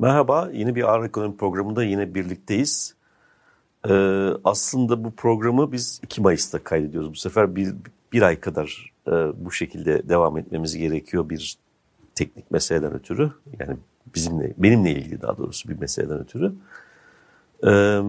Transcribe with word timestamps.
Merhaba, 0.00 0.50
yeni 0.52 0.74
bir 0.74 0.82
Ağır 0.82 1.04
Ekonomi 1.04 1.36
programında 1.36 1.84
yine 1.84 2.14
birlikteyiz. 2.14 2.94
Ee, 3.88 4.30
aslında 4.44 5.04
bu 5.04 5.10
programı 5.10 5.72
biz 5.72 6.00
2 6.04 6.20
Mayıs'ta 6.20 6.64
kaydediyoruz. 6.64 7.10
Bu 7.10 7.14
sefer 7.14 7.56
bir, 7.56 7.74
bir 8.12 8.22
ay 8.22 8.40
kadar 8.40 8.92
e, 9.06 9.12
bu 9.44 9.52
şekilde 9.52 10.08
devam 10.08 10.38
etmemiz 10.38 10.76
gerekiyor 10.76 11.30
bir 11.30 11.56
teknik 12.14 12.50
meseleden 12.50 12.92
ötürü. 12.94 13.30
Yani 13.58 13.76
bizimle, 14.14 14.54
benimle 14.58 14.90
ilgili 14.90 15.22
daha 15.22 15.38
doğrusu 15.38 15.68
bir 15.68 15.78
meseleden 15.78 16.18
ötürü. 16.18 16.52
Ee, 17.66 18.00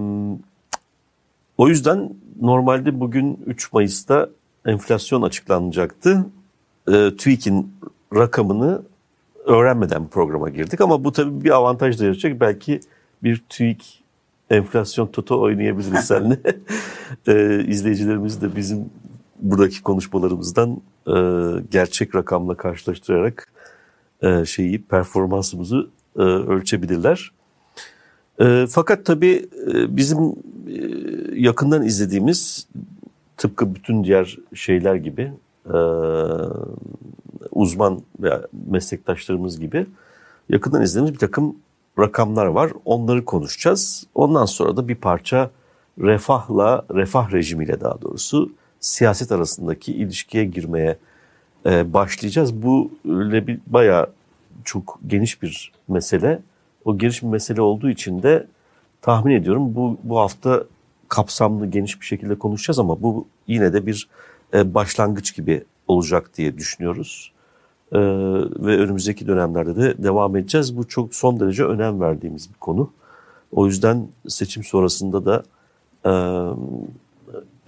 o 1.58 1.68
yüzden 1.68 2.14
normalde 2.42 3.00
bugün 3.00 3.44
3 3.46 3.74
Mayıs'ta 3.74 4.30
enflasyon 4.66 5.22
açıklanacaktı. 5.22 6.26
Ee, 6.92 7.12
TÜİK'in 7.18 7.74
rakamını 8.16 8.82
öğrenmeden 9.50 10.04
bu 10.04 10.10
programa 10.10 10.50
girdik 10.50 10.82
ama 10.82 11.04
bu 11.04 11.12
tabii 11.12 11.44
bir 11.44 11.50
avantaj 11.50 12.00
da 12.00 12.04
yaratacak. 12.04 12.40
Belki 12.40 12.80
bir 13.24 13.44
TÜİK 13.50 14.04
enflasyon 14.50 15.08
toto 15.08 15.42
oynayabiliriz 15.42 16.00
seninle. 16.06 16.40
ee, 17.28 17.64
izleyicilerimiz 17.68 18.42
de 18.42 18.56
bizim 18.56 18.90
buradaki 19.40 19.84
konuşmalarımızdan 19.84 20.82
e, 21.08 21.14
gerçek 21.72 22.16
rakamla 22.16 22.58
karşılaştırarak 22.58 23.52
e, 24.22 24.46
şeyi 24.46 24.82
performansımızı 24.82 25.88
e, 26.18 26.22
ölçebilirler. 26.22 27.32
E, 28.42 28.66
fakat 28.70 29.06
tabii 29.06 29.50
e, 29.74 29.98
bizim 29.98 30.18
e, 30.20 30.34
yakından 31.34 31.84
izlediğimiz 31.84 32.68
tıpkı 33.38 33.76
bütün 33.76 34.04
diğer 34.04 34.38
şeyler 34.54 34.96
gibi 34.96 35.34
e, 35.66 35.78
uzman 37.60 38.02
veya 38.20 38.42
meslektaşlarımız 38.68 39.60
gibi 39.60 39.86
yakından 40.50 40.82
izlediğimiz 40.82 41.14
bir 41.14 41.20
takım 41.20 41.56
rakamlar 42.00 42.46
var. 42.46 42.72
Onları 42.86 43.26
konuşacağız. 43.26 44.08
Ondan 44.16 44.46
sonra 44.46 44.78
da 44.78 44.88
bir 44.88 44.96
parça 44.96 45.52
refahla, 46.00 46.86
refah 46.94 47.32
rejimiyle 47.32 47.82
daha 47.82 48.02
doğrusu 48.02 48.52
siyaset 48.80 49.32
arasındaki 49.32 49.94
ilişkiye 49.94 50.46
girmeye 50.46 50.98
e, 51.66 51.94
başlayacağız. 51.94 52.62
Bu 52.62 52.92
öyle 53.10 53.48
bir 53.48 53.60
bayağı 53.68 54.10
çok 54.64 55.00
geniş 55.08 55.42
bir 55.42 55.72
mesele. 55.88 56.42
O 56.86 56.98
geniş 56.98 57.24
bir 57.24 57.28
mesele 57.28 57.62
olduğu 57.62 57.90
için 57.90 58.24
de 58.24 58.48
tahmin 59.02 59.36
ediyorum 59.36 59.76
bu 59.76 59.98
bu 60.04 60.20
hafta 60.20 60.64
kapsamlı 61.08 61.68
geniş 61.68 62.02
bir 62.02 62.06
şekilde 62.06 62.36
konuşacağız 62.36 62.80
ama 62.80 63.02
bu 63.02 63.28
yine 63.48 63.74
de 63.74 63.86
bir 63.86 64.08
e, 64.54 64.74
başlangıç 64.74 65.36
gibi 65.36 65.64
olacak 65.88 66.32
diye 66.38 66.58
düşünüyoruz. 66.58 67.32
E, 67.92 68.00
ve 68.60 68.78
önümüzdeki 68.78 69.28
dönemlerde 69.28 69.76
de 69.76 70.04
devam 70.04 70.36
edeceğiz. 70.36 70.78
Bu 70.78 70.88
çok 70.88 71.16
son 71.16 71.40
derece 71.40 71.64
önem 71.64 72.02
verdiğimiz 72.02 72.50
bir 72.50 72.60
konu. 72.60 72.92
O 73.52 73.66
yüzden 73.66 74.08
seçim 74.28 74.64
sonrasında 74.64 75.26
da 75.26 75.44
e, 76.06 76.12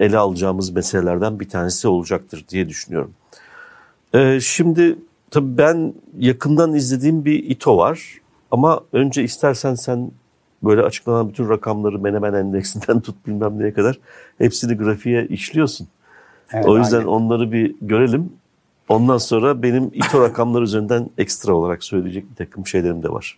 ele 0.06 0.18
alacağımız 0.18 0.70
meselelerden 0.70 1.40
bir 1.40 1.50
tanesi 1.50 1.88
olacaktır 1.88 2.46
diye 2.50 2.70
düşünüyorum. 2.70 3.12
E, 4.14 4.40
şimdi 4.40 4.98
tabii 5.32 5.58
ben 5.58 5.94
yakından 6.18 6.74
izlediğim 6.74 7.26
bir 7.26 7.44
İTO 7.44 7.78
var. 7.78 8.18
Ama 8.52 8.82
önce 8.94 9.24
istersen 9.24 9.76
sen 9.76 10.12
böyle 10.64 10.81
açıklanan 10.81 11.30
bütün 11.30 11.50
rakamları 11.50 12.00
Menemen 12.00 12.34
Endeksinden 12.34 13.00
tut 13.02 13.28
bilmem 13.28 13.60
neye 13.60 13.74
kadar 13.74 14.00
hepsini 14.38 14.78
grafiğe 14.78 15.28
işliyorsun. 15.28 15.88
Evet, 16.54 16.66
o 16.66 16.78
yüzden 16.78 16.98
aynen. 16.98 17.08
onları 17.08 17.52
bir 17.52 17.76
görelim. 17.81 18.34
Ondan 18.91 19.18
sonra 19.18 19.63
benim 19.63 19.91
İTO 19.94 20.22
rakamları 20.22 20.63
üzerinden 20.63 21.09
ekstra 21.18 21.53
olarak 21.53 21.84
söyleyecek 21.84 22.31
bir 22.31 22.35
takım 22.35 22.68
şeylerim 22.68 23.03
de 23.03 23.09
var. 23.09 23.38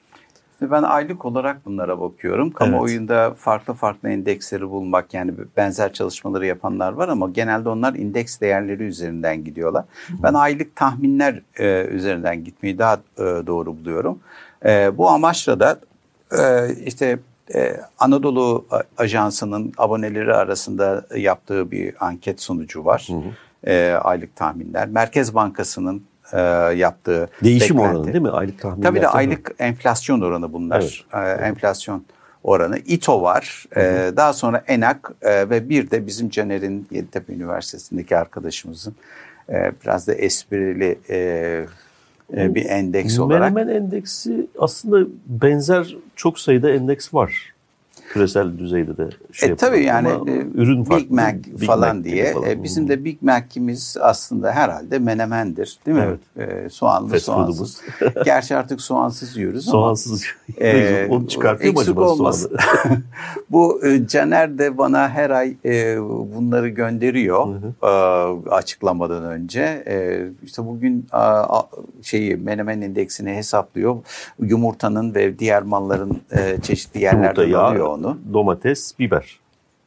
Ben 0.61 0.83
aylık 0.83 1.25
olarak 1.25 1.65
bunlara 1.65 1.99
bakıyorum. 1.99 2.51
Kamuoyunda 2.51 3.27
evet. 3.27 3.37
farklı 3.37 3.73
farklı 3.73 4.09
endeksleri 4.09 4.69
bulmak 4.69 5.13
yani 5.13 5.31
benzer 5.57 5.93
çalışmaları 5.93 6.45
yapanlar 6.45 6.93
var 6.93 7.07
ama 7.07 7.29
genelde 7.29 7.69
onlar 7.69 7.93
indeks 7.93 8.39
değerleri 8.39 8.83
üzerinden 8.83 9.43
gidiyorlar. 9.43 9.83
Hı. 10.07 10.13
Ben 10.23 10.33
aylık 10.33 10.75
tahminler 10.75 11.41
e, 11.59 11.85
üzerinden 11.85 12.43
gitmeyi 12.43 12.77
daha 12.77 12.93
e, 13.17 13.21
doğru 13.21 13.77
buluyorum. 13.77 14.19
E, 14.65 14.97
bu 14.97 15.09
amaçla 15.09 15.59
da 15.59 15.79
e, 16.39 16.73
işte 16.85 17.19
e, 17.55 17.79
Anadolu 17.99 18.65
Ajansı'nın 18.97 19.73
aboneleri 19.77 20.33
arasında 20.33 21.05
yaptığı 21.17 21.71
bir 21.71 22.05
anket 22.05 22.41
sonucu 22.41 22.85
var. 22.85 23.07
Hı 23.09 23.13
hı. 23.13 23.33
E, 23.67 23.91
aylık 24.01 24.35
tahminler. 24.35 24.87
Merkez 24.87 25.35
Bankası'nın 25.35 26.03
e, 26.33 26.39
yaptığı 26.75 27.29
değişim 27.43 27.77
beklenti. 27.77 27.97
oranı 27.97 28.13
değil 28.13 28.23
mi? 28.23 28.29
Aylık 28.29 28.59
tahminler. 28.59 28.89
Tabii 28.89 29.01
de 29.01 29.07
aylık 29.07 29.49
mı? 29.49 29.55
enflasyon 29.59 30.21
oranı 30.21 30.53
bunlar. 30.53 31.05
Evet. 31.13 31.39
E, 31.41 31.45
enflasyon 31.45 32.05
oranı. 32.43 32.77
İTO 32.77 33.21
var. 33.21 33.65
Hı 33.73 33.79
hı. 33.79 33.83
E, 33.83 34.17
daha 34.17 34.33
sonra 34.33 34.63
ENAK 34.67 35.11
e, 35.21 35.49
ve 35.49 35.69
bir 35.69 35.91
de 35.91 36.07
bizim 36.07 36.29
Caner'in 36.29 36.87
Yeditepe 36.91 37.33
Üniversitesi'ndeki 37.33 38.17
arkadaşımızın 38.17 38.95
e, 39.49 39.71
biraz 39.83 40.07
da 40.07 40.13
esprili 40.13 40.99
e, 41.09 41.17
e, 42.37 42.55
bir 42.55 42.65
endeks 42.65 43.19
olarak. 43.19 43.53
Menemen 43.53 43.75
endeksi 43.75 44.47
aslında 44.59 45.07
benzer 45.25 45.95
çok 46.15 46.39
sayıda 46.39 46.71
endeks 46.71 47.13
var 47.13 47.52
küresel 48.13 48.57
düzeyde 48.57 48.97
de 48.97 49.09
şey 49.31 49.49
e, 49.49 49.55
tabii 49.55 49.83
yani 49.83 50.07
e, 50.07 50.45
ürün 50.53 50.83
farklı, 50.83 51.05
Big 51.05 51.11
Mac 51.11 51.37
Big 51.37 51.63
falan 51.65 51.97
Mac 51.97 52.09
diye 52.09 52.33
falan. 52.33 52.49
E, 52.49 52.63
bizim 52.63 52.89
de 52.89 53.05
Big 53.05 53.21
Mac'imiz 53.21 53.97
aslında 54.01 54.51
herhalde 54.51 54.99
menemendir 54.99 55.79
değil 55.85 55.97
mi? 55.97 56.17
Evet. 56.37 56.65
E, 56.65 56.69
soğanlı 56.69 57.09
Fast 57.09 57.25
soğansız. 57.25 57.81
Gerçi 58.25 58.55
artık 58.55 58.81
soğansız 58.81 59.37
yiyoruz 59.37 59.65
soğansız. 59.65 60.23
ama. 60.23 60.43
E, 60.63 61.07
Onu 61.09 61.27
çıkartıyor 61.27 61.73
mu 61.73 61.79
acaba 61.79 62.09
olmaz. 62.09 62.47
Bu 63.49 63.81
Caner 64.07 64.57
de 64.57 64.77
bana 64.77 65.09
her 65.09 65.29
ay 65.29 65.55
e, 65.65 65.97
bunları 66.35 66.69
gönderiyor 66.69 67.47
hı 67.47 67.51
hı. 67.81 67.87
E, 67.87 68.49
açıklamadan 68.49 69.23
önce. 69.23 69.83
E, 69.87 70.25
işte 70.43 70.65
bugün 70.65 71.07
a, 71.11 71.61
şeyi 72.01 72.35
menemen 72.35 72.81
indeksini 72.81 73.33
hesaplıyor. 73.33 73.97
Yumurtanın 74.39 75.15
ve 75.15 75.39
diğer 75.39 75.63
malların 75.63 76.21
e, 76.31 76.61
çeşitli 76.61 77.01
yerlerden 77.01 77.51
alıyor 77.51 77.87
onu 77.87 78.02
onu. 78.03 78.17
Domates, 78.33 78.99
biber. 78.99 79.43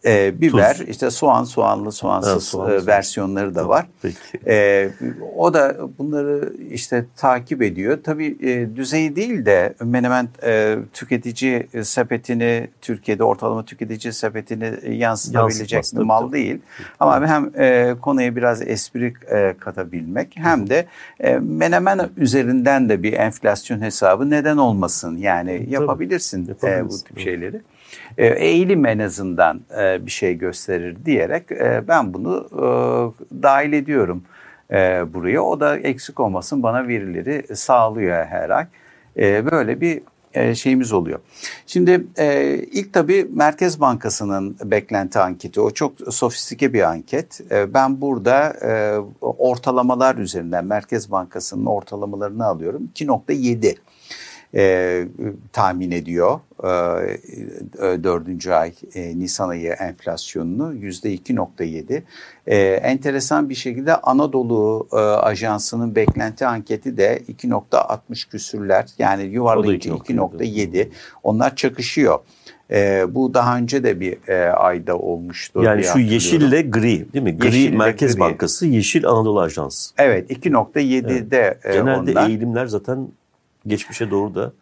Ee, 0.07 0.41
biber, 0.41 0.77
Tuz. 0.77 0.89
işte 0.89 1.11
soğan, 1.11 1.45
soğanlı, 1.45 1.93
soğansız 1.93 2.33
evet, 2.33 2.43
soğan, 2.43 2.71
e, 2.71 2.87
versiyonları 2.87 3.55
da 3.55 3.69
var. 3.69 3.87
Peki. 4.03 4.17
Ee, 4.47 4.91
o 5.37 5.55
da 5.55 5.77
bunları 5.99 6.53
işte 6.71 7.05
takip 7.17 7.63
ediyor. 7.63 7.99
Tabii 8.05 8.37
e, 8.43 8.77
düzeyi 8.77 9.17
değil 9.17 9.47
de 9.47 9.75
Menemen 9.85 10.29
e, 10.43 10.79
tüketici 10.93 11.67
sepetini, 11.83 12.69
Türkiye'de 12.81 13.25
ortalama 13.25 13.65
tüketici 13.65 14.13
sepetini 14.13 14.97
yansıtabilecek 14.97 15.85
bir 15.97 16.03
mal 16.03 16.33
değil. 16.33 16.59
Ama 17.01 17.27
hem 17.27 17.51
e, 17.59 17.95
konuya 18.01 18.37
biraz 18.37 18.69
espri 18.69 19.15
e, 19.31 19.55
katabilmek 19.61 20.33
hem 20.35 20.71
de 20.71 20.87
e, 21.21 21.39
Menemen 21.39 22.11
üzerinden 22.17 22.89
de 22.89 23.03
bir 23.03 23.13
enflasyon 23.13 23.81
hesabı 23.81 24.31
neden 24.31 24.57
olmasın? 24.57 25.17
Yani 25.17 25.67
yapabilirsin 25.69 26.57
e, 26.63 26.89
bu 26.89 27.03
tip 27.05 27.19
şeyleri. 27.19 27.61
E, 28.19 28.27
eğilim 28.27 28.87
en 28.87 28.99
azından 28.99 29.61
e, 29.79 30.07
bir 30.07 30.11
şey 30.11 30.39
gösterir 30.39 30.97
diyerek 31.05 31.53
e, 31.53 31.89
ben 31.89 32.15
bunu 32.15 32.49
dahil 33.43 33.73
ediyorum 33.73 34.23
buraya. 35.15 35.41
O 35.41 35.61
da 35.61 35.79
eksik 35.79 36.21
olmasın 36.21 36.63
bana 36.63 36.89
verileri 36.89 37.57
sağlıyor 37.57 38.27
her 38.27 38.51
ay. 38.51 38.67
Böyle 39.51 39.81
bir 39.81 40.03
şeyimiz 40.55 40.93
oluyor. 40.93 41.19
Şimdi 41.67 42.07
ilk 42.73 42.93
tabii 42.93 43.27
Merkez 43.31 43.81
Bankası'nın 43.81 44.57
beklenti 44.65 45.19
anketi. 45.19 45.61
O 45.61 45.71
çok 45.71 45.93
sofistike 46.11 46.73
bir 46.73 46.83
anket. 46.83 47.41
ben 47.75 48.01
burada 48.01 48.57
ortalamalar 49.21 50.17
üzerinden 50.17 50.65
Merkez 50.65 51.11
Bankası'nın 51.11 51.67
ortalamalarını 51.67 52.45
alıyorum. 52.45 52.91
2.7 52.95 53.77
e, 54.55 55.05
tahmin 55.53 55.91
ediyor 55.91 56.41
e, 56.65 56.69
e, 56.69 58.05
dördüncü 58.05 58.51
ay 58.51 58.73
e, 58.95 59.19
Nisan 59.19 59.49
ayı 59.49 59.73
enflasyonunu 59.73 60.75
yüzde 60.75 61.15
2.7. 61.15 62.03
E, 62.47 62.57
enteresan 62.59 63.49
bir 63.49 63.55
şekilde 63.55 63.97
Anadolu 63.97 64.89
e, 64.93 64.97
Ajansı'nın 64.97 65.95
beklenti 65.95 66.47
anketi 66.47 66.97
de 66.97 67.23
2.60 67.29 68.31
küsürler 68.31 68.87
yani 68.99 69.23
yuvarlayıcı 69.23 69.91
2.7 69.91 70.89
onlar 71.23 71.57
çakışıyor. 71.57 72.19
E, 72.71 73.05
bu 73.15 73.35
daha 73.35 73.57
önce 73.57 73.85
de 73.85 74.01
bir 74.01 74.29
e, 74.29 74.51
ayda 74.51 74.99
olmuştu. 74.99 75.63
Yani 75.63 75.85
şu 75.85 75.99
yeşille 75.99 76.63
gri 76.63 77.13
değil 77.13 77.25
mi? 77.25 77.39
Gri 77.39 77.47
yeşille 77.47 77.77
Merkez 77.77 78.15
gri. 78.15 78.21
Bankası, 78.21 78.67
yeşil 78.67 79.07
Anadolu 79.07 79.41
Ajansı. 79.41 79.95
Evet 79.99 80.31
2.7'de 80.31 81.59
evet. 81.65 81.75
Genelde 81.75 82.11
onlar. 82.11 82.29
eğilimler 82.29 82.67
zaten 82.67 83.09
geçmişe 83.67 84.11
doğru 84.11 84.35
da 84.35 84.53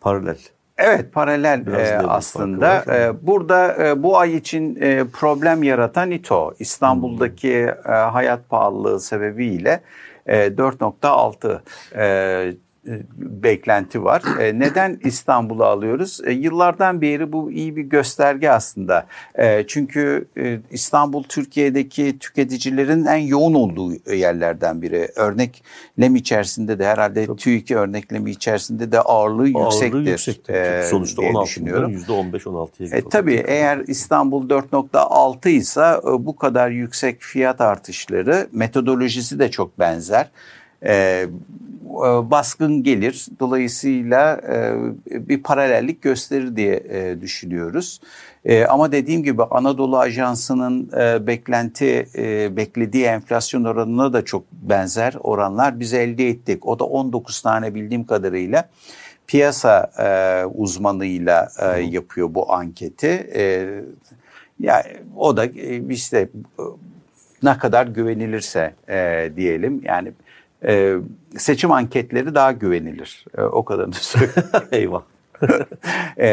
paralel. 0.00 0.38
Evet 0.78 1.12
paralel 1.12 1.66
e, 1.66 1.98
aslında. 1.98 2.84
E, 2.96 3.26
burada 3.26 3.86
e, 3.86 4.02
bu 4.02 4.18
ay 4.18 4.36
için 4.36 4.78
e, 4.80 5.04
problem 5.12 5.62
yaratan 5.62 6.10
İTO 6.10 6.54
İstanbul'daki 6.58 7.66
hmm. 7.66 7.92
e, 7.92 7.94
hayat 7.94 8.48
pahalılığı 8.48 9.00
sebebiyle 9.00 9.80
e, 10.26 10.46
4.6 10.46 11.60
e, 11.96 12.54
beklenti 13.16 14.04
var. 14.04 14.22
E, 14.40 14.58
neden 14.58 15.00
İstanbul'u 15.04 15.64
alıyoruz? 15.64 16.20
E, 16.24 16.32
yıllardan 16.32 17.00
beri 17.00 17.32
bu 17.32 17.52
iyi 17.52 17.76
bir 17.76 17.82
gösterge 17.82 18.50
aslında. 18.50 19.06
E, 19.34 19.66
çünkü 19.66 20.28
e, 20.38 20.58
İstanbul 20.70 21.22
Türkiye'deki 21.22 22.18
tüketicilerin 22.18 23.04
en 23.04 23.16
yoğun 23.16 23.54
olduğu 23.54 24.12
yerlerden 24.12 24.82
biri. 24.82 25.08
Örneklem 25.16 26.16
içerisinde 26.16 26.78
de 26.78 26.86
herhalde 26.86 27.26
Tabii. 27.26 27.36
TÜİK 27.36 27.70
örneklemi 27.70 28.30
içerisinde 28.30 28.92
de 28.92 29.00
ağırlığı, 29.00 29.48
yüksektir. 29.48 30.10
yüksektir. 30.10 30.54
E, 30.54 30.82
Sonuçta 30.82 31.22
16'dan 31.22 31.92
%15-16'ya 31.92 32.98
e, 32.98 33.08
Tabii 33.08 33.44
eğer 33.46 33.78
İstanbul 33.86 34.48
4.6 34.48 35.48
ise 35.48 35.80
e, 35.80 36.26
bu 36.26 36.36
kadar 36.36 36.70
yüksek 36.70 37.20
fiyat 37.20 37.60
artışları 37.60 38.48
metodolojisi 38.52 39.38
de 39.38 39.50
çok 39.50 39.78
benzer. 39.78 40.30
E, 40.84 41.26
e, 41.94 42.30
baskın 42.30 42.82
gelir. 42.82 43.26
Dolayısıyla 43.40 44.40
e, 44.48 44.74
bir 45.28 45.42
paralellik 45.42 46.02
gösterir 46.02 46.56
diye 46.56 46.82
e, 46.88 47.20
düşünüyoruz. 47.20 48.00
Ama 48.68 48.92
dediğim 48.92 49.22
gibi 49.22 49.42
Anadolu 49.42 49.98
Ajansı'nın 49.98 50.92
beklenti 51.26 52.06
beklediği 52.56 53.04
enflasyon 53.04 53.64
oranına 53.64 54.12
da 54.12 54.24
çok 54.24 54.52
benzer 54.52 55.14
oranlar 55.20 55.80
biz 55.80 55.92
elde 55.92 56.28
ettik. 56.28 56.66
O 56.66 56.78
da 56.78 56.84
19 56.84 57.42
tane 57.42 57.74
bildiğim 57.74 58.06
kadarıyla 58.06 58.68
piyasa 59.26 59.90
uzmanıyla 60.54 61.48
yapıyor 61.90 62.34
bu 62.34 62.52
anketi. 62.52 63.30
Yani 64.60 64.86
o 65.16 65.36
da 65.36 65.46
işte 65.90 66.28
ne 67.42 67.58
kadar 67.58 67.86
güvenilirse 67.86 68.74
diyelim 69.36 69.80
yani 69.84 70.12
e, 70.64 70.96
seçim 71.36 71.72
anketleri 71.72 72.34
daha 72.34 72.52
güvenilir. 72.52 73.24
E, 73.38 73.42
o 73.42 73.64
kadarını 73.64 73.94
söyleyeyim. 73.94 74.50
Eyvah. 74.72 75.02
e, 76.16 76.26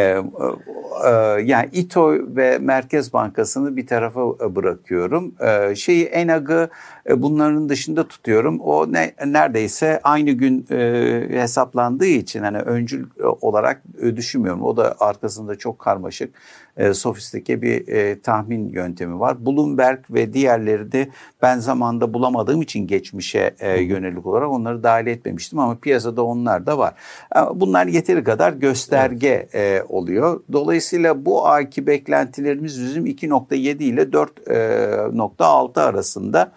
e, 1.06 1.10
yani 1.44 1.70
İTO 1.74 2.14
ve 2.36 2.58
Merkez 2.58 3.14
Bankası'nı 3.14 3.78
bir 3.78 3.88
tarafa 3.88 4.56
bırakıyorum. 4.56 5.36
E, 5.40 5.76
şeyi 5.76 6.06
ENAG'ı 6.06 6.70
e, 7.10 7.22
bunların 7.22 7.70
dışında 7.70 8.08
tutuyorum. 8.08 8.60
O 8.60 8.94
ne, 8.94 9.14
neredeyse 9.26 10.00
aynı 10.04 10.32
gün 10.32 10.66
e, 10.72 11.28
hesaplandığı 11.30 12.06
için 12.06 12.44
hani 12.44 12.58
öncül 12.58 13.06
olarak 13.42 13.82
e, 14.02 14.16
düşünmüyorum. 14.16 14.64
O 14.64 14.78
da 14.78 14.96
arkasında 15.00 15.56
çok 15.56 15.80
karmaşık 15.80 16.34
e, 16.78 16.94
sofistike 16.94 17.62
bir 17.62 17.88
e, 17.88 18.22
tahmin 18.22 18.70
yöntemi 18.70 19.20
var. 19.20 19.46
Bloomberg 19.46 20.00
ve 20.10 20.34
diğerleri 20.34 20.92
de 20.92 21.08
ben 21.42 21.60
zamanda 21.60 22.14
bulamadığım 22.14 22.62
için 22.62 22.88
geçmişe 22.88 23.56
e, 23.60 23.82
yönelik 23.82 24.26
olarak 24.26 24.50
onları 24.50 24.84
dahil 24.84 25.08
etmemiştim 25.08 25.60
ama 25.60 25.76
piyasada 25.76 26.24
onlar 26.24 26.66
da 26.66 26.78
var. 26.78 26.94
E, 27.36 27.40
bunlar 27.56 27.88
yeteri 27.88 28.24
kadar 28.24 28.54
gösterge 28.54 29.48
evet. 29.54 29.82
e, 29.82 29.84
oluyor. 29.90 30.42
Dolayısıyla 30.52 31.26
bu 31.26 31.48
ayki 31.48 31.88
beklentilerimiz 31.88 32.82
bizim 32.82 33.06
2.7 33.06 33.84
ile 33.84 34.02
4.6 34.02 35.80
e, 35.80 35.84
arasında 35.84 36.52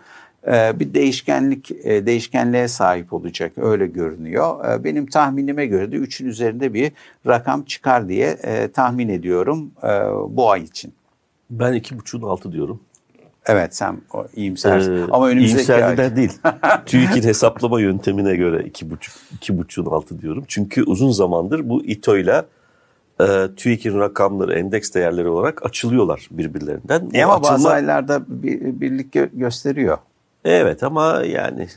bir 0.49 0.95
değişkenlik 0.95 1.71
e, 1.71 2.07
değişkenliğe 2.07 2.69
sahip 2.69 3.13
olacak 3.13 3.53
öyle 3.57 3.87
görünüyor. 3.87 4.73
E, 4.73 4.85
benim 4.85 5.07
tahminime 5.07 5.67
göre 5.67 5.93
de 5.93 5.97
3'ün 5.97 6.29
üzerinde 6.29 6.75
bir 6.75 6.93
rakam 7.27 7.63
çıkar 7.63 8.09
diye 8.09 8.39
tahmin 8.75 9.09
ediyorum 9.09 9.71
bu 10.29 10.51
ay 10.51 10.63
için. 10.63 10.95
Ben 11.51 11.73
2.5'un 11.75 12.23
altı 12.23 12.53
diyorum. 12.53 12.81
Evet 13.47 13.77
sen 13.77 14.01
o 14.13 14.27
iyimsersin. 14.37 14.97
Ee, 14.97 15.05
Ama 15.11 15.29
önümüzdeki 15.29 15.85
ay... 15.85 15.97
de 15.97 16.17
değil. 16.17 16.33
TÜİK'in 16.87 17.23
hesaplama 17.23 17.81
yöntemine 17.81 18.37
göre 18.37 18.57
2.5 18.57 18.97
2.5'un 19.41 19.87
altı 19.87 20.21
diyorum. 20.21 20.45
Çünkü 20.49 20.83
uzun 20.83 21.11
zamandır 21.11 21.69
bu 21.69 21.85
İTO 21.85 22.17
ile 22.17 22.43
e, 23.21 23.27
TÜİK'in 23.57 24.01
rakamları, 24.01 24.59
endeks 24.59 24.95
değerleri 24.95 25.29
olarak 25.29 25.67
açılıyorlar 25.67 26.29
birbirlerinden. 26.31 27.11
E 27.15 27.25
ama 27.25 27.35
açılma... 27.35 27.53
bazı 27.53 27.71
aylarda 27.71 28.23
bir, 28.29 28.81
birlik 28.81 29.13
gösteriyor. 29.33 29.99
Evet 30.45 30.83
ama 30.83 31.23
yani 31.25 31.69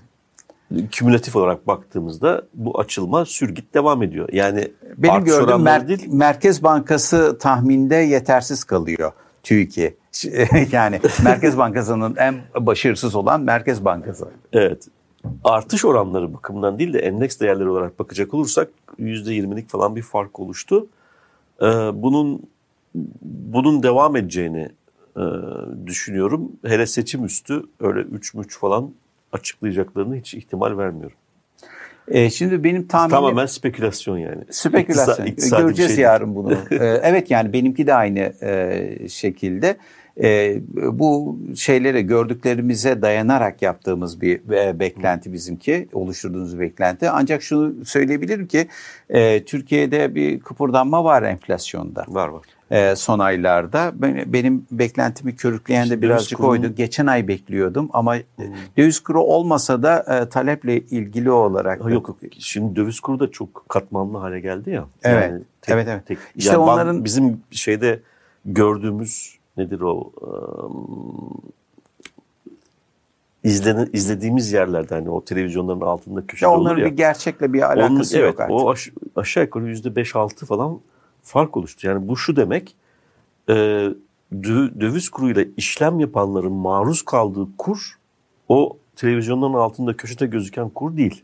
kümülatif 0.92 1.36
olarak 1.36 1.68
baktığımızda 1.68 2.42
bu 2.54 2.80
açılma 2.80 3.26
sürgit 3.26 3.74
devam 3.74 4.04
ediyor. 4.04 4.30
Yani 4.32 4.72
benim 4.98 5.26
gördüğüm 5.26 5.56
mer- 5.56 5.88
değil. 5.88 6.08
Merkez 6.08 6.64
Bankası 6.64 7.38
tahminde 7.40 7.96
yetersiz 7.96 8.64
kalıyor 8.64 9.12
TÜİK'i. 9.44 9.98
yani 10.72 11.00
Merkez 11.24 11.58
Bankası'nın 11.58 12.16
en 12.16 12.36
başarısız 12.60 13.16
olan 13.16 13.42
Merkez 13.42 13.86
Bankası. 13.86 14.28
Evet. 14.54 14.88
Artış 15.44 15.86
oranları 15.86 16.34
bakımından 16.34 16.80
değil 16.80 16.94
de 16.94 17.00
endeks 17.00 17.40
değerleri 17.40 17.70
olarak 17.70 18.00
bakacak 18.00 18.34
olursak 18.34 18.70
%20'lik 19.00 19.70
falan 19.70 19.96
bir 19.96 20.02
fark 20.02 20.40
oluştu. 20.40 20.88
Ee, 21.62 21.66
bunun 21.94 22.42
bunun 23.22 23.84
devam 23.84 24.16
edeceğini 24.16 24.70
e, 25.18 25.26
düşünüyorum. 25.88 26.52
Hele 26.66 26.86
seçim 26.86 27.26
üstü 27.26 27.64
öyle 27.80 28.00
3 28.00 28.34
müç 28.34 28.58
falan 28.58 28.92
açıklayacaklarını 29.32 30.16
hiç 30.16 30.34
ihtimal 30.34 30.78
vermiyorum. 30.78 31.18
E, 32.08 32.30
şimdi 32.30 32.64
benim 32.64 32.88
tahminim... 32.88 33.16
Tamamen 33.16 33.46
spekülasyon 33.46 34.18
yani. 34.18 34.44
Spekülasyon. 34.50 35.26
İktisadi, 35.26 35.62
Göreceğiz 35.62 35.96
şey 35.96 36.04
yarın 36.04 36.36
bunu. 36.36 36.54
e, 36.72 36.76
evet 37.04 37.32
yani 37.32 37.54
benimki 37.54 37.88
de 37.88 37.94
aynı 37.94 38.34
e, 38.42 39.10
şekilde. 39.10 39.78
E, 40.24 40.60
bu 40.74 41.40
şeylere 41.56 42.02
gördüklerimize 42.02 43.02
dayanarak 43.02 43.62
yaptığımız 43.62 44.22
bir 44.22 44.52
e, 44.52 44.80
beklenti 44.80 45.34
bizimki, 45.34 45.90
oluşturduğumuz 45.94 46.60
beklenti. 46.60 47.10
Ancak 47.10 47.44
şunu 47.44 47.86
söyleyebilirim 47.86 48.48
ki 48.48 48.68
e, 49.10 49.44
Türkiye'de 49.44 50.16
bir 50.16 50.40
kıpırdanma 50.40 51.04
var 51.04 51.24
enflasyonda. 51.24 52.06
Var 52.08 52.28
var 52.28 52.57
e, 52.72 52.96
son 52.96 53.20
aylarda. 53.20 53.92
Benim 54.34 54.66
beklentimi 54.72 55.36
körükleyen 55.36 55.84
işte 55.84 55.98
de 55.98 56.02
birazcık 56.02 56.38
kuru... 56.38 56.48
oydu. 56.48 56.76
Geçen 56.76 57.08
ay 57.08 57.28
bekliyordum 57.28 57.90
ama 57.94 58.16
hmm. 58.16 58.46
döviz 58.78 59.00
kuru 59.00 59.22
olmasa 59.22 59.84
da 59.84 60.00
e, 60.00 60.30
taleple 60.30 60.80
ilgili 60.80 61.32
olarak. 61.32 61.86
Ha, 61.86 61.90
yok 61.90 62.18
şimdi 62.40 62.76
döviz 62.76 63.00
kuru 63.00 63.20
da 63.20 63.32
çok 63.32 63.70
katmanlı 63.70 64.18
hale 64.18 64.40
geldi 64.40 64.70
ya. 64.70 64.86
Evet. 65.04 65.32
Yani 65.32 65.42
tek, 65.62 65.76
evet 65.76 65.88
evet. 65.88 66.06
Tek, 66.06 66.18
işte 66.36 66.52
yani 66.54 66.64
onların 66.64 67.06
bizim 67.06 67.42
şeyde 67.52 68.00
gördüğümüz 68.46 69.38
nedir 69.58 69.82
o 69.82 70.12
um, 70.22 71.42
izlenen, 73.44 73.90
izlediğimiz 73.94 74.54
yerlerde 74.54 74.96
hani 74.96 75.10
o 75.10 75.24
televizyonların 75.24 75.82
altında 75.82 76.28
köşede 76.28 76.46
ya 76.46 76.52
olur 76.52 76.66
ya. 76.66 76.72
Onların 76.72 76.92
bir 76.92 76.98
gerçekle 76.98 77.54
bir 77.54 77.62
alakası 77.62 78.18
Onun, 78.18 78.26
yok 78.26 78.36
evet, 78.40 78.52
O 78.52 78.70
aş, 78.70 78.90
aşağı 79.16 79.44
yukarı 79.44 79.66
yüzde 79.66 79.96
beş 79.96 80.16
altı 80.16 80.46
falan 80.46 80.80
fark 81.28 81.58
oluştu. 81.58 81.88
Yani 81.88 82.08
bu 82.08 82.18
şu 82.18 82.36
demek 82.36 82.76
e, 83.50 83.54
döviz 84.80 85.10
kuruyla 85.10 85.46
işlem 85.58 86.00
yapanların 86.00 86.52
maruz 86.54 87.02
kaldığı 87.02 87.48
kur 87.58 87.98
o 88.50 88.78
televizyonların 88.96 89.54
altında 89.54 89.94
köşede 89.94 90.26
gözüken 90.26 90.70
kur 90.70 90.98
değil. 90.98 91.24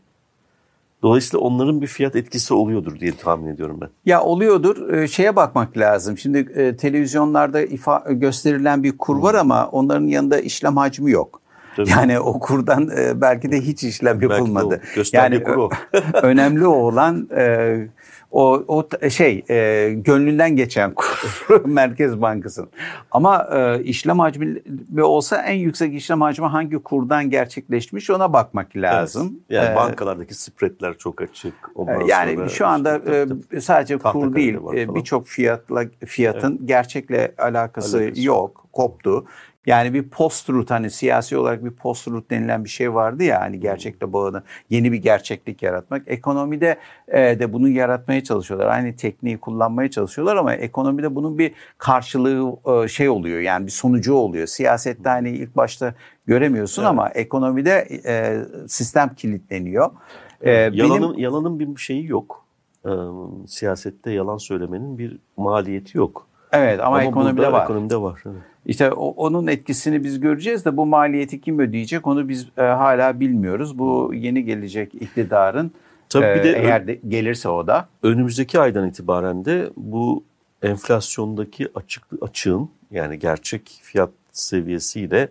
Dolayısıyla 1.02 1.46
onların 1.46 1.82
bir 1.82 1.86
fiyat 1.86 2.16
etkisi 2.16 2.54
oluyordur 2.54 3.00
diye 3.00 3.12
tahmin 3.16 3.46
ediyorum 3.46 3.78
ben. 3.80 3.88
Ya 4.06 4.22
oluyordur. 4.22 4.92
E, 4.92 5.08
şeye 5.08 5.36
bakmak 5.36 5.76
lazım. 5.76 6.18
Şimdi 6.18 6.38
e, 6.38 6.76
televizyonlarda 6.76 7.62
ifa 7.62 8.04
gösterilen 8.10 8.82
bir 8.82 8.98
kur 8.98 9.18
var 9.22 9.34
ama 9.34 9.68
onların 9.68 10.06
yanında 10.06 10.38
işlem 10.40 10.76
hacmi 10.76 11.10
yok. 11.10 11.40
Tabii. 11.76 11.90
Yani 11.90 12.20
o 12.20 12.38
kurdan 12.40 12.90
e, 12.98 13.20
belki 13.20 13.52
de 13.52 13.60
hiç 13.60 13.84
işlem 13.84 14.22
yapılmadı. 14.22 14.80
yani 15.12 15.42
kur 15.42 15.56
o. 15.56 15.70
önemli 16.22 16.66
olan 16.66 17.28
o, 18.34 18.64
o 18.68 19.10
şey 19.10 19.44
e, 19.50 19.90
gönlünden 19.96 20.56
geçen 20.56 20.94
kur 20.94 21.64
Merkez 21.64 22.20
Bankası'nın. 22.20 22.68
Ama 23.10 23.48
e, 23.52 23.82
işlem 23.82 24.18
hacmi 24.18 24.62
olsa 25.02 25.42
en 25.42 25.54
yüksek 25.54 25.94
işlem 25.94 26.20
hacmi 26.20 26.46
hangi 26.46 26.78
kurdan 26.78 27.30
gerçekleşmiş 27.30 28.10
ona 28.10 28.32
bakmak 28.32 28.76
lazım. 28.76 29.26
Evet. 29.26 29.62
Yani 29.62 29.72
ee, 29.72 29.76
bankalardaki 29.76 30.34
spreadler 30.34 30.98
çok 30.98 31.22
açık. 31.22 31.54
Ondan 31.74 32.00
yani 32.00 32.34
sonra 32.34 32.48
şu 32.48 32.66
anda 32.66 33.00
e, 33.52 33.60
sadece 33.60 33.98
kur 33.98 34.34
değil 34.34 34.54
e, 34.74 34.94
birçok 34.94 35.26
fiyatla 35.26 35.84
fiyatın 36.06 36.56
evet. 36.58 36.68
gerçekle 36.68 37.34
alakası, 37.38 37.98
alakası 37.98 38.22
yok, 38.22 38.66
koptu. 38.72 39.26
Yani 39.66 39.94
bir 39.94 40.08
post-truth 40.08 40.70
hani 40.70 40.90
siyasi 40.90 41.36
olarak 41.36 41.64
bir 41.64 41.70
post-truth 41.70 42.30
denilen 42.30 42.64
bir 42.64 42.68
şey 42.68 42.94
vardı 42.94 43.24
ya 43.24 43.40
hani 43.40 43.60
gerçekle 43.60 44.12
bağını 44.12 44.42
yeni 44.70 44.92
bir 44.92 44.96
gerçeklik 44.96 45.62
yaratmak. 45.62 46.02
Ekonomide 46.06 46.78
e, 47.08 47.20
de 47.20 47.52
bunu 47.52 47.68
yaratmaya 47.68 48.24
çalışıyorlar. 48.24 48.66
Aynı 48.66 48.96
tekniği 48.96 49.38
kullanmaya 49.38 49.90
çalışıyorlar 49.90 50.36
ama 50.36 50.54
ekonomide 50.54 51.14
bunun 51.14 51.38
bir 51.38 51.52
karşılığı 51.78 52.56
e, 52.84 52.88
şey 52.88 53.08
oluyor 53.08 53.40
yani 53.40 53.66
bir 53.66 53.70
sonucu 53.70 54.14
oluyor. 54.14 54.46
Siyasette 54.46 55.08
hani 55.08 55.30
ilk 55.30 55.56
başta 55.56 55.94
göremiyorsun 56.26 56.82
evet. 56.82 56.90
ama 56.90 57.08
ekonomide 57.08 57.88
e, 58.06 58.38
sistem 58.68 59.14
kilitleniyor. 59.14 59.90
E, 60.40 60.50
yalanın, 60.50 61.02
benim, 61.02 61.18
yalanın 61.18 61.58
bir 61.58 61.80
şeyi 61.80 62.06
yok. 62.06 62.44
E, 62.86 62.90
siyasette 63.46 64.10
yalan 64.10 64.36
söylemenin 64.36 64.98
bir 64.98 65.18
maliyeti 65.36 65.98
yok. 65.98 66.33
Evet 66.54 66.80
ama, 66.80 66.88
ama 66.88 67.02
ekonomide 67.02 67.52
var. 67.52 67.64
Ekonomide 67.64 67.96
var. 67.96 68.22
Evet. 68.26 68.36
İşte 68.66 68.92
o, 68.92 69.06
onun 69.06 69.46
etkisini 69.46 70.04
biz 70.04 70.20
göreceğiz 70.20 70.64
de 70.64 70.76
bu 70.76 70.86
maliyeti 70.86 71.40
kim 71.40 71.58
ödeyecek 71.58 72.06
onu 72.06 72.28
biz 72.28 72.48
e, 72.58 72.62
hala 72.62 73.20
bilmiyoruz. 73.20 73.78
Bu 73.78 74.12
yeni 74.14 74.44
gelecek 74.44 74.94
iktidarın 74.94 75.72
Tabii 76.08 76.38
bir 76.38 76.44
de 76.44 76.52
eğer 76.58 76.86
de 76.86 77.00
gelirse 77.08 77.48
o 77.48 77.66
da. 77.66 77.88
Önümüzdeki 78.02 78.60
aydan 78.60 78.88
itibaren 78.88 79.44
de 79.44 79.70
bu 79.76 80.24
enflasyondaki 80.62 81.68
açık 81.74 82.04
açığın 82.22 82.70
yani 82.90 83.18
gerçek 83.18 83.80
fiyat 83.82 84.10
seviyesiyle 84.32 85.28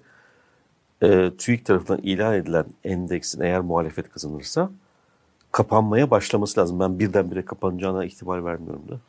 e, 1.02 1.32
TÜİK 1.38 1.66
tarafından 1.66 2.02
ilan 2.04 2.34
edilen 2.34 2.66
endeksin 2.84 3.42
eğer 3.42 3.60
muhalefet 3.60 4.10
kazanırsa 4.10 4.70
kapanmaya 5.52 6.12
başlaması 6.12 6.60
lazım. 6.60 6.80
Ben 6.80 7.00
birdenbire 7.00 7.46
kapanacağına 7.46 8.06
ihtimal 8.06 8.46
vermiyorum 8.46 8.84
da. 8.90 9.00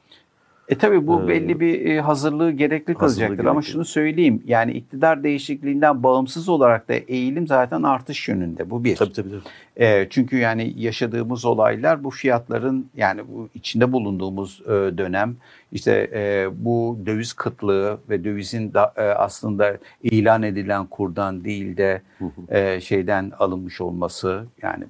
E 0.68 0.74
tabi 0.74 1.06
bu 1.06 1.22
ee, 1.22 1.28
belli 1.28 1.60
bir 1.60 1.86
e, 1.86 2.00
hazırlığı 2.00 2.50
gerekli 2.50 2.94
kalacaktır 2.94 3.44
ama 3.44 3.62
şunu 3.62 3.84
söyleyeyim 3.84 4.42
yani 4.46 4.72
iktidar 4.72 5.24
değişikliğinden 5.24 6.02
bağımsız 6.02 6.48
olarak 6.48 6.88
da 6.88 6.94
eğilim 6.94 7.46
zaten 7.46 7.82
artış 7.82 8.28
yönünde 8.28 8.70
bu 8.70 8.84
bir. 8.84 8.96
Tabii 8.96 9.12
tabii. 9.12 9.30
tabii. 9.30 9.84
E, 9.86 10.06
çünkü 10.10 10.36
yani 10.36 10.72
yaşadığımız 10.76 11.44
olaylar 11.44 12.04
bu 12.04 12.10
fiyatların 12.10 12.90
yani 12.96 13.22
bu 13.28 13.48
içinde 13.54 13.92
bulunduğumuz 13.92 14.62
e, 14.66 14.68
dönem 14.70 15.36
işte 15.72 16.10
e, 16.12 16.48
bu 16.64 16.98
döviz 17.06 17.32
kıtlığı 17.32 17.98
ve 18.10 18.24
dövizin 18.24 18.74
da, 18.74 18.92
e, 18.96 19.02
aslında 19.02 19.78
ilan 20.02 20.42
edilen 20.42 20.86
kurdan 20.86 21.44
değil 21.44 21.76
de 21.76 22.02
e, 22.48 22.80
şeyden 22.80 23.32
alınmış 23.38 23.80
olması 23.80 24.44
yani 24.62 24.84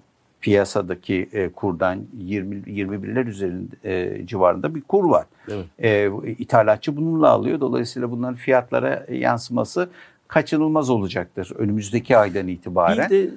piyasadaki 0.44 1.28
e, 1.32 1.48
kurdan 1.48 1.98
20 2.18 2.56
21'ler 2.56 3.28
üzerinde 3.28 3.74
e, 3.84 4.26
civarında 4.26 4.74
bir 4.74 4.82
kur 4.82 5.04
var. 5.04 5.26
Evet. 5.48 5.66
E, 5.78 6.10
ithalatçı 6.38 6.96
bununla 6.96 7.28
alıyor. 7.28 7.60
Dolayısıyla 7.60 8.10
bunların 8.10 8.34
fiyatlara 8.34 9.06
yansıması 9.10 9.88
kaçınılmaz 10.28 10.90
olacaktır 10.90 11.52
önümüzdeki 11.58 12.16
aydan 12.16 12.48
itibaren. 12.48 13.10
Bir 13.10 13.16
de 13.16 13.30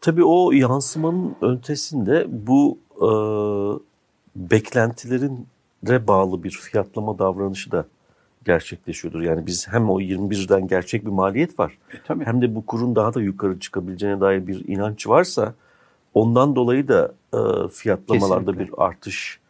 tabii 0.00 0.24
o 0.24 0.52
yansımanın 0.52 1.36
ötesinde 1.42 2.26
bu 2.28 2.78
e, 2.96 3.08
beklentilerin 4.36 5.46
bağlı 5.82 6.44
bir 6.44 6.50
fiyatlama 6.50 7.18
davranışı 7.18 7.72
da 7.72 7.84
gerçekleşiyordur. 8.44 9.22
Yani 9.22 9.46
biz 9.46 9.68
hem 9.68 9.90
o 9.90 10.00
21'den 10.00 10.66
gerçek 10.68 11.06
bir 11.06 11.10
maliyet 11.10 11.58
var. 11.58 11.78
E, 11.94 11.96
tabii. 12.04 12.24
Hem 12.24 12.42
de 12.42 12.54
bu 12.54 12.66
kurun 12.66 12.96
daha 12.96 13.14
da 13.14 13.20
yukarı 13.20 13.60
çıkabileceğine 13.60 14.20
dair 14.20 14.46
bir 14.46 14.68
inanç 14.68 15.06
varsa 15.08 15.54
Ondan 16.18 16.56
dolayı 16.56 16.88
da 16.88 17.14
e, 17.34 17.68
fiyatlamalarda 17.68 18.52
Kesinlikle. 18.52 18.72
bir 18.72 18.82
artış 18.82 19.40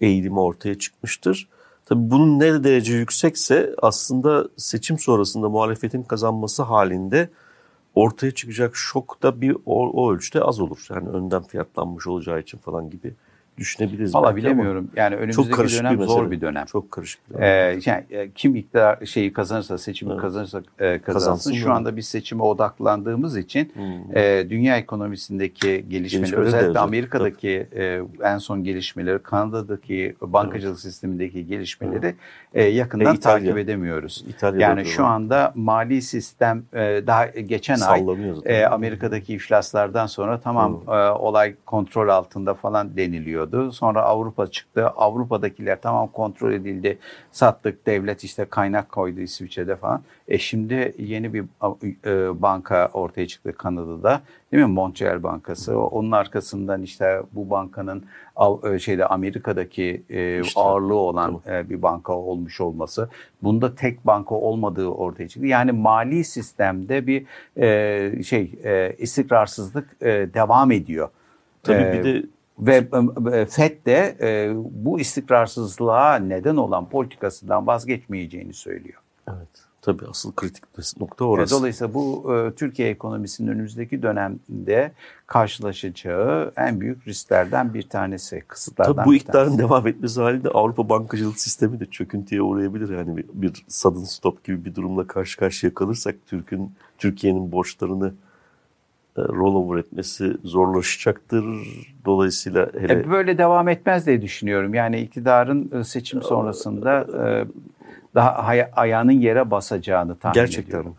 eğilimi 0.00 0.40
ortaya 0.40 0.78
çıkmıştır. 0.78 1.48
Tabii 1.84 2.10
bunun 2.10 2.38
ne 2.40 2.64
derece 2.64 2.94
yüksekse 2.94 3.74
aslında 3.82 4.48
seçim 4.56 4.98
sonrasında 4.98 5.48
muhalefetin 5.48 6.02
kazanması 6.02 6.62
halinde 6.62 7.30
ortaya 7.94 8.30
çıkacak 8.30 8.76
şok 8.76 9.22
da 9.22 9.40
bir 9.40 9.56
o, 9.66 9.90
o 9.90 10.12
ölçüde 10.12 10.42
az 10.42 10.60
olur. 10.60 10.86
Yani 10.90 11.08
önden 11.08 11.42
fiyatlanmış 11.42 12.06
olacağı 12.06 12.40
için 12.40 12.58
falan 12.58 12.90
gibi 12.90 13.14
düşünebiliriz. 13.58 14.14
Valla 14.14 14.36
bilemiyorum. 14.36 14.90
Yani 14.96 15.16
önümüzdeki 15.16 15.78
dönem 15.78 16.00
bir 16.00 16.04
zor 16.04 16.30
bir 16.30 16.40
dönem. 16.40 16.64
Çok 16.64 16.90
karışık 16.90 17.30
bir 17.30 17.34
dönem. 17.34 17.44
Ee, 17.44 17.80
yani, 17.84 18.04
e, 18.10 18.30
kim 18.30 18.56
iktidar 18.56 19.06
şeyi 19.06 19.32
kazanırsa, 19.32 19.78
seçimi 19.78 20.12
evet. 20.12 20.20
kazanırsa 20.20 20.58
e, 20.58 20.62
kazansın. 20.78 21.02
kazansın. 21.12 21.52
Şu 21.52 21.72
anda 21.72 21.96
biz 21.96 22.08
seçime 22.08 22.42
odaklandığımız 22.42 23.36
için 23.36 23.72
hmm. 23.74 24.16
e, 24.16 24.50
dünya 24.50 24.76
ekonomisindeki 24.76 25.84
gelişmeleri, 25.88 26.36
özellikle 26.36 26.78
Amerika'daki 26.78 27.66
e, 27.76 28.00
en 28.22 28.38
son 28.38 28.64
gelişmeleri, 28.64 29.18
Kanada'daki 29.18 30.16
bankacılık 30.20 30.74
evet. 30.74 30.80
sistemindeki 30.80 31.46
gelişmeleri 31.46 32.14
e, 32.54 32.64
yakından 32.64 33.16
e, 33.16 33.20
takip 33.20 33.58
edemiyoruz. 33.58 34.24
İtalya'da 34.28 34.62
yani 34.62 34.84
şu 34.84 35.04
anda 35.04 35.52
mali 35.54 36.02
sistem 36.02 36.64
e, 36.72 36.78
daha 37.06 37.26
geçen 37.26 37.80
ay 37.80 38.06
e, 38.44 38.64
Amerika'daki 38.64 39.34
iflaslardan 39.34 40.06
sonra 40.06 40.40
tamam 40.40 40.80
e, 40.88 40.90
olay 41.10 41.54
kontrol 41.66 42.08
altında 42.08 42.54
falan 42.54 42.96
deniliyor 42.96 43.42
geliyordu. 43.42 43.72
Sonra 43.72 44.02
Avrupa 44.02 44.46
çıktı. 44.46 44.86
Avrupa'dakiler 44.86 45.80
tamam 45.80 46.08
kontrol 46.08 46.52
edildi. 46.52 46.98
Sattık. 47.32 47.86
Devlet 47.86 48.24
işte 48.24 48.44
kaynak 48.44 48.92
koydu 48.92 49.20
İsviçre'de 49.20 49.76
falan. 49.76 50.02
E 50.28 50.38
şimdi 50.38 50.94
yeni 50.98 51.34
bir 51.34 51.44
e, 52.04 52.42
banka 52.42 52.90
ortaya 52.92 53.26
çıktı 53.26 53.52
Kanada'da. 53.52 54.20
Değil 54.52 54.64
mi? 54.64 54.72
Montreal 54.72 55.22
Bankası. 55.22 55.78
Onun 55.78 56.10
arkasından 56.10 56.82
işte 56.82 57.22
bu 57.32 57.50
bankanın 57.50 58.04
e, 58.64 58.78
şeyde 58.78 59.06
Amerika'daki 59.06 60.02
e, 60.10 60.40
işte, 60.40 60.60
ağırlığı 60.60 60.94
olan 60.94 61.40
tamam. 61.44 61.68
bir 61.70 61.82
banka 61.82 62.12
olmuş 62.12 62.60
olması. 62.60 63.08
Bunda 63.42 63.74
tek 63.74 64.06
banka 64.06 64.34
olmadığı 64.34 64.86
ortaya 64.86 65.28
çıktı. 65.28 65.46
Yani 65.46 65.72
mali 65.72 66.24
sistemde 66.24 67.06
bir 67.06 67.26
şey 68.22 68.58
istikrarsızlık 68.98 70.00
devam 70.34 70.70
ediyor. 70.70 71.08
Tabii 71.62 71.98
bir 71.98 72.04
de 72.04 72.26
ve 72.58 72.88
e, 73.32 73.46
FED 73.46 73.86
de 73.86 74.16
e, 74.20 74.52
bu 74.56 75.00
istikrarsızlığa 75.00 76.14
neden 76.14 76.56
olan 76.56 76.88
politikasından 76.88 77.66
vazgeçmeyeceğini 77.66 78.54
söylüyor. 78.54 79.00
Evet. 79.28 79.71
Tabii 79.82 80.06
asıl 80.10 80.32
kritik 80.32 80.64
nokta 81.00 81.24
orası. 81.24 81.54
Dolayısıyla 81.58 81.94
bu 81.94 82.34
e, 82.34 82.54
Türkiye 82.54 82.88
ekonomisinin 82.88 83.50
önümüzdeki 83.50 84.02
dönemde 84.02 84.92
karşılaşacağı 85.26 86.52
en 86.56 86.80
büyük 86.80 87.08
risklerden 87.08 87.74
bir 87.74 87.82
tanesi, 87.82 88.40
kısıtlardan 88.48 88.94
Tabii 88.94 89.06
bu 89.06 89.14
iktidarın 89.14 89.58
devam 89.58 89.86
etmesi 89.86 90.20
halinde 90.20 90.48
Avrupa 90.48 90.88
bankacılık 90.88 91.38
sistemi 91.38 91.80
de 91.80 91.86
çöküntüye 91.86 92.42
uğrayabilir. 92.42 92.98
Yani 92.98 93.16
bir, 93.16 93.24
bir 93.32 93.64
sudden 93.68 94.04
stop 94.04 94.44
gibi 94.44 94.64
bir 94.64 94.74
durumla 94.74 95.06
karşı 95.06 95.38
karşıya 95.38 95.74
kalırsak 95.74 96.16
Türk'ün 96.26 96.72
Türkiye'nin 96.98 97.52
borçlarını 97.52 98.14
e, 99.16 99.22
rollover 99.22 99.78
etmesi 99.78 100.36
zorlaşacaktır. 100.44 101.44
Dolayısıyla 102.04 102.70
hele... 102.80 102.92
E 102.92 103.10
böyle 103.10 103.38
devam 103.38 103.68
etmez 103.68 104.06
diye 104.06 104.22
düşünüyorum. 104.22 104.74
Yani 104.74 105.00
iktidarın 105.00 105.70
e, 105.80 105.84
seçim 105.84 106.22
sonrasında 106.22 107.06
daha 108.14 108.34
ayağının 108.76 109.12
yere 109.12 109.50
basacağını 109.50 110.16
tahmin 110.16 110.34
Gerçekten. 110.34 110.70
ediyorum. 110.70 110.96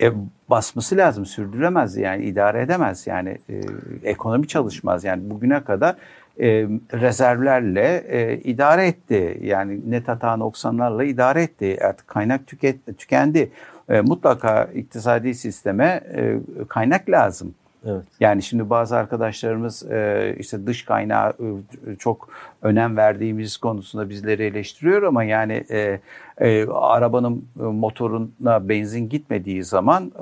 E, 0.00 0.12
basması 0.50 0.96
lazım, 0.96 1.26
sürdüremez 1.26 1.96
yani 1.96 2.24
idare 2.24 2.62
edemez 2.62 3.06
yani 3.06 3.38
e, 3.48 3.60
ekonomi 4.02 4.48
çalışmaz 4.48 5.04
yani 5.04 5.30
bugüne 5.30 5.64
kadar 5.64 5.96
e, 6.40 6.46
rezervlerle 6.92 8.04
e, 8.08 8.36
idare 8.38 8.86
etti 8.86 9.38
yani 9.42 9.80
net 9.90 10.08
hata 10.08 10.36
noksanlarla 10.36 11.04
idare 11.04 11.42
etti 11.42 11.78
artık 11.84 12.08
kaynak 12.08 12.46
tüket, 12.46 12.98
tükendi 12.98 13.50
e, 13.88 14.00
mutlaka 14.00 14.64
iktisadi 14.64 15.34
sisteme 15.34 16.00
e, 16.14 16.38
kaynak 16.68 17.10
lazım. 17.10 17.54
Evet. 17.86 18.04
Yani 18.20 18.42
şimdi 18.42 18.70
bazı 18.70 18.96
arkadaşlarımız 18.96 19.90
e, 19.90 20.34
işte 20.38 20.66
dış 20.66 20.84
kaynağı 20.84 21.30
e, 21.30 21.96
çok 21.98 22.28
önem 22.62 22.96
verdiğimiz 22.96 23.56
konusunda 23.56 24.08
bizleri 24.08 24.44
eleştiriyor 24.44 25.02
ama 25.02 25.24
yani 25.24 25.64
e, 25.70 26.66
arabanın 26.68 27.44
motoruna 27.56 28.68
benzin 28.68 29.08
gitmediği 29.08 29.64
zaman 29.64 30.12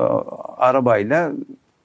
arabayla 0.56 1.32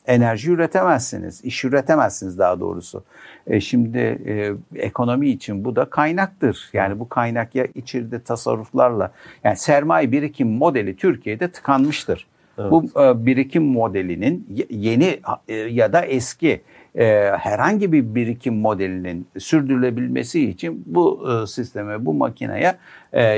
enerji 0.07 0.51
üretemezsiniz, 0.51 1.45
iş 1.45 1.65
üretemezsiniz 1.65 2.37
daha 2.39 2.59
doğrusu. 2.59 3.03
E, 3.47 3.59
şimdi 3.61 3.97
e, 3.97 4.53
ekonomi 4.75 5.29
için 5.29 5.65
bu 5.65 5.75
da 5.75 5.85
kaynaktır. 5.85 6.69
Yani 6.73 6.99
bu 6.99 7.09
kaynak 7.09 7.55
ya 7.55 7.67
içeride 7.75 8.19
tasarruflarla, 8.19 9.11
yani 9.43 9.57
sermaye 9.57 10.11
birikim 10.11 10.49
modeli 10.51 10.95
Türkiye'de 10.95 11.51
tıkanmıştır. 11.51 12.27
Evet. 12.57 12.71
Bu 12.71 13.01
e, 13.01 13.25
birikim 13.25 13.63
modelinin 13.63 14.65
yeni 14.69 15.19
e, 15.47 15.53
ya 15.53 15.93
da 15.93 16.05
eski 16.05 16.61
e, 16.95 17.05
herhangi 17.39 17.91
bir 17.91 18.15
birikim 18.15 18.55
modelinin 18.55 19.27
sürdürülebilmesi 19.37 20.49
için 20.49 20.83
bu 20.85 21.27
sisteme, 21.47 22.05
bu 22.05 22.13
makineye 22.13 22.75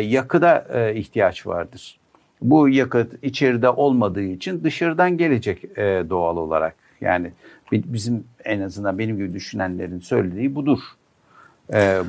yakıda 0.02 0.66
ihtiyaç 0.92 1.48
vardır. 1.48 2.00
Bu 2.42 2.70
yakıt 2.70 3.24
içeride 3.24 3.70
olmadığı 3.70 4.24
için 4.24 4.64
dışarıdan 4.64 5.18
gelecek 5.18 5.78
doğal 6.10 6.38
olarak. 6.38 6.76
Yani 7.02 7.32
bizim 7.72 8.24
en 8.46 8.62
azından 8.62 9.00
benim 9.00 9.18
gibi 9.18 9.34
düşünenlerin 9.34 10.00
söylediği 10.00 10.56
budur. 10.56 10.80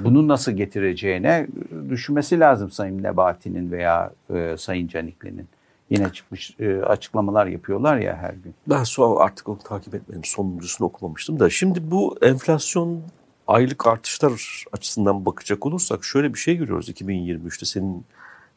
Bunu 0.05 0.29
nasıl 0.29 0.53
getireceğine 0.53 1.47
düşünmesi 1.88 2.41
lazım 2.41 2.71
Sayın 2.71 3.03
Nebati'nin 3.03 3.73
veya 3.73 4.11
Sayın 4.57 4.88
Canikli'nin. 4.88 5.47
Yine 5.90 6.12
çıkmış 6.12 6.57
e, 6.61 6.83
açıklamalar 6.83 7.47
yapıyorlar 7.47 7.97
ya 7.97 8.16
her 8.16 8.30
gün. 8.30 8.54
Ben 8.66 8.85
son 8.85 9.16
artık 9.16 9.49
onu 9.49 9.59
takip 9.59 9.95
etmedim. 9.95 10.25
Sonuncusunu 10.25 10.88
okumamıştım 10.88 11.40
da. 11.40 11.50
Şimdi 11.50 11.90
bu 11.90 12.18
enflasyon 12.23 13.02
aylık 13.47 13.87
artışlar 13.87 14.64
açısından 14.73 15.26
bakacak 15.26 15.66
olursak 15.66 16.04
şöyle 16.04 16.35
bir 16.35 16.38
şey 16.38 16.57
görüyoruz 16.57 16.88
2023'te 16.88 17.66
senin 17.66 18.04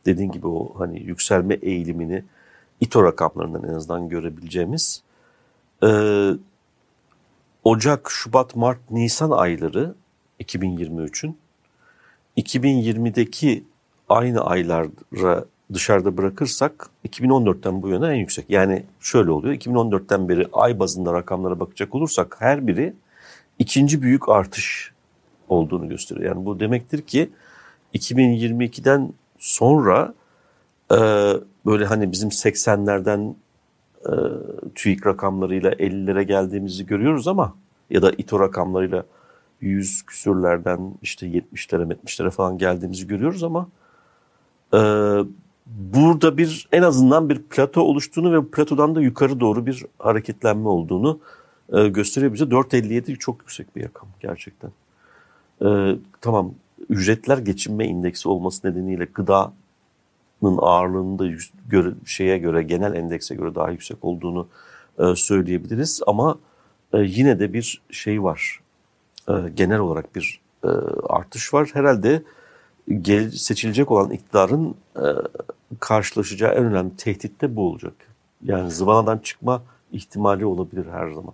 dediğin 0.05 0.31
gibi 0.31 0.47
o 0.47 0.73
hani 0.79 1.03
yükselme 1.03 1.53
eğilimini 1.53 2.23
İTO 2.81 3.03
rakamlarından 3.03 3.63
en 3.63 3.73
azından 3.73 4.09
görebileceğimiz 4.09 5.03
e, 5.83 5.89
Ocak, 7.63 8.11
Şubat, 8.11 8.55
Mart, 8.55 8.91
Nisan 8.91 9.31
ayları 9.31 9.95
2023'ün 10.39 11.37
2020'deki 12.37 13.63
aynı 14.09 14.45
aylara 14.45 15.45
dışarıda 15.73 16.17
bırakırsak 16.17 16.89
2014'ten 17.07 17.81
bu 17.81 17.89
yana 17.89 18.13
en 18.13 18.17
yüksek. 18.17 18.45
Yani 18.49 18.83
şöyle 18.99 19.31
oluyor 19.31 19.55
2014'ten 19.55 20.29
beri 20.29 20.47
ay 20.53 20.79
bazında 20.79 21.13
rakamlara 21.13 21.59
bakacak 21.59 21.95
olursak 21.95 22.35
her 22.39 22.67
biri 22.67 22.93
ikinci 23.59 24.01
büyük 24.01 24.29
artış 24.29 24.91
olduğunu 25.49 25.89
gösteriyor. 25.89 26.35
Yani 26.35 26.45
bu 26.45 26.59
demektir 26.59 27.01
ki 27.01 27.29
2022'den 27.93 29.13
sonra 29.37 30.13
e, 30.91 30.97
böyle 31.65 31.85
hani 31.85 32.11
bizim 32.11 32.29
80'lerden 32.29 33.35
e, 34.05 34.13
TÜİK 34.75 35.07
rakamlarıyla 35.07 35.71
50'lere 35.71 36.21
geldiğimizi 36.21 36.85
görüyoruz 36.85 37.27
ama 37.27 37.55
ya 37.89 38.01
da 38.01 38.11
İTO 38.11 38.39
rakamlarıyla 38.39 39.05
100 39.61 40.03
küsürlerden 40.05 40.93
işte 41.01 41.27
70'lere 41.27 41.93
70'lere 41.93 42.29
falan 42.29 42.57
geldiğimizi 42.57 43.07
görüyoruz 43.07 43.43
ama 43.43 43.69
e, 44.73 44.79
burada 45.77 46.37
bir 46.37 46.67
en 46.71 46.81
azından 46.81 47.29
bir 47.29 47.41
plato 47.41 47.81
oluştuğunu 47.81 48.33
ve 48.33 48.47
platodan 48.47 48.95
da 48.95 49.01
yukarı 49.01 49.39
doğru 49.39 49.65
bir 49.65 49.85
hareketlenme 49.99 50.69
olduğunu 50.69 51.19
e, 51.73 51.87
gösteriyor 51.87 52.33
bize. 52.33 52.45
4.57 52.45 53.17
çok 53.17 53.39
yüksek 53.39 53.75
bir 53.75 53.83
rakam 53.83 54.07
gerçekten. 54.19 54.71
E, 55.65 55.95
tamam 56.21 56.53
ücretler 56.89 57.37
geçinme 57.37 57.85
indeksi 57.85 58.29
olması 58.29 58.67
nedeniyle 58.67 59.05
gıdanın 59.05 59.51
ağırlığının 60.57 61.19
da 61.19 61.25
göre, 61.69 61.93
şeye 62.05 62.37
göre 62.37 62.63
genel 62.63 62.93
endekse 62.95 63.35
göre 63.35 63.55
daha 63.55 63.71
yüksek 63.71 63.97
olduğunu 64.01 64.47
e, 64.99 65.15
söyleyebiliriz 65.15 66.01
ama 66.07 66.39
e, 66.93 66.99
yine 66.99 67.39
de 67.39 67.53
bir 67.53 67.81
şey 67.91 68.23
var. 68.23 68.59
E, 69.29 69.33
genel 69.55 69.79
olarak 69.79 70.15
bir 70.15 70.41
e, 70.63 70.67
artış 71.09 71.53
var. 71.53 71.69
Herhalde 71.73 72.23
gel, 73.01 73.31
seçilecek 73.31 73.91
olan 73.91 74.11
iktidarın 74.11 74.75
e, 74.95 75.05
karşılaşacağı 75.79 76.53
en 76.53 76.63
önemli 76.63 76.95
tehdit 76.95 77.41
de 77.41 77.55
bu 77.55 77.61
olacak. 77.69 77.93
Yani 78.43 78.71
zıvanadan 78.71 79.17
çıkma 79.17 79.61
ihtimali 79.91 80.45
olabilir 80.45 80.85
her 80.91 81.11
zaman. 81.11 81.33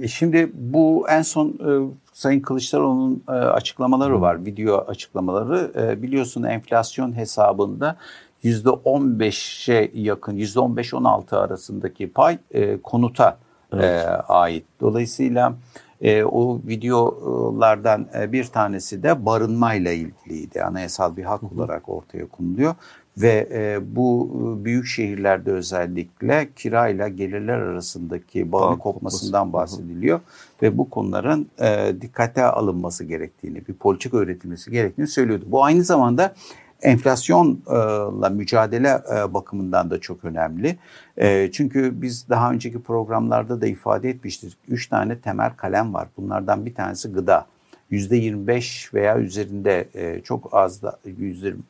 E 0.00 0.08
şimdi 0.08 0.50
bu 0.54 1.06
en 1.08 1.22
son 1.22 1.48
e, 1.48 1.94
Sayın 2.12 2.40
Kılıçdaroğlu'nun 2.40 3.22
e, 3.28 3.32
açıklamaları 3.32 4.20
var, 4.20 4.44
video 4.44 4.78
açıklamaları. 4.88 5.72
E, 5.76 6.02
biliyorsun 6.02 6.42
enflasyon 6.42 7.16
hesabında 7.16 7.96
%15'e 8.44 9.90
yakın, 9.94 10.36
%15-16 10.36 11.36
arasındaki 11.36 12.12
pay 12.12 12.38
e, 12.50 12.80
konuta 12.80 13.38
evet. 13.72 13.84
e, 13.84 14.08
ait. 14.08 14.64
Dolayısıyla 14.80 15.54
e, 16.00 16.24
o 16.24 16.60
videolardan 16.66 18.06
e, 18.18 18.32
bir 18.32 18.44
tanesi 18.44 19.02
de 19.02 19.26
barınmayla 19.26 19.92
ilgiliydi. 19.92 20.62
Anayasal 20.62 21.16
bir 21.16 21.24
hak 21.24 21.52
olarak 21.52 21.88
ortaya 21.88 22.28
konuluyor. 22.28 22.74
Ve 23.18 23.48
e, 23.52 23.96
bu 23.96 24.30
e, 24.60 24.64
büyük 24.64 24.86
şehirlerde 24.86 25.52
özellikle 25.52 26.48
kirayla 26.56 27.08
gelirler 27.08 27.58
arasındaki 27.58 28.52
bağın 28.52 28.76
kopmasından 28.76 29.52
bahsediliyor. 29.52 30.20
Ve 30.62 30.78
bu 30.78 30.90
konuların 30.90 31.46
e, 31.58 31.94
dikkate 32.00 32.44
alınması 32.44 33.04
gerektiğini, 33.04 33.66
bir 33.68 33.74
politika 33.74 34.16
öğretilmesi 34.16 34.70
gerektiğini 34.70 35.06
söylüyordu. 35.06 35.44
Bu 35.48 35.64
aynı 35.64 35.82
zamanda 35.82 36.34
enflasyonla 36.82 38.30
mücadele 38.30 39.02
e, 39.16 39.34
bakımından 39.34 39.90
da 39.90 40.00
çok 40.00 40.24
önemli. 40.24 40.78
E, 41.16 41.50
çünkü 41.52 42.02
biz 42.02 42.28
daha 42.28 42.52
önceki 42.52 42.82
programlarda 42.82 43.60
da 43.60 43.66
ifade 43.66 44.10
etmiştik. 44.10 44.56
Üç 44.68 44.86
tane 44.86 45.18
temel 45.18 45.50
kalem 45.56 45.94
var. 45.94 46.08
Bunlardan 46.16 46.66
bir 46.66 46.74
tanesi 46.74 47.12
gıda. 47.12 47.46
%25 47.92 48.94
veya 48.94 49.18
üzerinde 49.18 49.88
e, 49.94 50.20
çok 50.24 50.48
az 50.52 50.82
da 50.82 50.98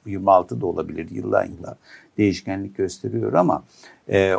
%26 0.07 0.61
da 0.61 0.67
olabilir 0.67 1.11
yıldan 1.11 1.45
yıla 1.45 1.77
değişkenlik 2.19 2.77
gösteriyor 2.77 3.33
ama 3.33 3.65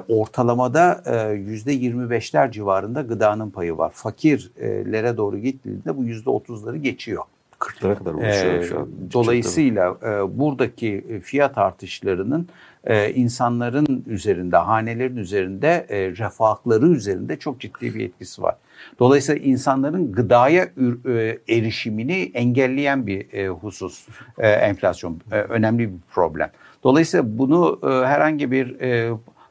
ortalamada 0.07 1.01
%25'ler 1.05 2.51
civarında 2.51 3.01
gıdanın 3.01 3.49
payı 3.49 3.77
var. 3.77 3.91
Fakirlere 3.95 5.17
doğru 5.17 5.37
gittiğinde 5.37 5.97
bu 5.97 6.05
%30'ları 6.05 6.77
geçiyor. 6.77 7.23
40'lara 7.65 7.95
kadar 7.95 8.13
ulaşıyor 8.13 8.53
ee, 8.53 8.63
şu 8.63 8.79
an. 8.79 8.89
Dolayısıyla 9.13 9.97
e, 10.03 10.39
buradaki 10.39 11.21
fiyat 11.23 11.57
artışlarının 11.57 12.47
e, 12.83 13.13
insanların 13.13 14.03
üzerinde, 14.07 14.57
hanelerin 14.57 15.17
üzerinde, 15.17 15.85
e, 15.89 16.11
refahları 16.11 16.87
üzerinde 16.87 17.39
çok 17.39 17.59
ciddi 17.59 17.95
bir 17.95 18.05
etkisi 18.05 18.41
var. 18.41 18.55
Dolayısıyla 18.99 19.41
insanların 19.41 20.11
gıdaya 20.11 20.63
e, 20.63 21.37
erişimini 21.49 22.31
engelleyen 22.33 23.07
bir 23.07 23.33
e, 23.33 23.47
husus 23.47 24.07
e, 24.37 24.49
enflasyon. 24.49 25.21
Önemli 25.31 25.89
bir 25.93 25.99
problem. 26.11 26.49
Dolayısıyla 26.83 27.37
bunu 27.37 27.79
herhangi 27.83 28.51
bir 28.51 28.75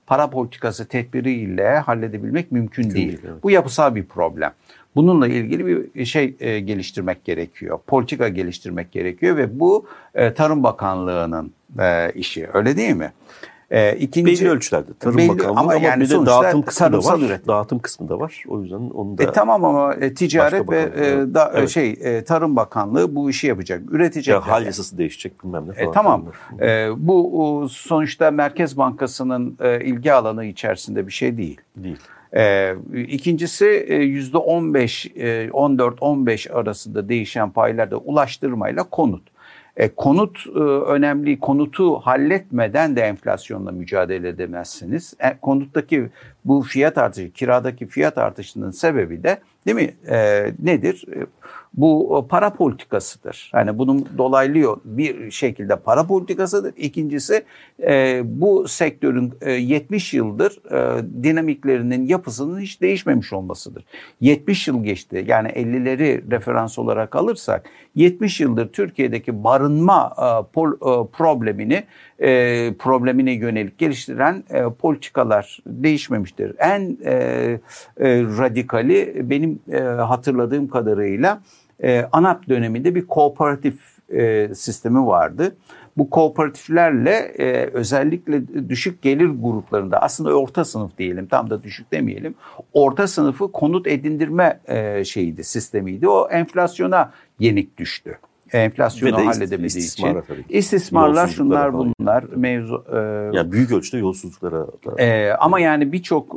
para 0.06 0.30
politikası 0.30 0.88
tedbiriyle 0.88 1.78
halledebilmek 1.78 2.52
mümkün, 2.52 2.84
mümkün 2.84 2.96
değil. 2.96 3.08
değil 3.08 3.20
evet. 3.32 3.42
Bu 3.42 3.50
yapısal 3.50 3.94
bir 3.94 4.04
problem. 4.04 4.52
Bununla 4.96 5.26
ilgili 5.26 5.66
bir 5.94 6.04
şey 6.04 6.36
e, 6.40 6.60
geliştirmek 6.60 7.24
gerekiyor. 7.24 7.78
Politika 7.86 8.28
geliştirmek 8.28 8.92
gerekiyor 8.92 9.36
ve 9.36 9.60
bu 9.60 9.86
e, 10.14 10.34
Tarım 10.34 10.62
Bakanlığı'nın 10.62 11.52
e, 11.78 12.12
işi. 12.12 12.48
Öyle 12.52 12.76
değil 12.76 12.96
mi? 12.96 13.12
E, 13.70 13.96
ikinci, 13.96 14.26
belli 14.26 14.50
ölçülerde 14.50 14.90
Tarım 15.00 15.16
belli, 15.16 15.28
Bakanlığı 15.28 15.50
ama, 15.50 15.60
ama 15.60 15.74
yani 15.74 16.02
bir 16.02 16.10
de 16.10 16.26
dağıtım 16.26 16.62
kısmı 16.62 16.92
da 16.92 16.98
var. 16.98 17.18
Üretim. 17.18 17.46
Dağıtım 17.48 17.78
kısmı 17.78 18.08
da 18.08 18.20
var. 18.20 18.44
O 18.48 18.62
yüzden 18.62 18.76
onu 18.76 19.18
da 19.18 19.22
e, 19.22 19.32
Tamam 19.32 19.64
ama 19.64 19.94
e, 19.94 20.14
ticaret 20.14 20.70
ve 20.70 20.80
e, 20.80 21.34
da, 21.34 21.52
evet. 21.54 21.68
şey 21.68 21.98
e, 22.00 22.24
Tarım 22.24 22.56
Bakanlığı 22.56 23.14
bu 23.14 23.30
işi 23.30 23.46
yapacak. 23.46 23.82
Üretecek. 23.90 24.32
Ya 24.32 24.48
hal 24.48 24.66
yasası 24.66 24.98
değişecek 24.98 25.44
bilmem 25.44 25.68
ne 25.68 25.72
falan. 25.72 25.88
E, 25.88 25.92
tamam. 25.92 26.24
E, 26.60 26.88
bu 26.96 27.66
sonuçta 27.70 28.30
Merkez 28.30 28.76
Bankası'nın 28.76 29.56
e, 29.60 29.84
ilgi 29.84 30.12
alanı 30.12 30.44
içerisinde 30.44 31.06
bir 31.06 31.12
şey 31.12 31.36
değil. 31.36 31.60
Değil. 31.76 31.98
Ee, 32.36 32.74
ikincisi 33.06 33.86
yüzde 33.90 34.36
15, 34.36 35.06
14-15 35.06 36.52
arasında 36.52 37.08
değişen 37.08 37.50
paylarda 37.50 37.96
ulaştırmayla 37.96 38.82
konut. 38.82 39.22
E, 39.76 39.88
konut 39.88 40.46
e, 40.46 40.58
önemli. 40.58 41.40
Konutu 41.40 41.96
halletmeden 41.96 42.96
de 42.96 43.00
enflasyonla 43.00 43.72
mücadele 43.72 44.28
edemezsiniz. 44.28 45.14
E, 45.20 45.38
konuttaki 45.42 46.10
bu 46.44 46.62
fiyat 46.62 46.98
artışı, 46.98 47.32
kiradaki 47.32 47.86
fiyat 47.86 48.18
artışının 48.18 48.70
sebebi 48.70 49.22
de 49.22 49.38
değil 49.66 49.76
mi? 49.76 49.94
E, 50.08 50.46
nedir? 50.62 51.04
E, 51.16 51.26
bu 51.74 52.26
para 52.28 52.50
politikasıdır. 52.50 53.50
Yani 53.54 53.78
bunun 53.78 54.08
dolaylıyor 54.18 54.76
bir 54.84 55.30
şekilde 55.30 55.76
para 55.76 56.06
politikasıdır. 56.06 56.74
İkincisi 56.76 57.44
e, 57.82 58.22
bu 58.24 58.68
sektörün 58.68 59.34
e, 59.40 59.52
70 59.52 60.14
yıldır 60.14 60.72
e, 60.72 61.04
dinamiklerinin 61.22 62.06
yapısının 62.06 62.60
hiç 62.60 62.80
değişmemiş 62.80 63.32
olmasıdır. 63.32 63.84
70 64.20 64.68
yıl 64.68 64.84
geçti. 64.84 65.24
Yani 65.28 65.48
50'leri 65.48 66.30
referans 66.30 66.78
olarak 66.78 67.16
alırsak 67.16 67.70
70 67.94 68.40
yıldır 68.40 68.68
Türkiye'deki 68.68 69.44
barınma 69.44 70.14
e, 70.18 70.52
pol, 70.52 70.72
e, 70.72 71.08
problemini 71.12 71.84
e, 72.24 72.74
problemine 72.78 73.32
yönelik 73.32 73.78
geliştiren 73.78 74.44
e, 74.50 74.62
politikalar 74.62 75.58
değişmemiştir. 75.66 76.54
En 76.58 76.98
e, 77.04 77.12
e, 77.12 78.22
radikali 78.22 79.30
benim 79.30 79.58
e, 79.72 79.78
hatırladığım 79.80 80.68
kadarıyla 80.68 81.42
e, 81.82 82.08
ANAP 82.12 82.48
döneminde 82.48 82.94
bir 82.94 83.06
kooperatif 83.06 83.80
e, 84.12 84.54
sistemi 84.54 85.06
vardı. 85.06 85.56
Bu 85.96 86.10
kooperatiflerle 86.10 87.10
e, 87.38 87.66
özellikle 87.72 88.68
düşük 88.68 89.02
gelir 89.02 89.30
gruplarında 89.40 90.02
aslında 90.02 90.38
orta 90.38 90.64
sınıf 90.64 90.98
diyelim 90.98 91.26
tam 91.26 91.50
da 91.50 91.62
düşük 91.62 91.92
demeyelim. 91.92 92.34
Orta 92.72 93.06
sınıfı 93.06 93.52
konut 93.52 93.86
edindirme 93.86 94.60
e, 94.66 95.04
şeyiydi 95.04 95.44
sistemiydi. 95.44 96.08
O 96.08 96.28
enflasyona 96.30 97.12
yenik 97.38 97.78
düştü 97.78 98.18
enflasyonu 98.58 99.26
halledemediği 99.26 99.66
istismara 99.66 100.18
için. 100.18 100.44
İstismarlar 100.48 101.28
şunlar 101.28 101.74
bunlar 101.74 102.24
mevzu. 102.36 102.84
E, 102.92 102.96
ya 103.36 103.52
büyük 103.52 103.72
ölçüde 103.72 103.98
yolsuzluklara. 103.98 104.66
E, 104.98 105.30
ama 105.30 105.60
yani 105.60 105.92
birçok 105.92 106.36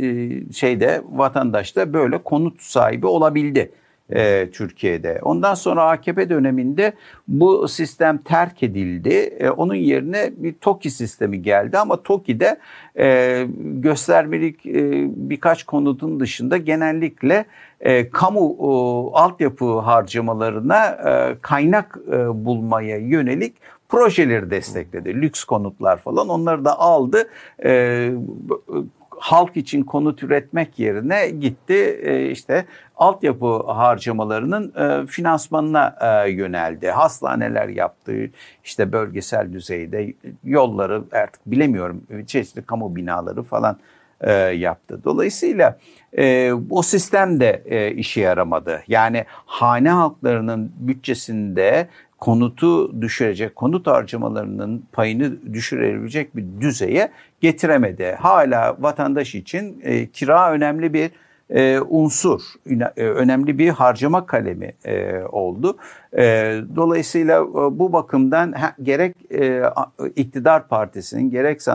e, 0.00 0.06
e, 0.06 0.52
şeyde 0.52 1.02
vatandaşta 1.10 1.92
böyle 1.92 2.22
konut 2.22 2.62
sahibi 2.62 3.06
olabildi 3.06 3.72
e, 4.12 4.50
Türkiye'de. 4.50 5.18
Ondan 5.22 5.54
sonra 5.54 5.82
AKP 5.82 6.30
döneminde 6.30 6.92
bu 7.28 7.68
sistem 7.68 8.18
terk 8.18 8.62
edildi. 8.62 9.14
E, 9.14 9.50
onun 9.50 9.74
yerine 9.74 10.30
bir 10.36 10.52
TOKİ 10.52 10.90
sistemi 10.90 11.42
geldi 11.42 11.78
ama 11.78 12.02
TOKİ'de 12.02 12.58
e, 12.98 13.46
göstermelik 13.60 14.66
e, 14.66 15.06
birkaç 15.16 15.64
konutun 15.64 16.20
dışında 16.20 16.56
genellikle 16.56 17.44
e, 17.80 18.10
kamu 18.10 18.56
e, 18.60 18.66
altyapı 19.18 19.78
harcamalarına 19.78 20.86
e, 20.86 21.36
kaynak 21.42 21.98
e, 22.12 22.44
bulmaya 22.44 22.96
yönelik 22.96 23.56
projeleri 23.88 24.50
destekledi. 24.50 25.14
Lüks 25.14 25.44
konutlar 25.44 25.96
falan 25.96 26.28
onları 26.28 26.64
da 26.64 26.78
aldı. 26.78 27.28
E, 27.64 28.12
halk 29.20 29.56
için 29.56 29.82
konut 29.82 30.22
üretmek 30.22 30.78
yerine 30.78 31.30
gitti 31.30 32.00
e, 32.02 32.30
işte 32.30 32.64
altyapı 32.96 33.62
harcamalarının 33.62 34.72
e, 34.76 35.06
finansmanına 35.06 35.96
e, 36.00 36.30
yöneldi. 36.30 36.90
Hastaneler 36.90 37.68
yaptı, 37.68 38.12
işte 38.64 38.92
bölgesel 38.92 39.52
düzeyde 39.52 40.14
yolları 40.44 41.02
artık 41.12 41.40
bilemiyorum 41.46 42.02
çeşitli 42.26 42.62
kamu 42.62 42.96
binaları 42.96 43.42
falan 43.42 43.78
e, 44.20 44.32
yaptı. 44.32 45.00
Dolayısıyla 45.04 45.78
o 46.70 46.82
sistem 46.82 47.40
de 47.40 47.62
e, 47.64 47.90
işe 47.90 48.20
yaramadı. 48.20 48.82
Yani 48.88 49.24
hane 49.46 49.90
halklarının 49.90 50.72
bütçesinde 50.78 51.88
konutu 52.18 53.02
düşürecek, 53.02 53.56
konut 53.56 53.86
harcamalarının 53.86 54.84
payını 54.92 55.54
düşürebilecek 55.54 56.36
bir 56.36 56.44
düzeye 56.60 57.10
getiremedi. 57.40 58.16
Hala 58.20 58.76
vatandaş 58.80 59.34
için 59.34 59.80
e, 59.82 60.06
kira 60.06 60.52
önemli 60.52 60.92
bir 60.92 61.10
e, 61.50 61.80
unsur, 61.80 62.40
e, 62.96 63.04
önemli 63.04 63.58
bir 63.58 63.68
harcama 63.68 64.26
kalemi 64.26 64.72
e, 64.84 65.22
oldu. 65.22 65.76
E, 66.16 66.22
dolayısıyla 66.76 67.40
e, 67.40 67.54
bu 67.54 67.92
bakımdan 67.92 68.52
ha, 68.52 68.74
gerek 68.82 69.32
e, 69.32 69.62
iktidar 70.16 70.68
partisinin 70.68 71.30
gerekse 71.30 71.72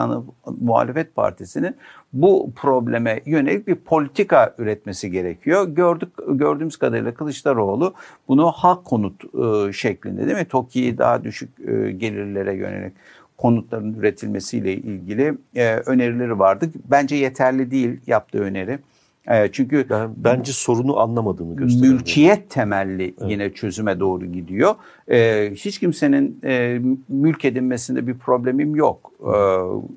muhalefet 0.61 1.15
partisinin 1.15 1.75
bu 2.13 2.51
probleme 2.55 3.21
yönelik 3.25 3.67
bir 3.67 3.75
politika 3.75 4.55
üretmesi 4.57 5.11
gerekiyor. 5.11 5.67
Gördük 5.67 6.09
gördüğümüz 6.27 6.77
kadarıyla 6.77 7.13
Kılıçdaroğlu 7.13 7.93
bunu 8.27 8.51
halk 8.51 8.85
konut 8.85 9.23
e, 9.23 9.73
şeklinde 9.73 10.25
değil 10.25 10.37
mi? 10.37 10.45
TOKİ'yi 10.45 10.97
daha 10.97 11.23
düşük 11.23 11.49
e, 11.59 11.91
gelirlere 11.91 12.53
yönelik 12.53 12.93
konutların 13.37 13.93
üretilmesiyle 13.93 14.73
ilgili 14.73 15.37
e, 15.55 15.75
önerileri 15.75 16.39
vardı. 16.39 16.69
Bence 16.91 17.15
yeterli 17.15 17.71
değil 17.71 17.99
yaptığı 18.07 18.39
öneri. 18.39 18.79
Evet, 19.27 19.53
çünkü 19.53 19.85
ben, 19.89 20.09
bence 20.17 20.51
sorunu 20.51 20.99
anlamadığını 20.99 21.55
gösteriyor. 21.55 21.93
Mülkiyet 21.93 22.49
temelli 22.49 23.03
evet. 23.03 23.31
yine 23.31 23.53
çözüme 23.53 23.99
doğru 23.99 24.25
gidiyor. 24.25 24.75
Ee, 25.11 25.51
hiç 25.55 25.79
kimsenin 25.79 26.39
e, 26.43 26.81
mülk 27.09 27.45
edinmesinde 27.45 28.07
bir 28.07 28.17
problemim 28.17 28.75
yok. 28.75 29.11
Ee, 29.21 29.31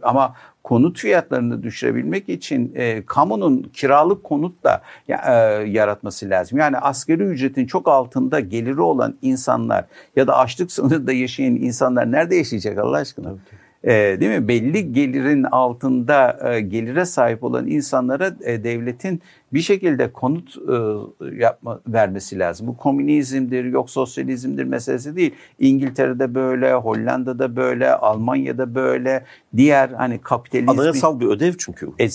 ama 0.03 0.35
konut 0.69 0.99
fiyatlarını 0.99 1.63
düşürebilmek 1.63 2.29
için 2.29 2.73
e, 2.75 3.03
kamunun 3.07 3.63
kiralık 3.63 4.25
konut 4.25 4.65
da 4.65 4.83
e, 5.09 5.33
yaratması 5.69 6.31
lazım. 6.31 6.59
Yani 6.59 6.79
asgari 6.79 7.23
ücretin 7.23 7.67
çok 7.67 7.89
altında 7.89 8.41
geliri 8.41 8.81
olan 8.81 9.15
insanlar 9.23 9.85
ya 10.17 10.27
da 10.27 10.37
açlık 10.37 10.73
sınırında 10.73 11.13
yaşayan 11.13 11.57
insanlar 11.57 12.13
nerede 12.13 12.37
yaşayacak 12.37 12.79
Allah 12.79 12.97
aşkına? 12.97 13.29
Evet 13.29 13.59
e, 13.85 14.21
değil 14.21 14.41
mi? 14.41 14.49
Belli 14.49 14.93
gelirin 14.93 15.45
altında 15.45 16.39
e, 16.45 16.61
gelire 16.61 17.05
sahip 17.05 17.45
olan 17.45 17.67
insanlara 17.67 18.31
e, 18.45 18.65
devletin 18.65 19.23
bir 19.53 19.61
şekilde 19.61 20.13
konut 20.13 20.57
e, 20.57 21.37
yapma 21.37 21.81
vermesi 21.87 22.39
lazım. 22.39 22.67
Bu 22.67 22.77
komünizmdir, 22.77 23.65
yok 23.65 23.91
sosyalizmdir 23.91 24.65
meselesi 24.65 25.17
değil. 25.17 25.35
İngiltere'de 25.59 26.35
böyle, 26.35 26.75
Hollanda'da 26.75 27.57
böyle, 27.57 27.95
Almanya'da 27.95 28.75
böyle, 28.75 29.25
diğer 29.57 29.89
hani 29.89 30.19
kapitalizm 30.19 30.71
anayasal 30.71 31.21
bir 31.21 31.27
ödev 31.27 31.53
çünkü. 31.59 31.91
E, 31.99 32.09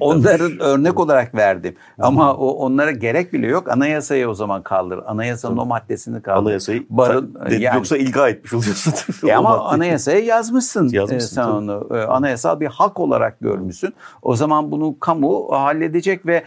onların 0.00 0.58
örnek 0.58 1.00
olarak 1.00 1.34
verdim. 1.34 1.74
Ama 1.98 2.34
o 2.34 2.48
onlara 2.48 2.90
gerek 2.90 3.32
bile 3.32 3.46
yok. 3.46 3.68
Anayasayı 3.68 4.28
o 4.28 4.34
zaman 4.34 4.62
kaldır. 4.62 5.00
Anayasanın 5.06 5.56
o 5.56 5.66
maddesini 5.66 6.22
kaldır. 6.22 6.46
Anayasayı 6.46 6.86
Barın, 6.90 7.34
de, 7.50 7.54
yani, 7.54 7.76
yoksa 7.76 7.96
ilga 7.96 8.28
etmiş 8.28 8.54
oluyorsun. 8.54 8.92
E 9.26 9.34
ama 9.34 9.64
anayasaya 9.68 10.18
yazmışsın. 10.18 10.92
E, 10.92 10.96
yazmışsın 10.96 11.34
sen 11.34 11.42
tabii. 11.42 11.54
onu. 11.54 11.88
E, 11.94 11.98
anayasal 11.98 12.60
bir 12.60 12.66
hak 12.66 13.00
olarak 13.00 13.40
görmüşsün. 13.40 13.94
O 14.22 14.36
zaman 14.36 14.70
bunu 14.70 14.98
kamu 15.00 15.46
halledecek 15.50 16.26
ve 16.26 16.42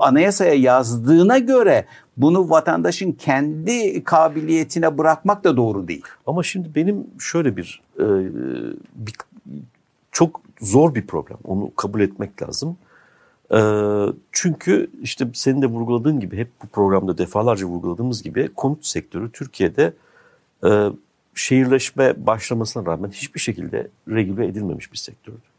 anayasaya 0.00 0.54
yazdığına 0.54 1.38
göre 1.38 1.86
bunu 2.16 2.50
vatandaşın 2.50 3.12
kendi 3.12 4.04
kabiliyetine 4.04 4.98
bırakmak 4.98 5.44
da 5.44 5.56
doğru 5.56 5.88
değil. 5.88 6.04
Ama 6.26 6.42
şimdi 6.42 6.74
benim 6.74 7.06
şöyle 7.18 7.56
bir, 7.56 7.82
e, 7.98 8.04
bir 8.94 9.14
çok 10.12 10.40
zor 10.60 10.94
bir 10.94 11.06
problem. 11.06 11.38
Onu 11.44 11.74
kabul 11.76 12.00
etmek 12.00 12.42
lazım. 12.42 12.76
E, 13.52 13.60
çünkü 14.32 14.90
işte 15.02 15.28
senin 15.34 15.62
de 15.62 15.66
vurguladığın 15.66 16.20
gibi 16.20 16.36
hep 16.36 16.48
bu 16.62 16.66
programda 16.66 17.18
defalarca 17.18 17.66
vurguladığımız 17.66 18.22
gibi 18.22 18.48
konut 18.56 18.86
sektörü 18.86 19.32
Türkiye'de 19.32 19.92
e, 20.64 20.88
şehirleşme 21.34 22.26
başlamasına 22.26 22.86
rağmen 22.86 23.10
hiçbir 23.10 23.40
şekilde 23.40 23.88
regüle 24.08 24.46
edilmemiş 24.46 24.92
bir 24.92 24.98
sektördü. 24.98 25.49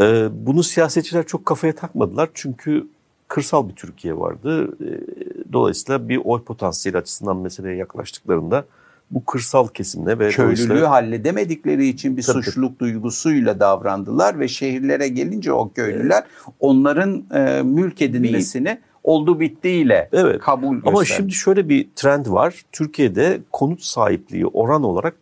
E, 0.00 0.28
bunu 0.32 0.62
siyasetçiler 0.62 1.26
çok 1.26 1.46
kafaya 1.46 1.74
takmadılar 1.74 2.30
çünkü 2.34 2.86
kırsal 3.32 3.68
bir 3.68 3.74
Türkiye 3.74 4.18
vardı. 4.18 4.68
Ee, 4.80 5.52
dolayısıyla 5.52 6.08
bir 6.08 6.20
oy 6.24 6.42
potansiyeli 6.42 6.98
açısından 6.98 7.36
meseleye 7.36 7.76
yaklaştıklarında 7.76 8.64
bu 9.10 9.24
kırsal 9.24 9.68
kesimle 9.68 10.18
ve 10.18 10.28
köylülüğü 10.28 10.84
halledemedikleri 10.84 11.86
için 11.86 12.16
bir 12.16 12.22
tabii, 12.22 12.42
suçluluk 12.42 12.78
duygusuyla 12.78 13.60
davrandılar 13.60 14.38
ve 14.38 14.48
şehirlere 14.48 15.08
gelince 15.08 15.52
o 15.52 15.72
köylüler 15.72 16.24
onların 16.60 17.24
e, 17.34 17.62
mülk 17.62 18.02
edilmesini 18.02 18.68
bir, 18.68 18.78
oldu 19.04 19.40
bittiyle 19.40 20.08
evet. 20.12 20.40
kabul 20.40 20.74
gösterdi. 20.74 20.94
Ama 20.96 21.04
şimdi 21.04 21.32
şöyle 21.32 21.68
bir 21.68 21.88
trend 21.96 22.26
var. 22.26 22.62
Türkiye'de 22.72 23.40
konut 23.52 23.82
sahipliği 23.82 24.46
oran 24.46 24.82
olarak 24.82 25.14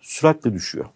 süratle 0.00 0.52
düşüyor. 0.52 0.86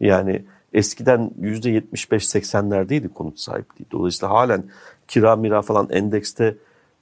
Yani 0.00 0.42
eskiden 0.76 1.30
%75-80'lerdeydi 1.40 3.08
konut 3.08 3.40
sahipliği. 3.40 3.86
Dolayısıyla 3.92 4.34
halen 4.34 4.64
kira 5.08 5.36
mira 5.36 5.62
falan 5.62 5.88
endekste 5.90 6.56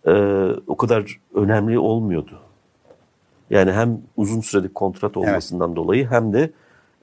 e, 0.06 0.12
o 0.66 0.76
kadar 0.76 1.20
önemli 1.34 1.78
olmuyordu. 1.78 2.40
Yani 3.50 3.72
hem 3.72 4.02
uzun 4.16 4.40
süreli 4.40 4.72
kontrat 4.72 5.16
olmasından 5.16 5.68
evet. 5.68 5.76
dolayı 5.76 6.06
hem 6.06 6.32
de 6.32 6.50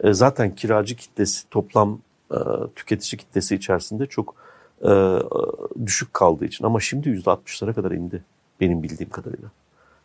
e, 0.03 0.13
zaten 0.13 0.55
kiracı 0.55 0.95
kitlesi 0.95 1.49
toplam 1.49 1.99
e, 2.31 2.37
tüketici 2.75 3.19
kitlesi 3.19 3.55
içerisinde 3.55 4.05
çok 4.05 4.35
e, 4.83 5.19
düşük 5.85 6.13
kaldığı 6.13 6.45
için. 6.45 6.65
Ama 6.65 6.79
şimdi 6.79 7.09
%60'lara 7.09 7.73
kadar 7.73 7.91
indi 7.91 8.23
benim 8.61 8.83
bildiğim 8.83 9.09
kadarıyla. 9.09 9.47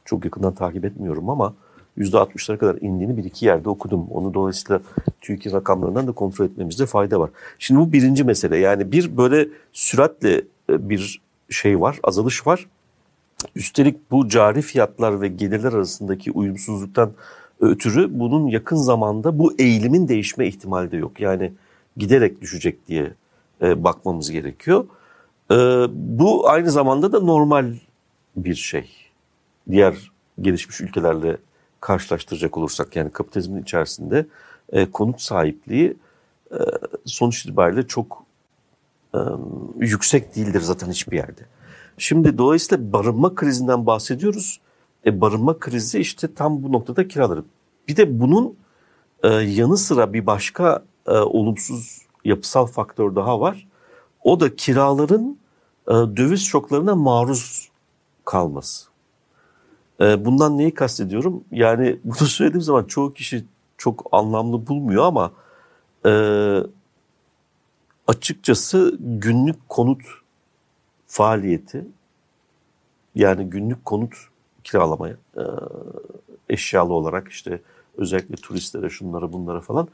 Çok 0.04 0.24
yakından 0.24 0.54
takip 0.54 0.84
etmiyorum 0.84 1.30
ama 1.30 1.54
%60'lara 1.98 2.58
kadar 2.58 2.76
indiğini 2.80 3.16
bir 3.16 3.24
iki 3.24 3.46
yerde 3.46 3.68
okudum. 3.68 4.06
Onu 4.10 4.34
dolayısıyla 4.34 4.80
TÜİK'in 5.20 5.52
rakamlarından 5.52 6.06
da 6.06 6.12
kontrol 6.12 6.46
etmemizde 6.46 6.86
fayda 6.86 7.20
var. 7.20 7.30
Şimdi 7.58 7.80
bu 7.80 7.92
birinci 7.92 8.24
mesele. 8.24 8.56
Yani 8.56 8.92
bir 8.92 9.16
böyle 9.16 9.48
süratle 9.72 10.42
e, 10.70 10.88
bir 10.88 11.20
şey 11.50 11.80
var, 11.80 11.98
azalış 12.02 12.46
var. 12.46 12.66
Üstelik 13.54 14.10
bu 14.10 14.28
cari 14.28 14.62
fiyatlar 14.62 15.20
ve 15.20 15.28
gelirler 15.28 15.72
arasındaki 15.72 16.30
uyumsuzluktan 16.30 17.12
ötürü 17.60 18.18
bunun 18.20 18.46
yakın 18.46 18.76
zamanda 18.76 19.38
bu 19.38 19.54
eğilimin 19.58 20.08
değişme 20.08 20.46
ihtimali 20.46 20.90
de 20.90 20.96
yok. 20.96 21.20
Yani 21.20 21.52
giderek 21.96 22.40
düşecek 22.40 22.88
diye 22.88 23.12
e, 23.62 23.84
bakmamız 23.84 24.30
gerekiyor. 24.30 24.86
E, 25.50 25.54
bu 25.92 26.48
aynı 26.48 26.70
zamanda 26.70 27.12
da 27.12 27.20
normal 27.20 27.74
bir 28.36 28.54
şey. 28.54 28.90
Diğer 29.70 30.10
gelişmiş 30.40 30.80
ülkelerle 30.80 31.36
karşılaştıracak 31.86 32.58
olursak 32.58 32.96
yani 32.96 33.10
kapitalizmin 33.10 33.62
içerisinde 33.62 34.26
e, 34.72 34.90
konut 34.90 35.20
sahipliği 35.20 35.96
e, 36.52 36.58
sonuç 37.04 37.44
itibariyle 37.44 37.86
çok 37.86 38.24
e, 39.14 39.18
yüksek 39.78 40.36
değildir 40.36 40.60
zaten 40.60 40.90
hiçbir 40.90 41.16
yerde. 41.16 41.40
Şimdi 41.98 42.38
dolayısıyla 42.38 42.92
barınma 42.92 43.34
krizinden 43.34 43.86
bahsediyoruz. 43.86 44.60
E, 45.06 45.20
barınma 45.20 45.58
krizi 45.58 45.98
işte 45.98 46.34
tam 46.34 46.62
bu 46.62 46.72
noktada 46.72 47.08
kiraları. 47.08 47.44
Bir 47.88 47.96
de 47.96 48.20
bunun 48.20 48.56
e, 49.22 49.28
yanı 49.28 49.76
sıra 49.76 50.12
bir 50.12 50.26
başka 50.26 50.84
e, 51.06 51.10
olumsuz 51.12 52.02
yapısal 52.24 52.66
faktör 52.66 53.16
daha 53.16 53.40
var. 53.40 53.68
O 54.24 54.40
da 54.40 54.56
kiraların 54.56 55.38
e, 55.88 55.92
döviz 55.92 56.42
şoklarına 56.42 56.94
maruz 56.94 57.68
kalması. 58.24 58.95
E, 60.00 60.24
bundan 60.24 60.58
neyi 60.58 60.74
kastediyorum? 60.74 61.44
Yani 61.52 61.98
bunu 62.04 62.28
söylediğim 62.28 62.62
zaman 62.62 62.84
çoğu 62.84 63.14
kişi 63.14 63.44
çok 63.78 64.06
anlamlı 64.12 64.66
bulmuyor 64.66 65.04
ama 65.04 65.32
e, 66.06 66.12
açıkçası 68.06 68.96
günlük 69.00 69.68
konut 69.68 70.02
faaliyeti 71.06 71.84
yani 73.14 73.50
günlük 73.50 73.84
konut 73.84 74.14
kiralamaya 74.64 75.16
e, 75.36 75.42
eşyalı 76.48 76.92
olarak 76.92 77.28
işte 77.28 77.60
özellikle 77.96 78.36
turistlere 78.36 78.90
şunlara 78.90 79.32
bunlara 79.32 79.60
falan 79.60 79.88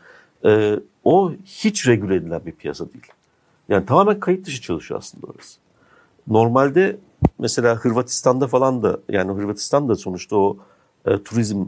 e, 0.45 0.81
o 1.05 1.33
hiç 1.45 1.89
regüle 1.89 2.15
edilen 2.15 2.47
bir 2.47 2.53
piyasa 2.53 2.93
değil. 2.93 3.07
Yani 3.69 3.87
tamamen 3.87 4.21
kayıt 4.21 4.47
dışı 4.47 4.63
çalışıyor 4.63 5.01
aslında 5.01 5.27
orası. 5.27 5.59
Normalde 6.27 6.97
mesela 7.39 7.77
Hırvatistan'da 7.77 8.47
falan 8.47 8.83
da 8.83 8.99
yani 9.09 9.33
Hırvatistan 9.33 9.89
da 9.89 9.97
sonuçta 9.97 10.37
o 10.37 10.57
e, 11.07 11.23
turizm 11.23 11.65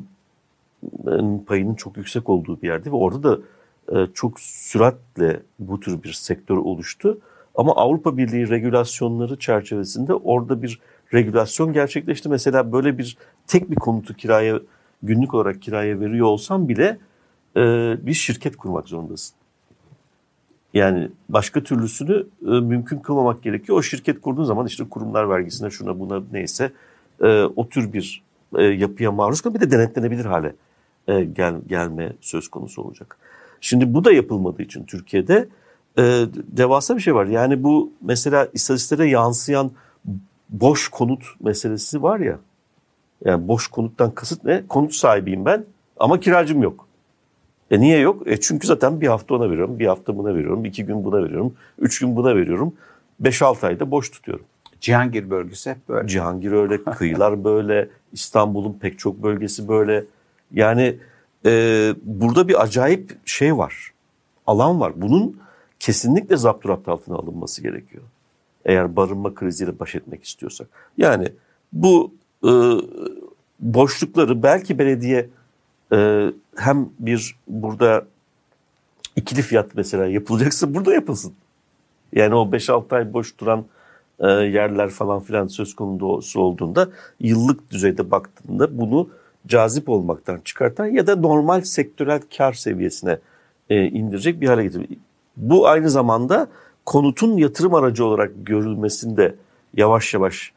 payının 1.46 1.74
çok 1.74 1.96
yüksek 1.96 2.28
olduğu 2.28 2.62
bir 2.62 2.66
yerde 2.66 2.90
ve 2.90 2.96
orada 2.96 3.22
da 3.22 3.38
e, 3.92 4.06
çok 4.14 4.40
süratle 4.40 5.42
bu 5.58 5.80
tür 5.80 6.02
bir 6.02 6.12
sektör 6.12 6.56
oluştu. 6.56 7.18
Ama 7.54 7.72
Avrupa 7.76 8.16
Birliği 8.16 8.48
regülasyonları 8.48 9.38
çerçevesinde 9.38 10.14
orada 10.14 10.62
bir 10.62 10.80
regülasyon 11.14 11.72
gerçekleşti. 11.72 12.28
Mesela 12.28 12.72
böyle 12.72 12.98
bir 12.98 13.16
tek 13.46 13.70
bir 13.70 13.76
konutu 13.76 14.14
kiraya 14.14 14.60
günlük 15.02 15.34
olarak 15.34 15.62
kiraya 15.62 16.00
veriyor 16.00 16.26
olsan 16.26 16.68
bile 16.68 16.98
e, 17.56 17.60
bir 18.06 18.14
şirket 18.14 18.56
kurmak 18.56 18.88
zorundasın. 18.88 19.36
Yani 20.74 21.08
başka 21.28 21.62
türlüsünü 21.62 22.26
e, 22.42 22.50
mümkün 22.50 22.98
kılmamak 22.98 23.42
gerekiyor. 23.42 23.78
O 23.78 23.82
şirket 23.82 24.20
kurduğun 24.20 24.44
zaman 24.44 24.66
işte 24.66 24.84
kurumlar 24.88 25.28
vergisine 25.28 25.70
şuna 25.70 26.00
buna 26.00 26.22
neyse 26.32 26.72
e, 27.22 27.42
o 27.42 27.68
tür 27.68 27.92
bir 27.92 28.22
e, 28.56 28.62
yapıya 28.62 29.12
maruz 29.12 29.40
kalır. 29.40 29.54
Bir 29.54 29.60
de 29.60 29.70
denetlenebilir 29.70 30.24
hale 30.24 30.54
gel, 31.32 31.54
gelme 31.66 32.12
söz 32.20 32.48
konusu 32.48 32.82
olacak. 32.82 33.16
Şimdi 33.60 33.94
bu 33.94 34.04
da 34.04 34.12
yapılmadığı 34.12 34.62
için 34.62 34.84
Türkiye'de 34.84 35.48
devasa 36.56 36.96
bir 36.96 37.00
şey 37.00 37.14
var. 37.14 37.26
Yani 37.26 37.62
bu 37.62 37.92
mesela 38.00 38.48
istatistiklere 38.52 39.08
yansıyan 39.08 39.70
boş 40.48 40.88
konut 40.88 41.24
meselesi 41.40 42.02
var 42.02 42.20
ya. 42.20 42.38
Yani 43.24 43.48
boş 43.48 43.68
konuttan 43.68 44.10
kasıt 44.10 44.44
ne? 44.44 44.64
Konut 44.68 44.94
sahibiyim 44.94 45.44
ben 45.44 45.64
ama 45.96 46.20
kiracım 46.20 46.62
yok. 46.62 46.88
E 47.70 47.80
niye 47.80 47.98
yok? 47.98 48.22
E 48.26 48.40
çünkü 48.40 48.66
zaten 48.66 49.00
bir 49.00 49.06
hafta 49.06 49.34
ona 49.34 49.50
veriyorum, 49.50 49.78
bir 49.78 49.86
hafta 49.86 50.18
buna 50.18 50.34
veriyorum, 50.34 50.64
iki 50.64 50.84
gün 50.84 51.04
buna 51.04 51.24
veriyorum, 51.24 51.54
üç 51.78 51.98
gün 51.98 52.16
buna 52.16 52.36
veriyorum. 52.36 52.74
Beş 53.20 53.42
altı 53.42 53.66
ayda 53.66 53.90
boş 53.90 54.10
tutuyorum. 54.10 54.44
Cihangir 54.80 55.30
bölgesi 55.30 55.70
hep 55.70 55.88
böyle. 55.88 56.08
Cihangir 56.08 56.52
öyle, 56.52 56.84
kıyılar 56.84 57.44
böyle, 57.44 57.88
İstanbul'un 58.12 58.72
pek 58.72 58.98
çok 58.98 59.22
bölgesi 59.22 59.68
böyle. 59.68 60.04
Yani 60.52 60.96
e, 61.46 61.94
burada 62.02 62.48
bir 62.48 62.62
acayip 62.62 63.18
şey 63.24 63.56
var, 63.56 63.92
alan 64.46 64.80
var. 64.80 64.92
Bunun 64.96 65.40
kesinlikle 65.78 66.36
zapturapt 66.36 66.88
altına 66.88 67.16
alınması 67.16 67.62
gerekiyor. 67.62 68.02
Eğer 68.64 68.96
barınma 68.96 69.34
kriziyle 69.34 69.78
baş 69.78 69.94
etmek 69.94 70.24
istiyorsak. 70.24 70.68
Yani 70.98 71.28
bu 71.72 72.14
e, 72.44 72.50
boşlukları 73.60 74.42
belki 74.42 74.78
belediye 74.78 75.28
e, 75.92 76.30
hem 76.56 76.88
bir 76.98 77.36
burada 77.48 78.06
ikili 79.16 79.42
fiyat 79.42 79.74
mesela 79.74 80.06
yapılacaksa 80.06 80.74
burada 80.74 80.94
yapılsın. 80.94 81.32
Yani 82.12 82.34
o 82.34 82.42
5-6 82.44 82.96
ay 82.96 83.12
boş 83.12 83.38
duran 83.38 83.64
e, 84.20 84.26
yerler 84.28 84.90
falan 84.90 85.20
filan 85.20 85.46
söz 85.46 85.74
konusu 85.74 86.40
olduğunda 86.40 86.88
yıllık 87.20 87.70
düzeyde 87.70 88.10
baktığında 88.10 88.78
bunu 88.78 89.08
cazip 89.46 89.88
olmaktan 89.88 90.40
çıkartan 90.44 90.86
ya 90.86 91.06
da 91.06 91.16
normal 91.16 91.60
sektörel 91.60 92.20
kar 92.36 92.52
seviyesine 92.52 93.18
e, 93.70 93.84
indirecek 93.84 94.40
bir 94.40 94.48
hale 94.48 94.62
getirir. 94.62 94.88
Bu 95.36 95.68
aynı 95.68 95.90
zamanda 95.90 96.48
konutun 96.86 97.36
yatırım 97.36 97.74
aracı 97.74 98.04
olarak 98.04 98.32
görülmesinde 98.36 99.34
yavaş 99.76 100.14
yavaş 100.14 100.52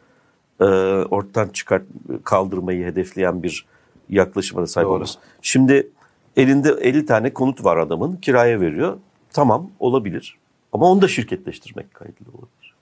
e, 0.59 0.65
ortadan 1.11 1.47
çıkart 1.47 1.83
kaldırmayı 2.23 2.85
hedefleyen 2.85 3.43
bir 3.43 3.65
yaklaşıma 4.09 4.61
da 4.61 4.67
sahip 4.67 4.89
oluruz. 4.89 5.17
Şimdi 5.41 5.89
elinde 6.37 6.69
50 6.69 7.05
tane 7.05 7.33
konut 7.33 7.63
var 7.63 7.77
adamın 7.77 8.15
kiraya 8.15 8.61
veriyor. 8.61 8.97
Tamam 9.33 9.69
olabilir 9.79 10.37
ama 10.71 10.91
onu 10.91 11.01
da 11.01 11.07
şirketleştirmek 11.07 11.93
kaydıyla 11.93 12.31
olabilir. 12.31 12.73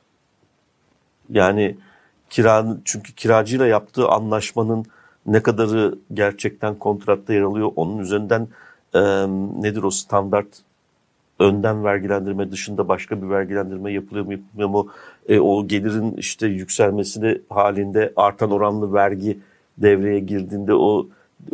Yani 1.29 1.77
kiranın 2.29 2.81
çünkü 2.85 3.13
kiracıyla 3.15 3.67
yaptığı 3.67 4.07
anlaşmanın 4.07 4.85
ne 5.25 5.43
kadarı 5.43 5.95
gerçekten 6.13 6.75
kontratta 6.75 7.33
yer 7.33 7.41
alıyor 7.41 7.71
onun 7.75 7.97
üzerinden 7.97 8.47
e, 8.93 9.01
nedir 9.61 9.83
o 9.83 9.91
standart 9.91 10.47
önden 11.39 11.83
vergilendirme 11.83 12.51
dışında 12.51 12.87
başka 12.87 13.21
bir 13.21 13.29
vergilendirme 13.29 13.91
yapılıyor 13.91 14.25
mu 14.25 14.31
yapılmıyor 14.31 14.69
mu? 14.69 14.91
E, 15.29 15.39
o 15.39 15.67
gelirin 15.67 16.13
işte 16.17 16.47
yükselmesini 16.47 17.41
halinde 17.49 18.13
artan 18.15 18.51
oranlı 18.51 18.93
vergi 18.93 19.39
devreye 19.77 20.19
girdiğinde 20.19 20.73
o 20.73 21.07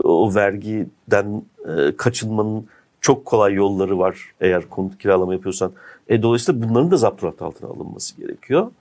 o 0.04 0.36
vergiden 0.36 1.44
e, 1.68 1.96
kaçınmanın 1.98 2.68
çok 3.02 3.26
kolay 3.26 3.54
yolları 3.54 4.00
var 4.00 4.34
eğer 4.42 4.70
konut 4.70 4.98
kiralama 4.98 5.34
yapıyorsan. 5.34 5.72
E, 6.08 6.22
dolayısıyla 6.22 6.70
bunların 6.70 6.92
da 6.92 6.98
zapturat 6.98 7.42
altına 7.42 7.70
alınması 7.70 8.18
gerekiyor. 8.18 8.72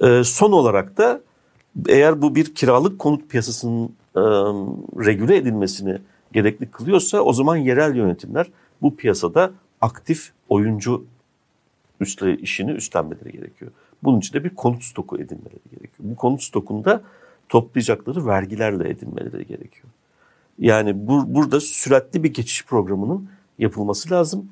E, 0.00 0.24
son 0.24 0.52
olarak 0.52 0.96
da 0.96 1.20
eğer 1.88 2.22
bu 2.22 2.34
bir 2.34 2.54
kiralık 2.54 2.98
konut 2.98 3.30
piyasasının 3.30 3.84
e, 4.16 4.20
regüle 5.06 5.36
edilmesini 5.36 5.98
gerekli 6.32 6.70
kılıyorsa 6.70 7.20
o 7.20 7.32
zaman 7.32 7.56
yerel 7.56 7.96
yönetimler 7.96 8.46
bu 8.82 8.96
piyasada 8.96 9.50
aktif 9.80 10.32
oyuncu 10.48 11.04
üstle 12.00 12.36
işini 12.36 12.70
üstlenmeleri 12.70 13.32
gerekiyor. 13.32 13.70
Bunun 14.02 14.18
için 14.18 14.34
de 14.34 14.44
bir 14.44 14.50
konut 14.50 14.82
stoku 14.82 15.16
edinmeleri 15.16 15.70
gerekiyor. 15.70 16.10
Bu 16.10 16.16
konut 16.16 16.42
stokunda 16.42 17.02
toplayacakları 17.48 18.26
vergilerle 18.26 18.90
edinmeleri 18.90 19.46
gerekiyor. 19.46 19.88
Yani 20.58 21.08
bu, 21.08 21.34
burada 21.34 21.60
süratli 21.60 22.24
bir 22.24 22.34
geçiş 22.34 22.64
programının 22.64 23.28
yapılması 23.58 24.10
lazım. 24.10 24.48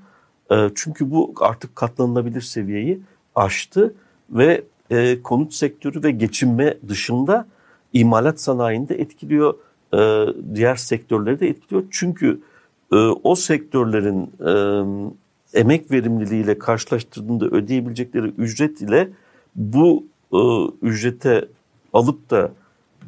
E, 0.50 0.70
çünkü 0.74 1.10
bu 1.10 1.34
artık 1.40 1.76
katlanılabilir 1.76 2.40
seviyeyi 2.40 3.00
aştı 3.34 3.94
ve 4.30 4.64
e, 4.90 5.22
konut 5.22 5.54
sektörü 5.54 6.02
ve 6.02 6.10
geçinme 6.10 6.78
dışında 6.88 7.46
imalat 7.92 8.40
sanayinde 8.40 8.94
etkiliyor, 8.94 9.54
e, 9.94 10.26
diğer 10.54 10.76
sektörleri 10.76 11.40
de 11.40 11.48
etkiliyor. 11.48 11.84
Çünkü 11.90 12.40
e, 12.92 12.96
o 12.96 13.34
sektörlerin 13.34 14.30
e, 14.46 15.60
emek 15.60 15.90
verimliliğiyle 15.90 16.58
karşılaştırdığında 16.58 17.46
ödeyebilecekleri 17.46 18.26
ücret 18.26 18.80
ile 18.80 19.08
bu 19.54 20.06
e, 20.32 20.38
ücrete 20.82 21.48
alıp 21.92 22.30
da 22.30 22.52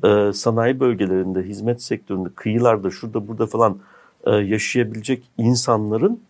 e, 0.04 0.32
sanayi 0.32 0.80
bölgelerinde, 0.80 1.42
hizmet 1.42 1.82
sektöründe, 1.82 2.28
kıyılarda, 2.34 2.90
şurada 2.90 3.28
burada 3.28 3.46
falan 3.46 3.78
e, 4.26 4.30
yaşayabilecek 4.30 5.22
insanların 5.38 6.20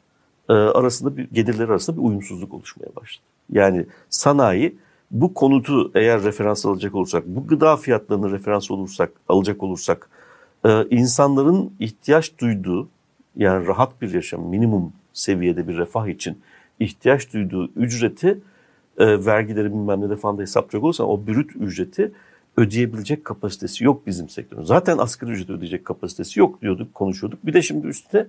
e, 0.49 0.53
arasında 0.53 1.17
bir 1.17 1.29
gelirleri 1.33 1.71
arasında 1.71 1.97
bir 1.97 2.03
uyumsuzluk 2.03 2.55
oluşmaya 2.55 2.97
başladı. 2.97 3.27
Yani 3.53 3.87
sanayi 4.11 4.77
bu 5.11 5.35
konutu 5.35 5.91
eğer 5.95 6.23
referans 6.23 6.67
alacak 6.67 6.95
olursak, 6.95 7.27
bu 7.27 7.47
gıda 7.47 7.77
fiyatlarını 7.77 8.31
referans 8.31 8.71
olursak, 8.71 9.13
alacak 9.29 9.63
olursak, 9.63 10.11
e, 10.65 10.85
insanların 10.91 11.73
ihtiyaç 11.79 12.39
duyduğu 12.39 12.89
yani 13.37 13.67
rahat 13.67 14.03
bir 14.03 14.15
yaşam, 14.15 14.43
minimum 14.43 14.93
seviyede 15.13 15.69
bir 15.69 15.77
refah 15.77 16.09
için 16.09 16.39
ihtiyaç 16.81 17.33
duyduğu 17.33 17.71
ücreti 17.77 18.41
e, 18.99 19.27
vergileri 19.27 19.71
bilmem 19.71 20.11
ne 20.11 20.17
falan 20.17 20.39
da 20.39 20.43
hesaplayacak 20.43 20.85
olursan 20.85 21.09
o 21.09 21.27
brüt 21.27 21.57
ücreti 21.57 22.13
ödeyebilecek 22.59 23.25
kapasitesi 23.25 23.85
yok 23.85 24.07
bizim 24.07 24.29
sektörün. 24.29 24.63
Zaten 24.63 24.99
asgari 24.99 25.31
ücret 25.31 25.51
ödeyecek 25.51 25.85
kapasitesi 25.85 26.41
yok 26.41 26.63
diyorduk, 26.63 26.95
konuşuyorduk. 26.95 27.47
Bir 27.47 27.53
de 27.53 27.63
şimdi 27.63 27.87
üstüne 27.87 28.27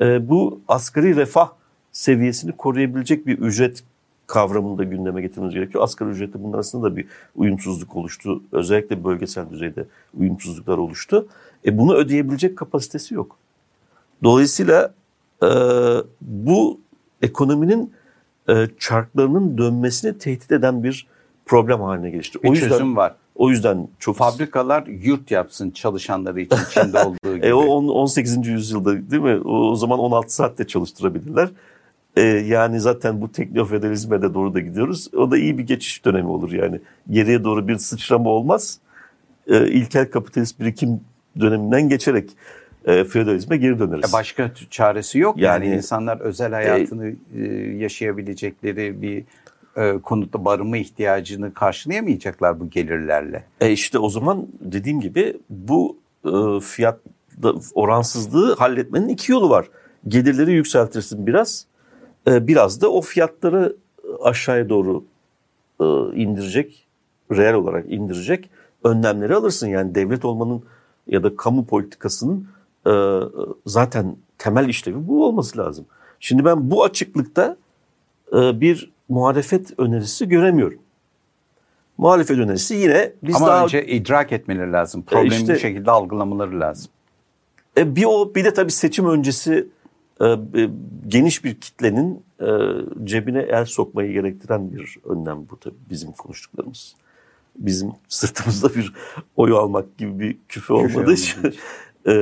e, 0.00 0.28
bu 0.28 0.60
asgari 0.68 1.16
refah 1.16 1.50
seviyesini 1.92 2.52
koruyabilecek 2.52 3.26
bir 3.26 3.38
ücret 3.38 3.84
kavramını 4.26 4.78
da 4.78 4.84
gündeme 4.84 5.22
getirmemiz 5.22 5.54
gerekiyor. 5.54 5.84
Asgari 5.84 6.10
ücrette 6.10 6.42
bunun 6.42 6.52
arasında 6.52 6.82
da 6.82 6.96
bir 6.96 7.06
uyumsuzluk 7.36 7.96
oluştu. 7.96 8.42
Özellikle 8.52 9.04
bölgesel 9.04 9.50
düzeyde 9.50 9.84
uyumsuzluklar 10.18 10.78
oluştu. 10.78 11.28
E 11.66 11.78
bunu 11.78 11.94
ödeyebilecek 11.94 12.58
kapasitesi 12.58 13.14
yok. 13.14 13.36
Dolayısıyla 14.22 14.94
e, 15.42 15.48
bu 16.20 16.80
ekonominin 17.22 17.92
e, 18.48 18.68
çarklarının 18.78 19.58
dönmesini 19.58 20.18
tehdit 20.18 20.52
eden 20.52 20.82
bir 20.82 21.06
problem 21.46 21.80
haline 21.80 22.10
gelişti. 22.10 22.42
Bir 22.42 22.48
o 22.48 22.52
yüzden, 22.52 22.68
çözüm 22.68 22.96
var. 22.96 23.14
O 23.34 23.50
yüzden 23.50 23.88
çok... 23.98 24.16
Fabrikalar 24.16 24.86
yurt 24.86 25.30
yapsın 25.30 25.70
çalışanları 25.70 26.40
için 26.40 26.56
içinde 26.70 26.98
olduğu 27.04 27.36
gibi. 27.36 27.46
e, 27.46 27.52
o 27.52 27.64
18. 27.92 28.46
yüzyılda 28.46 29.10
değil 29.10 29.22
mi? 29.22 29.40
O, 29.44 29.70
o 29.70 29.76
zaman 29.76 29.98
16 29.98 30.34
saatte 30.34 30.66
çalıştırabilirler. 30.66 31.48
E, 32.16 32.22
yani 32.22 32.80
zaten 32.80 33.20
bu 33.20 33.32
teknofederalizme 33.32 34.22
de 34.22 34.34
doğru 34.34 34.54
da 34.54 34.60
gidiyoruz. 34.60 35.14
O 35.14 35.30
da 35.30 35.38
iyi 35.38 35.58
bir 35.58 35.66
geçiş 35.66 36.04
dönemi 36.04 36.28
olur 36.28 36.52
yani. 36.52 36.80
Geriye 37.10 37.44
doğru 37.44 37.68
bir 37.68 37.76
sıçrama 37.78 38.30
olmaz. 38.30 38.78
E, 39.46 39.68
ilkel 39.68 40.10
kapitalist 40.10 40.60
birikim 40.60 41.00
döneminden 41.40 41.88
geçerek 41.88 42.30
e, 42.84 43.04
feodalizme 43.04 43.56
geri 43.56 43.78
döneriz. 43.78 44.10
E 44.10 44.12
başka 44.12 44.50
çaresi 44.70 45.18
yok 45.18 45.38
yani, 45.38 45.66
yani 45.66 45.76
insanlar 45.76 46.20
özel 46.20 46.52
hayatını 46.52 47.12
e, 47.36 47.42
yaşayabilecekleri 47.78 49.02
bir 49.02 49.24
e, 49.76 49.98
konutta 50.02 50.44
barınma 50.44 50.76
ihtiyacını 50.76 51.54
karşılayamayacaklar 51.54 52.60
bu 52.60 52.70
gelirlerle. 52.70 53.44
E 53.60 53.72
işte 53.72 53.98
o 53.98 54.08
zaman 54.08 54.46
dediğim 54.60 55.00
gibi 55.00 55.36
bu 55.50 55.96
e, 56.24 56.60
fiyat 56.60 57.00
oransızlığı 57.74 58.56
halletmenin 58.56 59.08
iki 59.08 59.32
yolu 59.32 59.50
var. 59.50 59.68
Gelirleri 60.08 60.52
yükseltirsin 60.52 61.26
biraz, 61.26 61.66
e, 62.28 62.46
biraz 62.46 62.80
da 62.80 62.92
o 62.92 63.00
fiyatları 63.00 63.76
aşağıya 64.22 64.68
doğru 64.68 65.04
e, 65.80 65.84
indirecek, 66.14 66.86
reel 67.32 67.54
olarak 67.54 67.92
indirecek 67.92 68.50
önlemleri 68.84 69.34
alırsın. 69.34 69.68
Yani 69.68 69.94
devlet 69.94 70.24
olmanın 70.24 70.62
ya 71.06 71.22
da 71.22 71.36
kamu 71.36 71.66
politikasının 71.66 72.48
e, 72.86 72.92
zaten 73.66 74.16
temel 74.38 74.68
işlevi 74.68 75.08
bu 75.08 75.26
olması 75.26 75.58
lazım. 75.58 75.86
Şimdi 76.20 76.44
ben 76.44 76.70
bu 76.70 76.84
açıklıkta 76.84 77.56
e, 78.32 78.60
bir 78.60 78.93
muhalefet 79.08 79.78
önerisi 79.78 80.28
göremiyorum. 80.28 80.78
Muhalefet 81.98 82.38
önerisi 82.38 82.74
yine 82.74 83.12
biz 83.22 83.36
Ama 83.36 83.46
daha... 83.46 83.64
önce 83.64 83.86
idrak 83.86 84.32
etmeleri 84.32 84.72
lazım. 84.72 85.00
E, 85.00 85.04
Problemi 85.04 85.34
işte, 85.34 85.54
bir 85.54 85.58
şekilde 85.58 85.90
algılamaları 85.90 86.60
lazım. 86.60 86.90
E, 87.76 87.96
bir 87.96 88.04
o 88.04 88.34
bir 88.34 88.44
de 88.44 88.54
tabii 88.54 88.72
seçim 88.72 89.08
öncesi 89.08 89.68
e, 90.20 90.36
geniş 91.08 91.44
bir 91.44 91.54
kitlenin 91.54 92.22
e, 92.40 92.44
e, 92.44 92.48
cebine 93.04 93.40
el 93.42 93.64
sokmayı 93.64 94.12
gerektiren 94.12 94.72
bir 94.72 94.98
önlem 95.04 95.48
bu 95.50 95.60
tabii 95.60 95.74
bizim 95.90 96.12
konuştuklarımız. 96.12 96.94
Bizim 97.56 97.92
sırtımızda 98.08 98.74
bir 98.74 98.92
oy 99.36 99.52
almak 99.52 99.98
gibi 99.98 100.18
bir 100.18 100.36
küfe 100.48 100.72
olmadığı 100.72 101.12
için 101.12 101.40
e, 102.06 102.12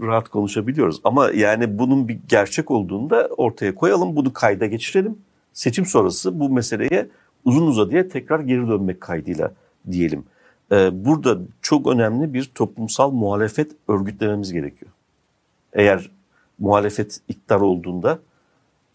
rahat 0.00 0.28
konuşabiliyoruz. 0.28 1.00
Ama 1.04 1.30
yani 1.30 1.78
bunun 1.78 2.08
bir 2.08 2.18
gerçek 2.28 2.70
olduğunu 2.70 3.10
da 3.10 3.28
ortaya 3.36 3.74
koyalım, 3.74 4.16
bunu 4.16 4.32
kayda 4.32 4.66
geçirelim. 4.66 5.18
Seçim 5.56 5.86
sonrası 5.86 6.40
bu 6.40 6.50
meseleye 6.50 7.08
uzun 7.44 7.66
uzadıya 7.66 8.08
tekrar 8.08 8.40
geri 8.40 8.68
dönmek 8.68 9.00
kaydıyla 9.00 9.52
diyelim. 9.90 10.24
E, 10.72 11.04
burada 11.04 11.38
çok 11.62 11.86
önemli 11.86 12.34
bir 12.34 12.44
toplumsal 12.54 13.10
muhalefet 13.10 13.72
örgütlememiz 13.88 14.52
gerekiyor. 14.52 14.90
Eğer 15.72 16.10
muhalefet 16.58 17.20
iktidar 17.28 17.60
olduğunda 17.60 18.18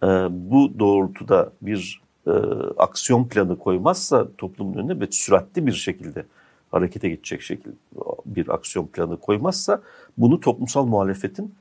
e, 0.04 0.08
bu 0.32 0.80
doğrultuda 0.80 1.52
bir 1.62 2.02
e, 2.28 2.32
aksiyon 2.78 3.28
planı 3.28 3.60
koymazsa 3.60 4.28
toplumun 4.38 4.74
önüne 4.74 5.00
ve 5.00 5.08
süratli 5.12 5.68
bir 5.68 5.74
şekilde 5.74 6.26
harekete 6.72 7.10
geçecek 7.10 7.42
şekilde 7.42 7.74
bir 8.26 8.50
aksiyon 8.50 8.88
planı 8.88 9.18
koymazsa 9.18 9.82
bunu 10.18 10.40
toplumsal 10.40 10.86
muhalefetin 10.86 11.56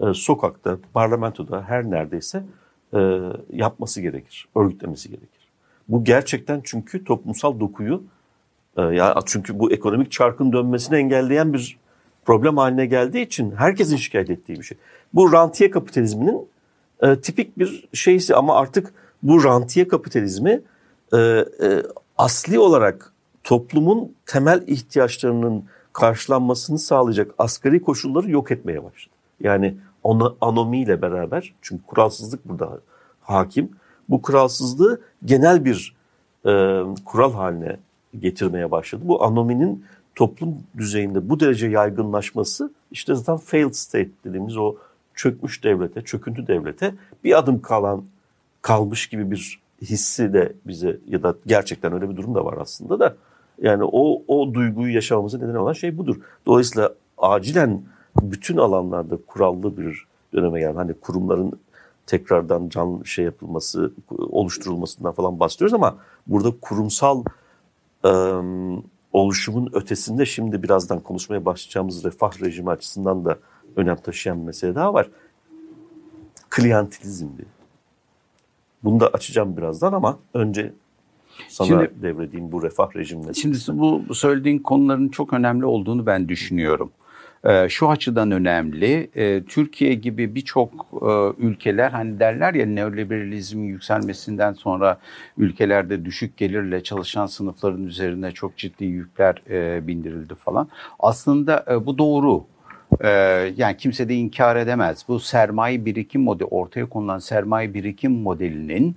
e, 0.00 0.14
sokakta, 0.14 0.78
parlamentoda 0.92 1.62
her 1.62 1.90
neredeyse 1.90 2.44
e, 2.94 3.20
yapması 3.52 4.00
gerekir, 4.00 4.48
örgütlemesi 4.56 5.08
gerekir. 5.08 5.48
Bu 5.88 6.04
gerçekten 6.04 6.60
çünkü 6.64 7.04
toplumsal 7.04 7.60
dokuyu 7.60 8.02
e, 8.76 8.82
ya 8.82 9.14
çünkü 9.26 9.58
bu 9.58 9.72
ekonomik 9.72 10.12
çarkın 10.12 10.52
dönmesini 10.52 10.96
engelleyen 10.96 11.52
bir 11.52 11.76
problem 12.24 12.56
haline 12.56 12.86
geldiği 12.86 13.26
için 13.26 13.52
herkesin 13.52 13.96
şikayet 13.96 14.30
ettiği 14.30 14.58
bir 14.58 14.62
şey. 14.62 14.78
Bu 15.14 15.32
rantiye 15.32 15.70
kapitalizminin 15.70 16.48
e, 17.02 17.20
tipik 17.20 17.58
bir 17.58 17.88
şeysi 17.92 18.34
ama 18.34 18.56
artık 18.56 18.94
bu 19.22 19.44
rantiye 19.44 19.88
kapitalizmi 19.88 20.60
e, 21.12 21.18
e, 21.18 21.44
asli 22.18 22.58
olarak 22.58 23.12
toplumun 23.44 24.14
temel 24.26 24.64
ihtiyaçlarının 24.66 25.64
karşılanmasını 25.92 26.78
sağlayacak 26.78 27.34
asgari 27.38 27.82
koşulları 27.82 28.30
yok 28.30 28.50
etmeye 28.50 28.84
başladı. 28.84 29.14
Yani 29.40 29.74
ona, 30.04 30.34
anomiyle 30.40 31.02
beraber 31.02 31.54
çünkü 31.62 31.82
kuralsızlık 31.86 32.48
burada 32.48 32.80
hakim. 33.20 33.70
Bu 34.08 34.22
kuralsızlığı 34.22 35.00
genel 35.24 35.64
bir 35.64 35.96
e, 36.46 36.82
kural 37.04 37.32
haline 37.32 37.76
getirmeye 38.20 38.70
başladı. 38.70 39.02
Bu 39.04 39.24
anominin 39.24 39.84
toplum 40.14 40.54
düzeyinde 40.78 41.28
bu 41.28 41.40
derece 41.40 41.66
yaygınlaşması 41.66 42.72
işte 42.90 43.14
zaten 43.14 43.36
failed 43.36 43.72
state 43.72 44.10
dediğimiz 44.24 44.56
o 44.56 44.76
çökmüş 45.14 45.64
devlete, 45.64 46.00
çöküntü 46.02 46.46
devlete 46.46 46.94
bir 47.24 47.38
adım 47.38 47.62
kalan 47.62 48.04
kalmış 48.62 49.06
gibi 49.06 49.30
bir 49.30 49.60
hissi 49.82 50.32
de 50.32 50.52
bize 50.66 50.96
ya 51.08 51.22
da 51.22 51.34
gerçekten 51.46 51.92
öyle 51.92 52.10
bir 52.10 52.16
durum 52.16 52.34
da 52.34 52.44
var 52.44 52.58
aslında 52.60 53.00
da 53.00 53.16
yani 53.62 53.84
o 53.84 54.22
o 54.28 54.54
duyguyu 54.54 54.94
yaşamamıza 54.94 55.38
neden 55.38 55.54
olan 55.54 55.72
şey 55.72 55.98
budur. 55.98 56.16
Dolayısıyla 56.46 56.94
acilen 57.18 57.82
bütün 58.22 58.56
alanlarda 58.56 59.18
kurallı 59.26 59.76
bir 59.76 60.06
döneme 60.34 60.60
geldi. 60.60 60.76
Hani 60.76 60.94
kurumların 60.94 61.52
tekrardan 62.06 62.68
can 62.68 63.02
şey 63.02 63.24
yapılması, 63.24 63.92
oluşturulmasından 64.18 65.12
falan 65.12 65.40
bahsediyoruz 65.40 65.74
ama 65.74 65.96
burada 66.26 66.54
kurumsal 66.60 67.24
e, 68.04 68.10
oluşumun 69.12 69.70
ötesinde 69.72 70.26
şimdi 70.26 70.62
birazdan 70.62 71.00
konuşmaya 71.00 71.44
başlayacağımız 71.44 72.04
refah 72.04 72.42
rejimi 72.42 72.70
açısından 72.70 73.24
da 73.24 73.38
önem 73.76 73.96
taşıyan 73.96 74.40
bir 74.40 74.46
mesele 74.46 74.74
daha 74.74 74.94
var. 74.94 75.10
Kliyantilizmdi. 76.50 77.46
Bunu 78.84 79.00
da 79.00 79.08
açacağım 79.08 79.56
birazdan 79.56 79.92
ama 79.92 80.18
önce 80.34 80.72
sana 81.48 81.66
şimdi, 81.66 82.02
devredeyim 82.02 82.52
bu 82.52 82.62
refah 82.62 82.96
rejimine. 82.96 83.34
Şimdi 83.34 83.58
bu 83.68 84.14
söylediğin 84.14 84.58
konuların 84.58 85.08
çok 85.08 85.32
önemli 85.32 85.66
olduğunu 85.66 86.06
ben 86.06 86.28
düşünüyorum. 86.28 86.90
Ee, 87.44 87.68
şu 87.68 87.90
açıdan 87.90 88.30
önemli. 88.30 89.10
Ee, 89.16 89.42
Türkiye 89.48 89.94
gibi 89.94 90.34
birçok 90.34 90.72
e, 90.92 91.42
ülkeler 91.46 91.90
hani 91.90 92.20
derler 92.20 92.54
ya 92.54 92.66
neoliberalizmin 92.66 93.64
yükselmesinden 93.64 94.52
sonra 94.52 94.98
ülkelerde 95.38 96.04
düşük 96.04 96.36
gelirle 96.36 96.82
çalışan 96.82 97.26
sınıfların 97.26 97.84
üzerine 97.84 98.32
çok 98.32 98.56
ciddi 98.56 98.84
yükler 98.84 99.42
e, 99.50 99.86
bindirildi 99.86 100.34
falan. 100.34 100.68
Aslında 100.98 101.64
e, 101.70 101.86
bu 101.86 101.98
doğru. 101.98 102.44
Ee, 103.04 103.08
yani 103.56 103.76
kimse 103.76 104.08
de 104.08 104.14
inkar 104.14 104.56
edemez. 104.56 105.04
Bu 105.08 105.20
sermaye 105.20 105.84
birikim 105.84 106.22
modeli, 106.22 106.44
ortaya 106.44 106.86
konulan 106.86 107.18
sermaye 107.18 107.74
birikim 107.74 108.12
modelinin 108.12 108.96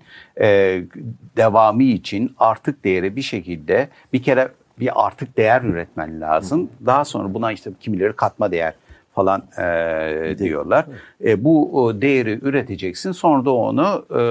devamı 1.37 1.83
için 1.83 2.35
artık 2.37 2.83
değeri 2.83 3.15
bir 3.15 3.21
şekilde 3.21 3.89
bir 4.13 4.23
kere 4.23 4.49
bir 4.79 5.05
artık 5.05 5.37
değer 5.37 5.61
üretmen 5.61 6.21
lazım. 6.21 6.69
Daha 6.85 7.05
sonra 7.05 7.33
buna 7.33 7.51
işte 7.51 7.71
kimileri 7.79 8.13
katma 8.13 8.51
değer 8.51 8.73
falan 9.17 9.43
e, 9.57 10.35
diyorlar. 10.37 10.85
E, 11.25 11.43
bu 11.43 11.91
değeri 12.01 12.39
üreteceksin 12.41 13.11
sonra 13.11 13.45
da 13.45 13.51
onu 13.51 14.05
e, 14.17 14.21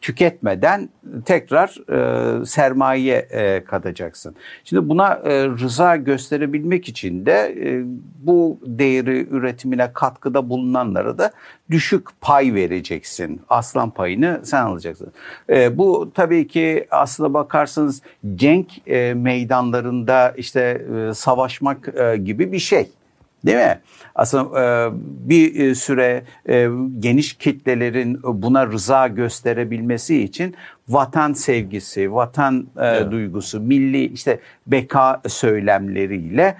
tüketmeden 0.00 0.88
tekrar 1.24 1.68
e, 1.92 2.44
sermaye 2.44 3.16
e, 3.30 3.64
katacaksın. 3.64 4.34
Şimdi 4.64 4.88
buna 4.88 5.08
e, 5.14 5.46
rıza 5.46 5.96
gösterebilmek 5.96 6.88
için 6.88 7.26
de 7.26 7.54
e, 7.60 7.84
bu 8.18 8.58
değeri 8.66 9.28
üretimine 9.30 9.92
katkıda 9.92 10.50
bulunanlara 10.50 11.18
da 11.18 11.30
düşük 11.70 12.08
pay 12.20 12.54
vereceksin. 12.54 13.40
Aslan 13.48 13.90
payını 13.90 14.40
sen 14.44 14.62
alacaksın. 14.62 15.12
E, 15.50 15.78
bu 15.78 16.10
tabii 16.14 16.48
ki 16.48 16.86
aslına 16.90 17.34
bakarsanız 17.34 18.02
cenk 18.34 18.88
e, 18.88 19.14
meydanlarında 19.14 20.30
işte 20.36 20.86
e, 21.10 21.14
savaşmak 21.14 21.88
e, 21.98 22.16
gibi 22.16 22.52
bir 22.52 22.58
şey. 22.58 22.88
Değil 23.46 23.58
mi? 23.58 23.80
Aslında 24.14 24.60
e, 24.60 24.90
bir 25.28 25.60
e, 25.60 25.74
süre 25.74 26.22
e, 26.48 26.68
geniş 26.98 27.32
kitlelerin 27.32 28.20
buna 28.22 28.66
rıza 28.66 29.08
gösterebilmesi 29.08 30.22
için 30.22 30.54
vatan 30.88 31.32
sevgisi, 31.32 32.14
vatan 32.14 32.66
evet. 32.78 33.10
duygusu, 33.10 33.60
milli 33.60 34.04
işte 34.04 34.40
beka 34.66 35.20
söylemleriyle 35.26 36.56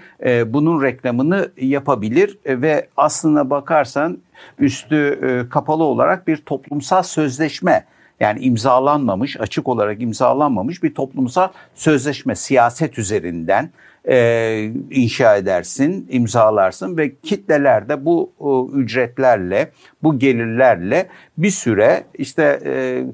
bunun 0.46 0.82
reklamını 0.82 1.50
yapabilir 1.56 2.38
ve 2.46 2.88
aslına 2.96 3.50
bakarsan 3.50 4.18
üstü 4.58 5.18
kapalı 5.50 5.84
olarak 5.84 6.26
bir 6.26 6.36
toplumsal 6.36 7.02
sözleşme 7.02 7.84
yani 8.20 8.40
imzalanmamış, 8.40 9.40
açık 9.40 9.68
olarak 9.68 10.02
imzalanmamış 10.02 10.82
bir 10.82 10.94
toplumsal 10.94 11.48
sözleşme 11.74 12.34
siyaset 12.34 12.98
üzerinden 12.98 13.70
e, 14.08 14.70
inşa 14.90 15.36
edersin, 15.36 16.06
imzalarsın 16.10 16.96
ve 16.96 17.12
kitleler 17.22 17.88
de 17.88 18.04
bu 18.04 18.32
e, 18.40 18.78
ücretlerle, 18.78 19.70
bu 20.02 20.18
gelirlerle 20.18 21.08
bir 21.38 21.50
süre 21.50 22.04
işte 22.14 22.60
e, 22.64 23.04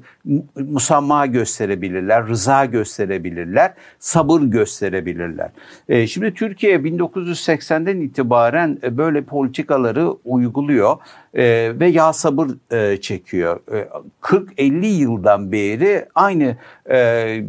musamma 0.61 1.25
gösterebilirler, 1.25 2.27
rıza 2.27 2.65
gösterebilirler, 2.65 3.73
sabır 3.99 4.41
gösterebilirler. 4.41 5.49
E, 5.89 6.07
şimdi 6.07 6.33
Türkiye 6.33 6.77
1980'den 6.77 8.01
itibaren 8.01 8.79
e, 8.83 8.97
böyle 8.97 9.21
politikaları 9.21 10.09
uyguluyor 10.25 10.97
e, 11.33 11.43
ve 11.79 11.87
yağ 11.87 12.13
sabır 12.13 12.73
e, 12.75 13.01
çekiyor. 13.01 13.59
E, 13.71 13.87
40-50 14.21 14.85
yıldan 14.85 15.51
beri 15.51 16.05
aynı 16.15 16.57
e, 16.89 16.95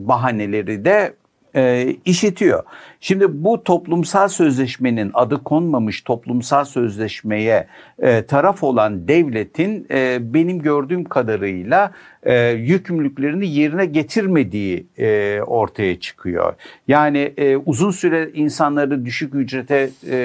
bahaneleri 0.08 0.84
de 0.84 1.14
e, 1.56 1.94
işitiyor. 2.04 2.62
Şimdi 3.06 3.44
bu 3.44 3.64
toplumsal 3.64 4.28
sözleşmenin 4.28 5.10
adı 5.14 5.44
konmamış 5.44 6.02
toplumsal 6.02 6.64
sözleşmeye 6.64 7.66
e, 7.98 8.26
taraf 8.26 8.62
olan 8.62 9.08
devletin 9.08 9.86
e, 9.90 10.18
benim 10.34 10.58
gördüğüm 10.58 11.04
kadarıyla 11.04 11.92
e, 12.26 12.48
yükümlülüklerini 12.48 13.48
yerine 13.48 13.86
getirmediği 13.86 14.86
e, 14.98 15.40
ortaya 15.46 16.00
çıkıyor. 16.00 16.54
Yani 16.88 17.32
e, 17.36 17.56
uzun 17.56 17.90
süre 17.90 18.30
insanları 18.34 19.04
düşük 19.04 19.34
ücrete 19.34 19.90
e, 20.10 20.16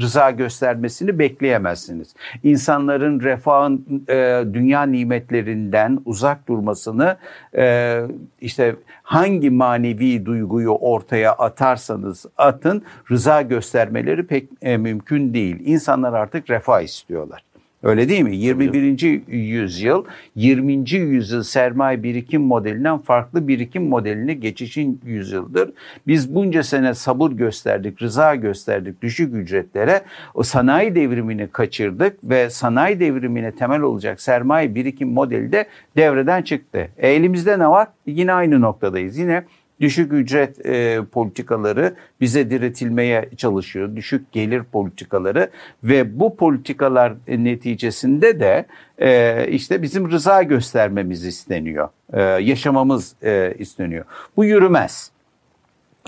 rıza 0.00 0.30
göstermesini 0.30 1.18
bekleyemezsiniz. 1.18 2.14
İnsanların 2.42 3.20
refahın 3.20 4.04
e, 4.08 4.44
dünya 4.52 4.82
nimetlerinden 4.82 6.00
uzak 6.04 6.48
durmasını 6.48 7.16
e, 7.56 8.00
işte 8.40 8.76
hangi 9.02 9.50
manevi 9.50 10.26
duyguyu 10.26 10.70
ortaya 10.70 11.32
atarsanız 11.32 12.26
atın 12.36 12.82
rıza 13.10 13.42
göstermeleri 13.42 14.26
pek 14.26 14.48
e, 14.62 14.76
mümkün 14.76 15.34
değil. 15.34 15.56
İnsanlar 15.64 16.12
artık 16.12 16.50
refah 16.50 16.80
istiyorlar. 16.80 17.47
Öyle 17.82 18.08
değil 18.08 18.22
mi? 18.22 18.36
21. 18.36 19.22
yüzyıl 19.28 20.04
20. 20.34 20.90
yüzyıl 20.90 21.42
sermaye 21.42 22.02
birikim 22.02 22.42
modelinden 22.42 22.98
farklı 22.98 23.48
birikim 23.48 23.88
modeline 23.88 24.34
geçişin 24.34 25.00
yüzyıldır. 25.04 25.70
Biz 26.06 26.34
bunca 26.34 26.62
sene 26.62 26.94
sabır 26.94 27.30
gösterdik, 27.30 28.02
rıza 28.02 28.34
gösterdik 28.34 29.02
düşük 29.02 29.34
ücretlere. 29.34 30.02
O 30.34 30.42
sanayi 30.42 30.94
devrimini 30.94 31.48
kaçırdık 31.48 32.18
ve 32.24 32.50
sanayi 32.50 33.00
devrimine 33.00 33.52
temel 33.52 33.80
olacak 33.80 34.20
sermaye 34.20 34.74
birikim 34.74 35.08
modeli 35.08 35.52
de 35.52 35.66
devreden 35.96 36.42
çıktı. 36.42 36.88
E, 36.98 37.08
elimizde 37.08 37.58
ne 37.58 37.68
var? 37.68 37.88
Yine 38.06 38.32
aynı 38.32 38.60
noktadayız. 38.60 39.18
Yine 39.18 39.44
düşük 39.80 40.12
ücret 40.12 40.66
e, 40.66 41.00
politikaları 41.12 41.94
bize 42.20 42.50
diretilmeye 42.50 43.28
çalışıyor. 43.36 43.96
Düşük 43.96 44.32
gelir 44.32 44.62
politikaları 44.62 45.50
ve 45.84 46.20
bu 46.20 46.36
politikalar 46.36 47.12
neticesinde 47.28 48.40
de 48.40 48.66
e, 48.98 49.48
işte 49.48 49.82
bizim 49.82 50.10
rıza 50.10 50.42
göstermemiz 50.42 51.26
isteniyor. 51.26 51.88
E, 52.12 52.22
yaşamamız 52.22 53.14
e, 53.22 53.54
isteniyor. 53.58 54.04
Bu 54.36 54.44
yürümez. 54.44 55.10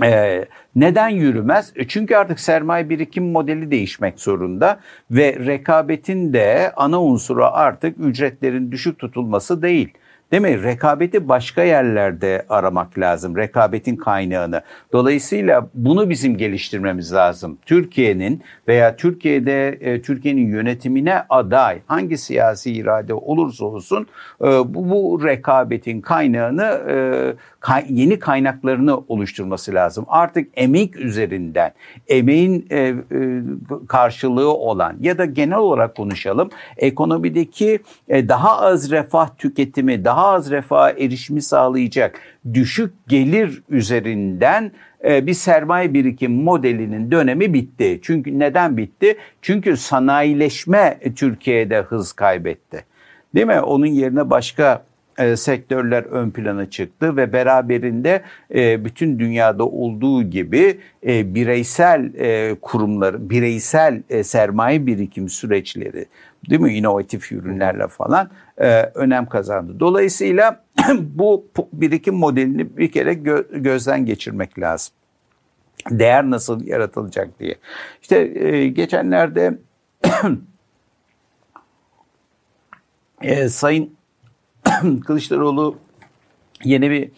Ee, 0.02 0.44
neden 0.76 1.08
yürümez? 1.08 1.72
E, 1.76 1.88
çünkü 1.88 2.16
artık 2.16 2.40
sermaye 2.40 2.90
birikim 2.90 3.30
modeli 3.30 3.70
değişmek 3.70 4.20
zorunda 4.20 4.80
ve 5.10 5.36
rekabetin 5.46 6.32
de 6.32 6.72
ana 6.76 7.02
unsuru 7.02 7.44
artık 7.44 7.96
ücretlerin 7.98 8.72
düşük 8.72 8.98
tutulması 8.98 9.62
değil. 9.62 9.88
Değil 10.32 10.42
mi? 10.42 10.62
Rekabeti 10.62 11.28
başka 11.28 11.62
yerlerde 11.62 12.46
aramak 12.48 12.98
lazım. 12.98 13.36
Rekabetin 13.36 13.96
kaynağını. 13.96 14.62
Dolayısıyla 14.92 15.68
bunu 15.74 16.10
bizim 16.10 16.36
geliştirmemiz 16.36 17.12
lazım. 17.12 17.58
Türkiye'nin 17.66 18.42
veya 18.68 18.96
Türkiye'de 18.96 19.68
e, 19.68 20.02
Türkiye'nin 20.02 20.46
yönetimine 20.46 21.22
aday 21.28 21.78
hangi 21.86 22.18
siyasi 22.18 22.72
irade 22.72 23.14
olursa 23.14 23.64
olsun 23.64 24.06
e, 24.40 24.44
bu, 24.44 24.90
bu 24.90 25.24
rekabetin 25.24 26.00
kaynağını 26.00 26.80
e, 26.88 26.96
kay, 27.60 27.84
yeni 27.88 28.18
kaynaklarını 28.18 28.98
oluşturması 28.98 29.74
lazım. 29.74 30.04
Artık 30.08 30.48
emek 30.54 30.96
üzerinden 30.96 31.72
emeğin 32.08 32.66
e, 32.70 32.78
e, 32.78 32.94
karşılığı 33.88 34.54
olan 34.54 34.96
ya 35.00 35.18
da 35.18 35.24
genel 35.24 35.58
olarak 35.58 35.96
konuşalım 35.96 36.50
ekonomideki 36.76 37.80
e, 38.08 38.28
daha 38.28 38.60
az 38.60 38.90
refah 38.90 39.28
tüketimi 39.38 40.04
daha 40.04 40.26
az 40.26 40.50
refaha 40.50 40.90
erişimi 40.90 41.42
sağlayacak 41.42 42.20
düşük 42.54 43.08
gelir 43.08 43.62
üzerinden 43.68 44.72
e, 45.04 45.26
bir 45.26 45.34
sermaye 45.34 45.94
birikim 45.94 46.32
modelinin 46.32 47.10
dönemi 47.10 47.54
bitti. 47.54 48.00
Çünkü 48.02 48.38
neden 48.38 48.76
bitti? 48.76 49.16
Çünkü 49.42 49.76
sanayileşme 49.76 50.98
Türkiye'de 51.16 51.80
hız 51.80 52.12
kaybetti. 52.12 52.84
Değil 53.34 53.46
mi? 53.46 53.60
Onun 53.60 53.86
yerine 53.86 54.30
başka 54.30 54.82
e, 55.20 55.36
sektörler 55.36 56.02
ön 56.02 56.30
plana 56.30 56.70
çıktı 56.70 57.16
ve 57.16 57.32
beraberinde 57.32 58.22
e, 58.54 58.84
bütün 58.84 59.18
dünyada 59.18 59.66
olduğu 59.66 60.22
gibi 60.22 60.80
e, 61.06 61.34
bireysel 61.34 62.14
e, 62.14 62.56
kurumlar, 62.62 63.30
bireysel 63.30 64.02
e, 64.10 64.24
sermaye 64.24 64.86
birikim 64.86 65.28
süreçleri 65.28 66.06
değil 66.50 66.60
mi 66.60 66.74
inovatif 66.74 67.32
ürünlerle 67.32 67.88
falan 67.88 68.30
e, 68.58 68.82
önem 68.82 69.26
kazandı. 69.26 69.80
Dolayısıyla 69.80 70.64
bu 70.98 71.46
birikim 71.72 72.14
modelini 72.14 72.76
bir 72.76 72.92
kere 72.92 73.12
gö- 73.12 73.62
gözden 73.62 74.06
geçirmek 74.06 74.58
lazım. 74.58 74.94
Değer 75.90 76.30
nasıl 76.30 76.66
yaratılacak 76.66 77.40
diye. 77.40 77.54
İşte 78.02 78.18
e, 78.18 78.68
geçenlerde 78.68 79.58
e, 83.22 83.48
Sayın 83.48 83.99
Kılıçdaroğlu 85.06 85.76
yeni 86.64 86.90
bir 86.90 87.10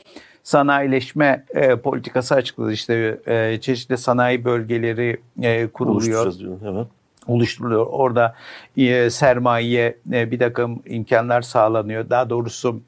sanayileşme 0.43 1.45
e, 1.55 1.76
politikası 1.76 2.34
açıkladı. 2.34 2.72
İşte 2.72 3.20
e, 3.26 3.61
çeşitli 3.61 3.99
sanayi 3.99 4.45
bölgeleri 4.45 5.20
e, 5.43 5.66
kuruluyor. 5.66 6.38
Diyor. 6.38 6.86
Oluşturuluyor. 7.26 7.86
Orada 7.86 8.34
e, 8.76 9.11
sermayeye 9.11 9.99
e, 10.12 10.30
bir 10.30 10.38
takım 10.38 10.82
imkanlar 10.86 11.43
sağlanıyor. 11.43 12.11
Daha 12.11 12.30
doğrusu 12.30 12.80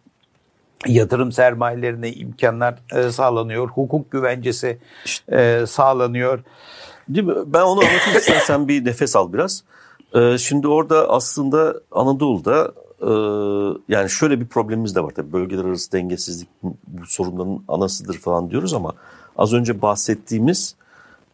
yatırım 0.87 1.33
sermayelerine 1.33 2.13
imkanlar 2.13 2.75
e, 2.95 3.11
sağlanıyor. 3.11 3.69
Hukuk 3.69 4.11
güvencesi 4.11 4.79
e, 5.33 5.65
sağlanıyor. 5.67 6.45
Değil 7.09 7.27
mi? 7.27 7.35
Ben 7.47 7.63
onu 7.63 7.81
anlatayım 7.81 8.19
istersen 8.19 8.69
bir 8.69 8.85
nefes 8.85 9.17
al 9.17 9.33
biraz. 9.33 9.65
Ee, 10.15 10.39
şimdi 10.39 10.69
orada 10.69 11.11
aslında 11.11 11.81
Anadolu'da 11.93 12.73
e, 13.07 13.13
yani 13.89 14.11
şöyle 14.11 14.41
bir 14.41 14.47
problemimiz 14.47 14.95
de 14.95 15.05
var. 15.05 15.11
Tabii 15.17 15.33
bölgeler 15.33 15.65
arası 15.65 15.93
dengesizlik 15.93 16.49
bu 16.63 17.07
sorunların 17.07 17.61
anasıdır 17.69 18.19
falan 18.19 18.51
diyoruz 18.51 18.75
ama 18.75 18.93
az 19.37 19.53
önce 19.53 19.83
bahsettiğimiz 19.83 20.75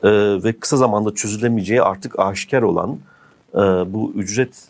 e, 0.02 0.10
ve 0.44 0.52
kısa 0.52 0.76
zamanda 0.76 1.14
çözülemeyeceği 1.14 1.82
artık 1.82 2.18
aşikar 2.18 2.62
olan 2.62 2.98
e, 3.54 3.58
bu 3.92 4.12
ücret 4.14 4.68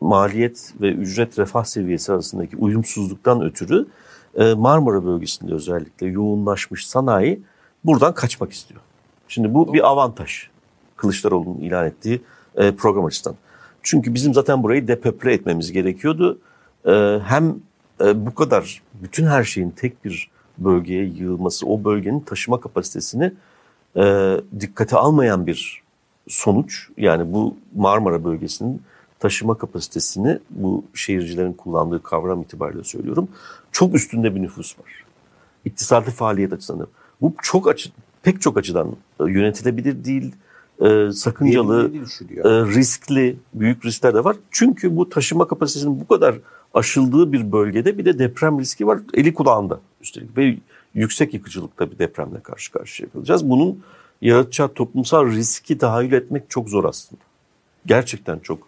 maliyet 0.00 0.74
ve 0.80 0.92
ücret 0.92 1.38
refah 1.38 1.64
seviyesi 1.64 2.12
arasındaki 2.12 2.56
uyumsuzluktan 2.56 3.42
ötürü 3.42 3.86
e, 4.34 4.54
Marmara 4.54 5.04
bölgesinde 5.04 5.54
özellikle 5.54 6.06
yoğunlaşmış 6.06 6.86
sanayi 6.86 7.42
buradan 7.84 8.14
kaçmak 8.14 8.52
istiyor. 8.52 8.80
Şimdi 9.28 9.54
bu 9.54 9.74
bir 9.74 9.88
avantaj 9.88 10.48
Kılıçdaroğlu'nun 10.96 11.58
ilan 11.58 11.86
ettiği 11.86 12.22
e, 12.56 12.72
program 12.72 13.04
açısından. 13.04 13.36
Çünkü 13.82 14.14
bizim 14.14 14.34
zaten 14.34 14.62
burayı 14.62 14.88
depöple 14.88 15.32
etmemiz 15.32 15.72
gerekiyordu. 15.72 16.38
E, 16.86 17.18
hem 17.24 17.54
e, 18.00 18.26
bu 18.26 18.34
kadar 18.34 18.82
bütün 19.02 19.26
her 19.26 19.44
şeyin 19.44 19.70
tek 19.70 20.04
bir 20.04 20.30
bölgeye 20.58 21.04
yığılması, 21.04 21.66
o 21.66 21.84
bölgenin 21.84 22.20
taşıma 22.20 22.60
kapasitesini 22.60 23.32
e, 23.96 24.36
dikkate 24.60 24.96
almayan 24.96 25.46
bir 25.46 25.82
sonuç. 26.28 26.88
Yani 26.96 27.32
bu 27.32 27.56
Marmara 27.76 28.24
bölgesinin 28.24 28.82
taşıma 29.18 29.58
kapasitesini 29.58 30.38
bu 30.50 30.84
şehircilerin 30.94 31.52
kullandığı 31.52 32.02
kavram 32.02 32.42
itibariyle 32.42 32.84
söylüyorum. 32.84 33.28
Çok 33.72 33.94
üstünde 33.94 34.34
bir 34.34 34.42
nüfus 34.42 34.78
var. 34.78 35.04
İktisadi 35.64 36.10
faaliyet 36.10 36.52
açısından. 36.52 36.86
Bu 37.20 37.34
çok 37.42 37.68
açı, 37.68 37.90
pek 38.22 38.40
çok 38.40 38.58
açıdan 38.58 38.96
e, 39.20 39.24
yönetilebilir 39.24 40.04
değil, 40.04 40.34
e, 40.80 41.12
sakıncalı, 41.12 41.90
e, 42.44 42.48
riskli, 42.48 43.36
büyük 43.54 43.84
riskler 43.84 44.14
de 44.14 44.24
var. 44.24 44.36
Çünkü 44.50 44.96
bu 44.96 45.08
taşıma 45.08 45.48
kapasitesinin 45.48 46.00
bu 46.00 46.06
kadar 46.06 46.34
aşıldığı 46.74 47.32
bir 47.32 47.52
bölgede 47.52 47.98
bir 47.98 48.04
de 48.04 48.18
deprem 48.18 48.60
riski 48.60 48.86
var. 48.86 48.98
Eli 49.14 49.34
kulağında 49.34 49.80
üstelik 50.00 50.38
ve 50.38 50.56
yüksek 50.94 51.34
yıkıcılıkta 51.34 51.90
bir 51.90 51.98
depremle 51.98 52.40
karşı 52.40 52.72
karşıya 52.72 53.08
kalacağız. 53.10 53.50
Bunun 53.50 53.82
yaratacağı 54.22 54.68
toplumsal 54.68 55.26
riski 55.26 55.78
tahayyül 55.78 56.12
etmek 56.12 56.50
çok 56.50 56.68
zor 56.68 56.84
aslında. 56.84 57.22
Gerçekten 57.86 58.38
çok 58.38 58.58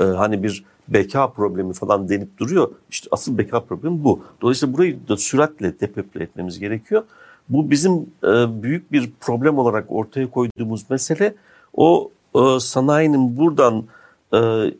e, 0.00 0.02
hani 0.02 0.42
bir 0.42 0.64
beka 0.88 1.30
problemi 1.30 1.72
falan 1.72 2.08
denip 2.08 2.38
duruyor. 2.38 2.70
İşte 2.90 3.08
asıl 3.10 3.38
beka 3.38 3.60
problemi 3.60 4.04
bu. 4.04 4.24
Dolayısıyla 4.42 4.74
burayı 4.74 4.98
da 5.08 5.16
süratle 5.16 5.80
depeple 5.80 6.22
etmemiz 6.22 6.58
gerekiyor. 6.58 7.02
Bu 7.48 7.70
bizim 7.70 7.92
e, 8.24 8.62
büyük 8.62 8.92
bir 8.92 9.10
problem 9.20 9.58
olarak 9.58 9.84
ortaya 9.88 10.30
koyduğumuz 10.30 10.90
mesele 10.90 11.34
o 11.74 12.10
e, 12.34 12.60
sanayinin 12.60 13.36
buradan 13.36 13.84
e, 14.32 14.38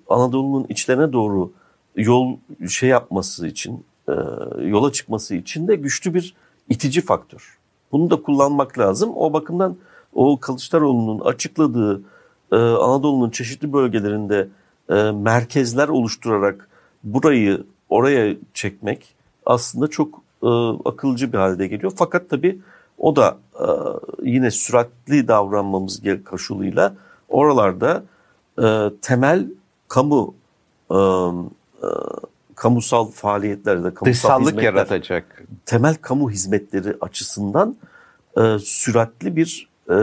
Anadolu'nun 0.09 0.67
içlerine 0.69 1.13
doğru 1.13 1.53
yol 1.97 2.37
şey 2.69 2.89
yapması 2.89 3.47
için, 3.47 3.85
e, 4.09 4.13
yola 4.63 4.93
çıkması 4.93 5.35
için 5.35 5.69
de 5.69 5.77
güçlü 5.77 6.15
bir 6.15 6.35
itici 6.69 7.05
faktör. 7.05 7.59
Bunu 7.93 8.11
da 8.11 8.23
kullanmak 8.23 8.79
lazım. 8.79 9.13
O 9.17 9.33
bakımdan 9.33 9.77
o 10.15 10.41
Kılıçdaroğlu'nun 10.41 11.21
açıkladığı 11.21 12.03
e, 12.53 12.57
Anadolu'nun 12.57 13.31
çeşitli 13.31 13.73
bölgelerinde 13.73 14.49
e, 14.91 14.95
merkezler 15.11 15.89
oluşturarak 15.89 16.69
burayı 17.05 17.65
oraya 17.89 18.37
çekmek 18.55 19.15
aslında 19.47 19.89
çok 19.89 20.23
e, 20.43 20.49
akılcı 20.85 21.33
bir 21.33 21.39
halde 21.39 21.67
geliyor. 21.67 21.93
Fakat 21.97 22.31
tabii 22.31 22.59
o 23.01 23.17
da 23.17 23.39
e, 23.55 23.67
yine 24.23 24.51
süratli 24.51 25.29
davranmamız 25.29 26.03
koşuluyla 26.25 26.95
oralarda 27.29 28.03
e, 28.63 28.91
temel 29.03 29.47
kamu 29.89 30.35
e, 30.91 30.97
e, 30.97 31.89
kamusal 32.55 33.07
faaliyetlerde 33.07 33.95
kamusal 33.95 34.05
Dışsallık 34.05 34.47
hizmetler, 34.47 34.63
yaratacak. 34.63 35.43
Temel 35.67 35.95
kamu 35.95 36.31
hizmetleri 36.31 36.97
açısından 37.01 37.77
e, 38.37 38.59
süratli 38.59 39.37
bir 39.37 39.69
e, 39.91 39.95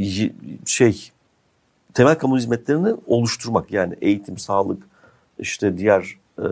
e, 0.00 0.30
şey 0.66 1.10
temel 1.94 2.14
kamu 2.14 2.36
hizmetlerini 2.36 2.94
oluşturmak 3.06 3.72
yani 3.72 3.96
eğitim, 4.00 4.38
sağlık, 4.38 4.82
işte 5.38 5.78
diğer 5.78 6.16
e, 6.38 6.46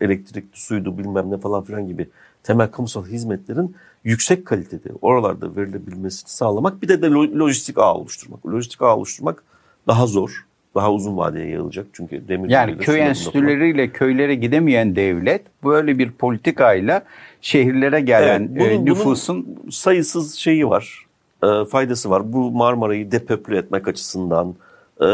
elektrikli 0.00 0.56
suydu 0.56 0.98
bilmem 0.98 1.30
ne 1.30 1.38
falan 1.38 1.64
filan 1.64 1.86
gibi 1.86 2.08
temel 2.42 2.70
kamusal 2.70 3.06
hizmetlerin 3.06 3.76
yüksek 4.04 4.46
kalitede 4.46 4.88
oralarda 5.02 5.56
verilebilmesini 5.56 6.30
sağlamak 6.30 6.82
bir 6.82 6.88
de 6.88 7.02
de 7.02 7.10
lojistik 7.10 7.78
ağ 7.78 7.94
oluşturmak. 7.94 8.46
Lojistik 8.46 8.82
ağ 8.82 8.96
oluşturmak 8.96 9.42
daha 9.86 10.06
zor. 10.06 10.46
daha 10.74 10.92
uzun 10.92 11.16
vadeye 11.16 11.46
yayılacak. 11.46 11.86
Çünkü 11.92 12.28
demir 12.28 12.48
Yani 12.48 12.78
köy 12.78 13.00
enstitüleriyle 13.00 13.90
köylere 13.92 14.34
gidemeyen 14.34 14.96
devlet 14.96 15.42
böyle 15.64 15.98
bir 15.98 16.10
politikayla 16.10 17.02
şehirlere 17.40 18.00
gelen 18.00 18.50
evet, 18.56 18.78
bunun, 18.78 18.86
nüfusun 18.86 19.46
bunun 19.46 19.70
sayısız 19.70 20.34
şeyi 20.34 20.68
var. 20.68 21.06
E, 21.42 21.64
faydası 21.64 22.10
var. 22.10 22.32
Bu 22.32 22.50
Marmara'yı 22.50 23.10
depopüle 23.10 23.58
etmek 23.58 23.88
açısından, 23.88 24.54
e, 25.00 25.06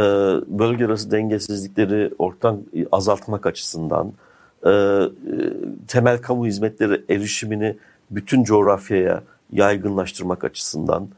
bölge 0.58 0.86
arası 0.86 1.10
dengesizlikleri 1.10 2.10
ortadan 2.18 2.62
azaltmak 2.92 3.46
açısından, 3.46 4.06
e, 4.08 4.25
temel 5.88 6.18
kamu 6.18 6.46
hizmetleri 6.46 7.04
erişimini 7.10 7.76
bütün 8.10 8.44
coğrafyaya 8.44 9.22
yaygınlaştırmak 9.52 10.44
açısından, 10.44 11.08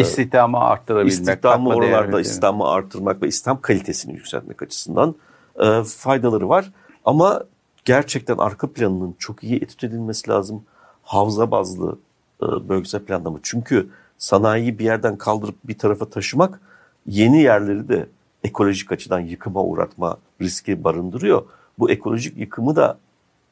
İstihdamı 0.00 0.58
arttırabilmek. 0.58 1.12
İstihdamı 1.12 1.68
oralarda 1.68 2.20
istihdamı 2.20 2.68
arttırmak 2.68 3.22
ve 3.22 3.28
istihdam 3.28 3.60
kalitesini 3.60 4.14
yükseltmek 4.14 4.62
açısından 4.62 5.14
e, 5.60 5.82
faydaları 5.82 6.48
var. 6.48 6.72
Ama 7.04 7.44
gerçekten 7.84 8.38
arka 8.38 8.72
planının 8.72 9.14
çok 9.18 9.44
iyi 9.44 9.56
etüt 9.56 9.84
edilmesi 9.84 10.30
lazım. 10.30 10.62
Havza 11.02 11.50
bazlı 11.50 11.98
e, 12.42 12.46
bölgesel 12.68 13.00
planlama. 13.00 13.38
Çünkü 13.42 13.88
sanayiyi 14.18 14.78
bir 14.78 14.84
yerden 14.84 15.16
kaldırıp 15.16 15.54
bir 15.64 15.78
tarafa 15.78 16.08
taşımak 16.08 16.60
yeni 17.06 17.42
yerleri 17.42 17.88
de 17.88 18.06
ekolojik 18.44 18.92
açıdan 18.92 19.20
yıkıma 19.20 19.64
uğratma 19.64 20.16
riski 20.40 20.84
barındırıyor. 20.84 21.42
Bu 21.82 21.90
ekolojik 21.90 22.38
yıkımı 22.38 22.76
da 22.76 22.98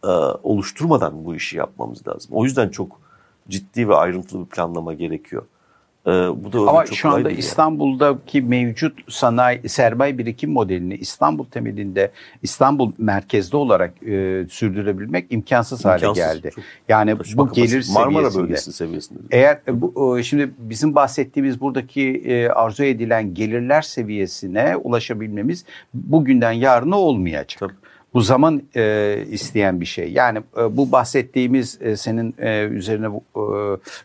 e, 0.04 0.08
oluşturmadan 0.42 1.24
bu 1.24 1.34
işi 1.34 1.56
yapmamız 1.56 2.08
lazım. 2.08 2.30
O 2.34 2.44
yüzden 2.44 2.68
çok 2.68 3.00
ciddi 3.48 3.88
ve 3.88 3.94
ayrıntılı 3.94 4.44
bir 4.44 4.50
planlama 4.50 4.94
gerekiyor. 4.94 5.42
Ee, 6.06 6.10
bu 6.10 6.52
da 6.52 6.70
Ama 6.70 6.84
çok 6.84 6.96
şu 6.96 7.08
anda 7.08 7.30
İstanbul'daki 7.30 8.38
yani. 8.38 8.48
mevcut 8.48 9.12
sanayi 9.12 9.68
sermaye 9.68 10.18
birikim 10.18 10.52
modelini 10.52 10.94
İstanbul 10.94 11.44
temelinde 11.44 12.10
İstanbul 12.42 12.92
merkezde 12.98 13.56
olarak 13.56 14.02
e, 14.02 14.46
sürdürebilmek 14.50 15.26
imkansız, 15.30 15.80
imkansız 15.80 16.06
hale 16.06 16.12
geldi. 16.12 16.50
Yani 16.88 17.18
bu 17.18 17.52
gelir 17.52 17.86
Marmara 17.94 18.12
seviyesinde. 18.12 18.42
bölgesi 18.42 18.72
seviyesinde. 18.72 19.18
Eğer 19.30 19.60
e, 19.68 19.80
bu 19.80 20.20
şimdi 20.22 20.50
bizim 20.58 20.94
bahsettiğimiz 20.94 21.60
buradaki 21.60 22.02
e, 22.26 22.48
arzu 22.48 22.84
edilen 22.84 23.34
gelirler 23.34 23.82
seviyesine 23.82 24.76
ulaşabilmemiz 24.76 25.64
bugünden 25.94 26.52
yarına 26.52 26.98
olmayacak. 26.98 27.60
Tabii. 27.60 27.89
Bu 28.14 28.20
zaman 28.20 28.62
e, 28.76 29.16
isteyen 29.30 29.80
bir 29.80 29.86
şey. 29.86 30.12
Yani 30.12 30.38
e, 30.58 30.76
bu 30.76 30.92
bahsettiğimiz 30.92 31.78
e, 31.82 31.96
senin 31.96 32.34
e, 32.38 32.64
üzerine 32.64 33.06
e, 33.06 33.40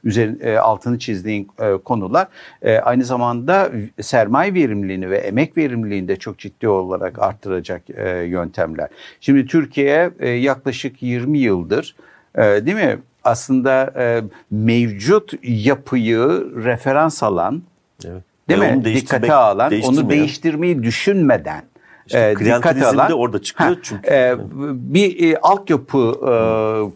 üzerine 0.04 0.44
e, 0.44 0.58
altını 0.58 1.00
çizdiğin 1.00 1.48
e, 1.60 1.78
konular 1.78 2.28
e, 2.62 2.78
aynı 2.78 3.04
zamanda 3.04 3.72
sermaye 4.02 4.54
verimliliğini 4.54 5.10
ve 5.10 5.18
emek 5.18 5.58
verimliliğini 5.58 6.08
de 6.08 6.16
çok 6.16 6.40
ciddi 6.40 6.68
olarak 6.68 7.20
arttıracak 7.20 7.90
e, 7.90 8.10
yöntemler. 8.10 8.90
Şimdi 9.22 9.46
Türkiye 9.46 10.12
e, 10.20 10.30
yaklaşık 10.30 11.04
20 11.04 11.40
yıldır 11.40 11.96
e, 12.36 12.42
değil 12.42 12.78
mi? 12.78 13.00
Aslında 13.24 13.94
e, 13.98 14.22
mevcut 14.52 15.34
yapıyı 15.44 16.20
referans 16.64 17.24
alan, 17.24 17.64
evet. 18.06 18.24
değil 18.50 18.60
mi? 18.60 18.86
Dikkate 18.86 19.34
alan, 19.34 19.74
onu 19.84 20.10
değiştirmeyi 20.10 20.84
düşünmeden 20.84 21.64
işte 22.06 22.36
e, 22.40 22.46
dikkate 22.46 22.86
alan. 22.86 23.10
de 23.10 23.14
orada 23.14 23.42
çıkıyor 23.42 23.70
ha, 23.70 23.80
çünkü. 23.84 24.10
E, 24.10 24.36
bir 24.94 25.34
e, 25.34 25.38
altyapı 25.38 26.14
e, 26.22 26.34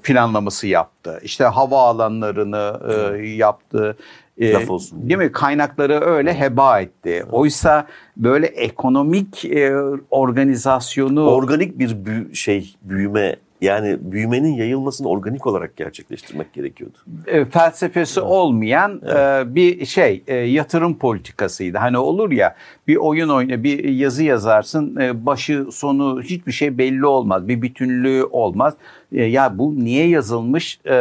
planlaması 0.03 0.67
yaptı. 0.67 1.19
İşte 1.23 1.43
hava 1.43 1.81
alanlarını 1.81 2.79
e, 2.89 3.27
yaptı. 3.27 3.97
E, 4.37 4.53
Laf 4.53 4.69
olsun. 4.69 5.09
Değil 5.09 5.17
mi? 5.17 5.31
Kaynakları 5.31 6.01
öyle 6.01 6.39
heba 6.39 6.79
etti. 6.79 7.25
Oysa 7.31 7.87
böyle 8.17 8.47
ekonomik 8.47 9.45
e, 9.45 9.75
organizasyonu 10.09 11.29
organik 11.29 11.79
bir 11.79 12.05
büyü, 12.05 12.35
şey 12.35 12.75
büyüme 12.81 13.35
yani 13.61 13.97
büyümenin 14.01 14.53
yayılmasını 14.53 15.07
organik 15.07 15.47
olarak 15.47 15.77
gerçekleştirmek 15.77 16.53
gerekiyordu. 16.53 16.97
E, 17.27 17.45
felsefesi 17.45 18.19
evet. 18.19 18.29
olmayan 18.29 19.01
evet. 19.03 19.47
E, 19.47 19.55
bir 19.55 19.85
şey 19.85 20.23
e, 20.27 20.35
yatırım 20.35 20.97
politikasıydı. 20.97 21.77
Hani 21.77 21.97
olur 21.97 22.31
ya 22.31 22.55
bir 22.87 22.95
oyun 22.95 23.29
oyna 23.29 23.63
bir 23.63 23.83
yazı 23.83 24.23
yazarsın 24.23 24.95
e, 24.95 25.25
başı 25.25 25.65
sonu 25.71 26.21
hiçbir 26.21 26.51
şey 26.51 26.77
belli 26.77 27.05
olmaz. 27.05 27.47
Bir 27.47 27.61
bütünlüğü 27.61 28.23
olmaz. 28.23 28.73
E, 29.11 29.23
ya 29.23 29.57
bu 29.57 29.75
niye 29.75 30.07
yazılmış 30.07 30.79
e, 30.85 30.91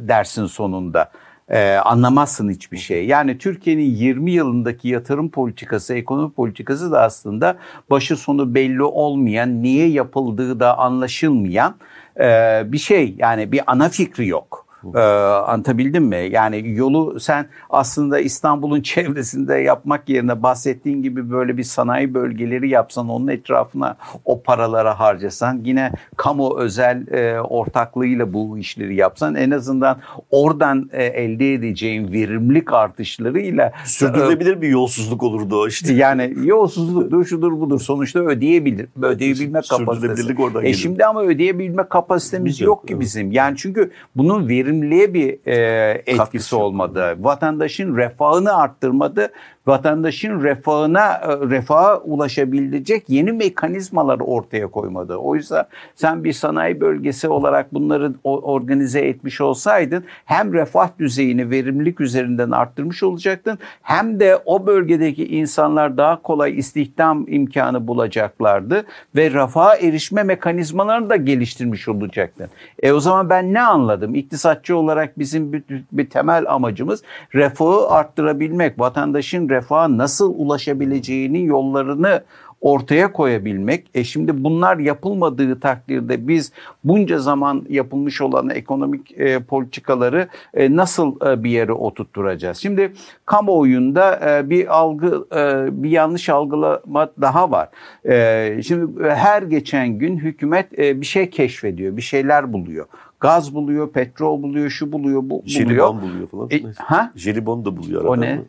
dersin 0.00 0.46
sonunda. 0.46 1.10
Ee, 1.50 1.74
anlamazsın 1.74 2.50
hiçbir 2.50 2.78
şey. 2.78 3.06
Yani 3.06 3.38
Türkiye'nin 3.38 3.82
20 3.82 4.30
yılındaki 4.30 4.88
yatırım 4.88 5.30
politikası, 5.30 5.94
ekonomi 5.94 6.32
politikası 6.32 6.92
da 6.92 7.02
aslında 7.02 7.56
başı 7.90 8.16
sonu 8.16 8.54
belli 8.54 8.82
olmayan, 8.82 9.62
niye 9.62 9.88
yapıldığı 9.88 10.60
da 10.60 10.78
anlaşılmayan 10.78 11.74
e, 12.20 12.62
bir 12.72 12.78
şey. 12.78 13.14
Yani 13.18 13.52
bir 13.52 13.60
ana 13.66 13.88
fikri 13.88 14.28
yok. 14.28 14.69
Ee, 14.94 14.98
anlatabildim 14.98 16.04
mi? 16.04 16.28
Yani 16.30 16.62
yolu 16.74 17.20
sen 17.20 17.46
aslında 17.70 18.20
İstanbul'un 18.20 18.80
çevresinde 18.82 19.54
yapmak 19.54 20.08
yerine 20.08 20.42
bahsettiğin 20.42 21.02
gibi 21.02 21.30
böyle 21.30 21.56
bir 21.56 21.62
sanayi 21.62 22.14
bölgeleri 22.14 22.68
yapsan 22.68 23.08
onun 23.08 23.28
etrafına 23.28 23.96
o 24.24 24.42
paralara 24.42 25.00
harcasan 25.00 25.60
yine 25.64 25.92
kamu 26.16 26.58
özel 26.58 27.06
e, 27.08 27.40
ortaklığıyla 27.40 28.32
bu 28.32 28.58
işleri 28.58 28.94
yapsan 28.94 29.34
en 29.34 29.50
azından 29.50 29.98
oradan 30.30 30.90
e, 30.92 31.04
elde 31.04 31.54
edeceğin 31.54 32.12
verimlilik 32.12 32.72
artışlarıyla 32.72 33.72
sürdürülebilir 33.84 34.56
e, 34.56 34.62
bir 34.62 34.68
yolsuzluk 34.68 35.22
olurdu 35.22 35.60
o 35.60 35.68
işte. 35.68 35.94
Yani 35.94 36.34
yolsuzluktur 36.44 37.24
şudur 37.24 37.60
budur 37.60 37.80
sonuçta 37.80 38.20
ödeyebilir. 38.20 38.88
Ödeyebilme 39.02 39.60
kapasitesi. 39.70 40.34
Oradan 40.38 40.64
e 40.64 40.72
şimdi 40.72 41.04
ama 41.04 41.22
ödeyebilme 41.22 41.88
kapasitemiz 41.88 42.60
yok 42.60 42.88
ki 42.88 43.00
bizim. 43.00 43.32
Yani 43.32 43.56
çünkü 43.56 43.90
bunun 44.16 44.48
verim 44.48 44.69
verimliliğe 44.70 45.14
bir 45.14 45.38
e, 45.46 46.02
etkisi 46.06 46.56
olmadı. 46.56 47.16
Vatandaşın 47.18 47.96
refahını 47.96 48.56
arttırmadı 48.56 49.32
vatandaşın 49.70 50.42
refahına 50.42 51.12
e, 51.12 51.28
refaha 51.50 51.98
ulaşabilecek 51.98 53.04
yeni 53.08 53.32
mekanizmalar 53.32 54.20
ortaya 54.20 54.66
koymadı. 54.66 55.16
Oysa 55.16 55.68
sen 55.94 56.24
bir 56.24 56.32
sanayi 56.32 56.80
bölgesi 56.80 57.28
olarak 57.28 57.74
bunları 57.74 58.12
organize 58.24 59.00
etmiş 59.00 59.40
olsaydın 59.40 60.04
hem 60.24 60.52
refah 60.52 60.88
düzeyini 60.98 61.50
verimlilik 61.50 62.00
üzerinden 62.00 62.50
arttırmış 62.50 63.02
olacaktın 63.02 63.58
hem 63.82 64.20
de 64.20 64.38
o 64.44 64.66
bölgedeki 64.66 65.26
insanlar 65.26 65.96
daha 65.96 66.22
kolay 66.22 66.58
istihdam 66.58 67.24
imkanı 67.28 67.86
bulacaklardı 67.86 68.84
ve 69.16 69.30
refaha 69.30 69.76
erişme 69.76 70.22
mekanizmalarını 70.22 71.10
da 71.10 71.16
geliştirmiş 71.16 71.88
olacaktın. 71.88 72.48
E 72.82 72.92
o 72.92 73.00
zaman 73.00 73.30
ben 73.30 73.54
ne 73.54 73.60
anladım? 73.60 74.14
İktisatçı 74.14 74.76
olarak 74.76 75.18
bizim 75.18 75.52
bir, 75.52 75.62
bir 75.92 76.10
temel 76.10 76.44
amacımız 76.48 77.02
refahı 77.34 77.88
arttırabilmek, 77.88 78.80
vatandaşın 78.80 79.48
refaha 79.60 79.98
nasıl 79.98 80.34
ulaşabileceğini 80.36 81.44
yollarını 81.44 82.22
ortaya 82.60 83.12
koyabilmek. 83.12 83.86
E 83.94 84.04
şimdi 84.04 84.44
bunlar 84.44 84.78
yapılmadığı 84.78 85.60
takdirde 85.60 86.28
biz 86.28 86.52
bunca 86.84 87.18
zaman 87.18 87.66
yapılmış 87.68 88.20
olan 88.20 88.50
ekonomik 88.50 89.18
e, 89.18 89.40
politikaları 89.40 90.28
e, 90.54 90.76
nasıl 90.76 91.26
e, 91.26 91.44
bir 91.44 91.50
yere 91.50 91.72
oturtturacağız? 91.72 92.58
Şimdi 92.58 92.92
kamuoyunda 93.26 94.20
e, 94.30 94.50
bir 94.50 94.78
algı, 94.78 95.26
e, 95.36 95.82
bir 95.82 95.90
yanlış 95.90 96.28
algılama 96.28 97.10
daha 97.20 97.50
var. 97.50 97.68
E, 98.08 98.62
şimdi 98.62 99.08
her 99.08 99.42
geçen 99.42 99.88
gün 99.88 100.16
hükümet 100.16 100.78
e, 100.78 101.00
bir 101.00 101.06
şey 101.06 101.30
keşfediyor, 101.30 101.96
bir 101.96 102.02
şeyler 102.02 102.52
buluyor 102.52 102.86
gaz 103.20 103.54
buluyor, 103.54 103.92
petrol 103.92 104.42
buluyor, 104.42 104.70
şu 104.70 104.92
buluyor, 104.92 105.22
bu 105.22 105.28
buluyor. 105.30 105.46
Jelibon 105.46 106.02
buluyor 106.02 106.28
falan. 106.28 106.48
E, 106.50 106.62
ha? 106.78 107.12
Jelibon 107.16 107.64
da 107.64 107.76
buluyor. 107.76 108.04
O 108.04 108.20
ne? 108.20 108.34
Mı? 108.34 108.42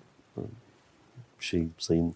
Şey 1.46 1.68
Sayın 1.78 2.14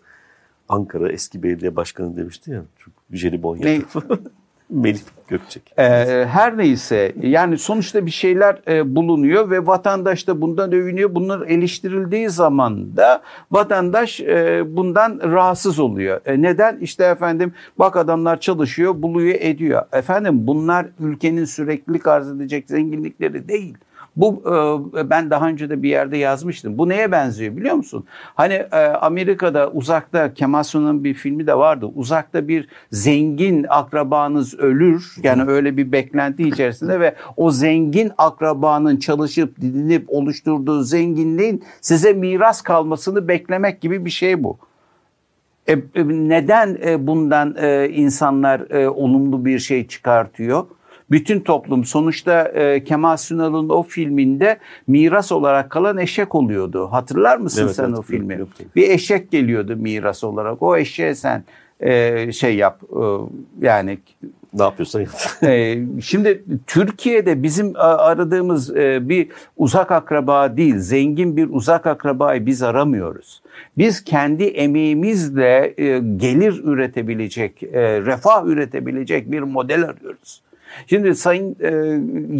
Ankara 0.69 1.11
eski 1.11 1.43
belediye 1.43 1.75
başkanı 1.75 2.17
demişti 2.17 2.51
ya 2.51 2.63
çok 2.79 2.93
jelibon 3.11 3.57
yapıp. 3.57 4.31
Melih 4.69 4.99
Gökçek. 5.27 5.73
Ee, 5.77 5.83
her 6.29 6.57
neyse 6.57 7.13
yani 7.21 7.57
sonuçta 7.57 8.05
bir 8.05 8.11
şeyler 8.11 8.61
e, 8.67 8.95
bulunuyor 8.95 9.49
ve 9.49 9.67
vatandaş 9.67 10.27
da 10.27 10.41
bundan 10.41 10.71
övünüyor. 10.71 11.15
Bunlar 11.15 11.41
eleştirildiği 11.41 12.29
zaman 12.29 12.97
da 12.97 13.21
vatandaş 13.51 14.21
e, 14.21 14.63
bundan 14.67 15.19
rahatsız 15.23 15.79
oluyor. 15.79 16.21
E, 16.25 16.41
neden? 16.41 16.77
İşte 16.77 17.03
efendim 17.03 17.53
bak 17.79 17.95
adamlar 17.95 18.39
çalışıyor, 18.39 19.01
buluyor, 19.01 19.35
ediyor. 19.39 19.83
Efendim 19.93 20.47
bunlar 20.47 20.85
ülkenin 20.99 21.45
sürekli 21.45 22.09
arz 22.09 22.31
edecek 22.31 22.69
zenginlikleri 22.69 23.47
değil. 23.47 23.77
Bu 24.17 24.43
e, 24.97 25.09
ben 25.09 25.29
daha 25.29 25.47
önce 25.47 25.69
de 25.69 25.83
bir 25.83 25.89
yerde 25.89 26.17
yazmıştım. 26.17 26.77
Bu 26.77 26.89
neye 26.89 27.11
benziyor 27.11 27.57
biliyor 27.57 27.75
musun? 27.75 28.05
Hani 28.35 28.53
e, 28.53 28.77
Amerika'da 28.77 29.71
uzakta 29.71 30.33
Kemal 30.33 30.63
Sunal'ın 30.63 31.03
bir 31.03 31.13
filmi 31.13 31.47
de 31.47 31.57
vardı. 31.57 31.85
Uzakta 31.95 32.47
bir 32.47 32.67
zengin 32.91 33.65
akrabanız 33.69 34.59
ölür. 34.59 35.15
Yani 35.23 35.43
öyle 35.51 35.77
bir 35.77 35.91
beklenti 35.91 36.47
içerisinde 36.47 36.99
ve 36.99 37.15
o 37.37 37.51
zengin 37.51 38.11
akrabanın 38.17 38.97
çalışıp 38.97 39.61
didinip 39.61 40.05
oluşturduğu 40.07 40.83
zenginliğin 40.83 41.63
size 41.81 42.13
miras 42.13 42.61
kalmasını 42.61 43.27
beklemek 43.27 43.81
gibi 43.81 44.05
bir 44.05 44.09
şey 44.09 44.43
bu. 44.43 44.57
E, 45.67 45.77
neden 46.05 46.77
bundan 47.07 47.55
insanlar 47.91 48.85
olumlu 48.87 49.45
bir 49.45 49.59
şey 49.59 49.87
çıkartıyor? 49.87 50.65
Bütün 51.11 51.39
toplum 51.39 51.85
sonuçta 51.85 52.43
e, 52.43 52.83
Kemal 52.83 53.17
Sunal'ın 53.17 53.69
o 53.69 53.83
filminde 53.83 54.57
miras 54.87 55.31
olarak 55.31 55.69
kalan 55.69 55.97
eşek 55.97 56.35
oluyordu. 56.35 56.87
Hatırlar 56.91 57.37
mısın 57.37 57.63
evet, 57.65 57.75
sen 57.75 57.83
evet, 57.83 57.99
o 57.99 58.01
filmi? 58.01 58.33
Yok, 58.33 58.59
yok. 58.59 58.75
Bir 58.75 58.89
eşek 58.89 59.31
geliyordu 59.31 59.75
miras 59.75 60.23
olarak. 60.23 60.61
O 60.61 60.77
eşeğe 60.77 61.15
sen 61.15 61.43
e, 61.79 62.31
şey 62.31 62.55
yap 62.55 62.81
e, 62.83 63.03
yani 63.65 63.99
ne 64.53 64.63
yapıyorsan 64.63 64.99
yap. 64.99 65.09
e, 65.43 65.77
şimdi 66.01 66.43
Türkiye'de 66.67 67.43
bizim 67.43 67.73
aradığımız 67.75 68.75
e, 68.75 69.09
bir 69.09 69.27
uzak 69.57 69.91
akraba 69.91 70.57
değil, 70.57 70.75
zengin 70.77 71.37
bir 71.37 71.49
uzak 71.51 71.87
akrabayı 71.87 72.45
biz 72.45 72.63
aramıyoruz. 72.63 73.41
Biz 73.77 74.03
kendi 74.03 74.43
emeğimizle 74.43 75.73
e, 75.77 75.99
gelir 75.99 76.61
üretebilecek, 76.63 77.63
e, 77.63 78.01
refah 78.01 78.45
üretebilecek 78.45 79.31
bir 79.31 79.39
model 79.39 79.83
arıyoruz. 79.83 80.41
Şimdi 80.87 81.15
sayın 81.15 81.55
e, 81.61 81.71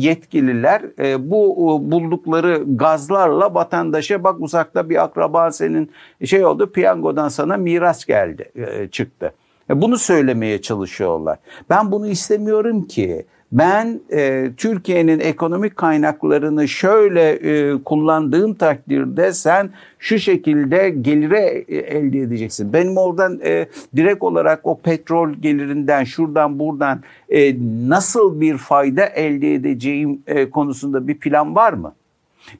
yetkililer 0.07 0.81
e, 0.99 1.31
bu 1.31 1.53
e, 1.53 1.91
buldukları 1.91 2.63
gazlarla 2.67 3.53
vatandaşa 3.53 4.23
bak 4.23 4.36
uzakta 4.39 4.89
bir 4.89 5.03
akraba 5.03 5.51
senin 5.51 5.91
şey 6.25 6.45
oldu 6.45 6.71
piyangodan 6.71 7.29
sana 7.29 7.57
miras 7.57 8.05
geldi 8.05 8.51
e, 8.55 8.88
çıktı. 8.88 9.33
E, 9.69 9.81
bunu 9.81 9.97
söylemeye 9.97 10.61
çalışıyorlar. 10.61 11.39
Ben 11.69 11.91
bunu 11.91 12.07
istemiyorum 12.07 12.81
ki. 12.83 13.25
Ben 13.51 14.01
e, 14.11 14.51
Türkiye'nin 14.57 15.19
ekonomik 15.19 15.75
kaynaklarını 15.75 16.67
şöyle 16.67 17.29
e, 17.31 17.83
kullandığım 17.83 18.53
takdirde 18.53 19.33
sen 19.33 19.69
şu 19.99 20.19
şekilde 20.19 20.89
gelire 20.89 21.65
e, 21.67 21.75
elde 21.77 22.19
edeceksin. 22.19 22.73
Benim 22.73 22.97
oradan 22.97 23.39
e, 23.43 23.67
direkt 23.95 24.23
olarak 24.23 24.59
o 24.63 24.79
petrol 24.79 25.33
gelirinden 25.33 26.03
şuradan 26.03 26.59
buradan 26.59 27.01
e, 27.29 27.55
nasıl 27.89 28.41
bir 28.41 28.57
fayda 28.57 29.05
elde 29.05 29.53
edeceğim 29.53 30.21
e, 30.27 30.49
konusunda 30.49 31.07
bir 31.07 31.19
plan 31.19 31.55
var 31.55 31.73
mı? 31.73 31.93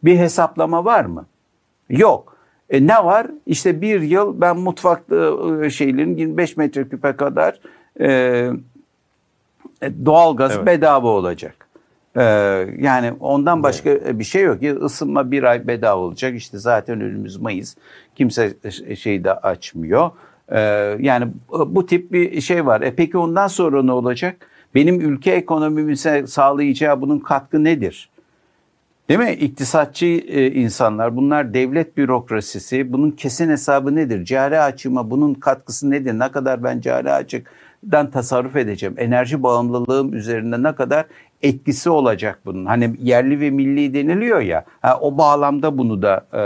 Bir 0.04 0.18
hesaplama 0.18 0.86
var 0.86 1.06
mı? 1.06 1.26
Yok. 1.90 2.38
E, 2.70 2.88
ne 2.88 3.06
var? 3.06 3.28
İşte 3.46 3.82
bir 3.82 4.02
yıl 4.02 4.42
ben 4.42 4.58
mutfakta 4.58 5.16
e, 5.64 5.70
şeylerin 5.70 6.18
25 6.18 6.58
metreküpe 6.58 7.16
kadar 7.16 7.60
e, 8.02 8.50
doğalgaz 10.06 10.52
evet. 10.56 10.66
bedava 10.66 11.08
olacak. 11.08 11.68
Ee, 12.18 12.22
yani 12.80 13.14
ondan 13.20 13.64
başka 13.64 13.90
evet. 13.90 14.20
bir 14.20 14.24
şey 14.24 14.44
yok. 14.44 14.64
Isınma 14.64 15.32
bir 15.32 15.44
ay 15.44 15.68
bedava 15.68 16.02
olacak. 16.02 16.36
İşte 16.36 16.58
zaten 16.58 17.02
önümüz 17.02 17.38
Mayıs. 17.38 17.76
Kimse 18.16 18.54
şeyi 18.96 19.24
de 19.24 19.34
açmıyor. 19.34 20.12
Ee, 20.50 20.60
yani 21.00 21.28
bu 21.50 21.86
tip 21.86 22.12
bir 22.12 22.42
şey 22.42 22.66
var. 22.66 22.82
E 22.82 22.96
peki 22.96 23.18
ondan 23.18 23.48
sonra 23.48 23.84
ne 23.84 23.92
olacak? 23.92 24.48
Benim 24.76 25.02
ülke 25.02 25.32
ekonomimize 25.32 26.28
sağlayacağı 26.28 27.02
bunun 27.02 27.20
katkı 27.20 27.64
nedir? 27.64 28.10
Değil 29.10 29.20
mi? 29.20 29.32
İktisatçı 29.32 30.06
e, 30.06 30.52
insanlar, 30.52 31.16
bunlar 31.16 31.54
devlet 31.54 31.98
bürokrasisi, 31.98 32.94
bunun 32.94 33.12
kesin 33.12 33.50
hesabı 33.50 33.96
nedir? 33.96 34.26
Cari 34.26 34.60
açıma 34.60 35.10
bunun 35.12 35.34
katkısı 35.34 35.92
nedir? 35.92 36.20
Ne 36.20 36.32
kadar 36.32 36.64
ben 36.64 36.82
cari 36.82 37.12
açık 37.12 37.52
dan 37.92 38.12
tasarruf 38.12 38.56
edeceğim. 38.56 38.96
Enerji 38.98 39.44
bağımlılığım 39.44 40.14
üzerinde 40.14 40.64
ne 40.64 40.76
kadar 40.76 41.06
etkisi 41.42 41.90
olacak 41.90 42.40
bunun. 42.46 42.66
Hani 42.66 42.96
yerli 43.02 43.40
ve 43.40 43.50
milli 43.50 43.94
deniliyor 43.94 44.40
ya. 44.40 44.66
Ha, 44.82 45.00
o 45.02 45.18
bağlamda 45.18 45.78
bunu 45.78 46.02
da 46.02 46.26
e, 46.34 46.42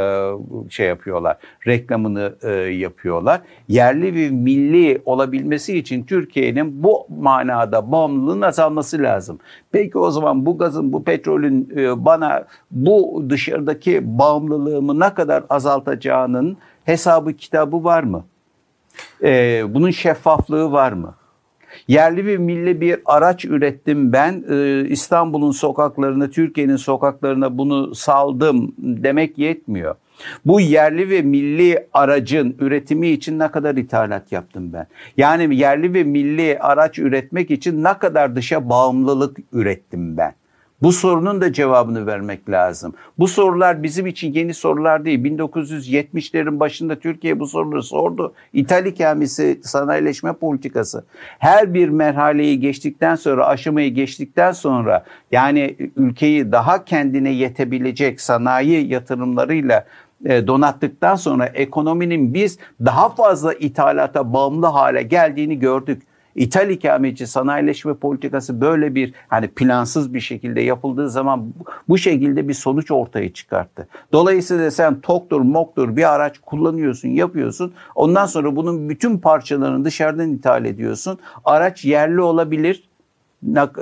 şey 0.70 0.88
yapıyorlar. 0.88 1.38
Reklamını 1.68 2.36
e, 2.44 2.52
yapıyorlar. 2.54 3.42
Yerli 3.68 4.16
ve 4.16 4.30
milli 4.30 5.02
olabilmesi 5.06 5.78
için 5.78 6.04
Türkiye'nin 6.04 6.84
bu 6.84 7.08
manada 7.20 7.92
bağımlılığın 7.92 8.42
azalması 8.42 9.00
lazım. 9.00 9.40
Peki 9.72 9.98
o 9.98 10.12
zaman 10.12 10.46
bu 10.46 10.58
gazın, 10.58 10.94
bu 10.94 11.04
petrolün 11.04 11.74
e, 11.78 12.06
bana 12.06 12.46
bu 12.72 13.26
dışarıdaki 13.30 14.20
bağımlılığımı 14.20 15.00
ne 15.00 15.14
kadar 15.14 15.44
azaltacağının 15.50 16.58
hesabı 16.84 17.34
kitabı 17.34 17.84
var 17.84 18.04
mı? 18.04 18.26
E, 19.24 19.64
bunun 19.74 19.92
şeffaflığı 19.92 20.72
var 20.72 20.92
mı? 20.92 21.14
Yerli 21.90 22.26
ve 22.26 22.38
milli 22.38 22.82
bir 22.82 23.00
araç 23.06 23.46
ürettim 23.46 24.14
ben. 24.14 24.44
Ee, 24.50 24.86
İstanbul'un 24.90 25.52
sokaklarına, 25.52 26.30
Türkiye'nin 26.30 26.76
sokaklarına 26.76 27.58
bunu 27.58 27.96
saldım 27.96 28.74
demek 28.78 29.38
yetmiyor. 29.38 29.96
Bu 30.46 30.62
yerli 30.62 31.10
ve 31.10 31.22
milli 31.22 31.88
aracın 31.94 32.56
üretimi 32.60 33.10
için 33.10 33.40
ne 33.40 33.48
kadar 33.48 33.76
ithalat 33.76 34.32
yaptım 34.32 34.74
ben? 34.74 34.88
Yani 35.18 35.56
yerli 35.56 35.94
ve 35.94 36.04
milli 36.04 36.60
araç 36.60 37.00
üretmek 37.00 37.52
için 37.52 37.84
ne 37.84 37.94
kadar 37.94 38.36
dışa 38.36 38.70
bağımlılık 38.70 39.38
ürettim 39.54 40.18
ben? 40.18 40.34
Bu 40.82 40.92
sorunun 40.92 41.42
da 41.42 41.54
cevabını 41.54 42.08
vermek 42.08 42.50
lazım. 42.50 42.94
Bu 43.18 43.28
sorular 43.28 43.84
bizim 43.84 44.08
için 44.08 44.34
yeni 44.34 44.54
sorular 44.54 45.06
değil. 45.06 45.20
1970'lerin 45.24 46.60
başında 46.60 47.00
Türkiye 47.00 47.40
bu 47.40 47.48
soruları 47.48 47.84
sordu. 47.84 48.34
İthal 48.54 48.86
ikamesi 48.86 49.60
sanayileşme 49.64 50.34
politikası. 50.34 51.06
Her 51.40 51.74
bir 51.74 51.90
merhaleyi 51.90 52.60
geçtikten 52.60 53.16
sonra, 53.16 53.48
aşamayı 53.48 53.94
geçtikten 53.94 54.52
sonra 54.52 55.06
yani 55.32 55.76
ülkeyi 55.96 56.52
daha 56.52 56.86
kendine 56.86 57.32
yetebilecek 57.32 58.22
sanayi 58.22 58.88
yatırımlarıyla 58.88 59.86
e, 60.26 60.48
donattıktan 60.48 61.16
sonra 61.16 61.46
ekonominin 61.46 62.34
biz 62.34 62.58
daha 62.86 63.10
fazla 63.10 63.54
ithalata 63.54 64.34
bağımlı 64.34 64.66
hale 64.66 65.02
geldiğini 65.02 65.60
gördük. 65.60 66.02
İthal 66.40 66.70
ikametçi 66.70 67.28
sanayileşme 67.28 67.94
politikası 67.94 68.62
böyle 68.62 68.96
bir 68.96 69.14
hani 69.28 69.48
plansız 69.48 70.14
bir 70.14 70.20
şekilde 70.20 70.62
yapıldığı 70.62 71.10
zaman 71.10 71.54
bu 71.90 71.98
şekilde 71.98 72.48
bir 72.48 72.54
sonuç 72.54 72.92
ortaya 72.92 73.34
çıkarttı. 73.34 73.88
Dolayısıyla 74.14 74.72
sen 74.72 75.02
toktur 75.02 75.42
moktur 75.42 75.96
bir 75.96 76.14
araç 76.14 76.38
kullanıyorsun 76.40 77.10
yapıyorsun 77.10 77.74
ondan 77.96 78.26
sonra 78.26 78.56
bunun 78.56 78.90
bütün 78.90 79.18
parçalarını 79.18 79.86
dışarıdan 79.86 80.32
ithal 80.32 80.66
ediyorsun. 80.66 81.20
Araç 81.46 81.86
yerli 81.86 82.22
olabilir 82.22 82.90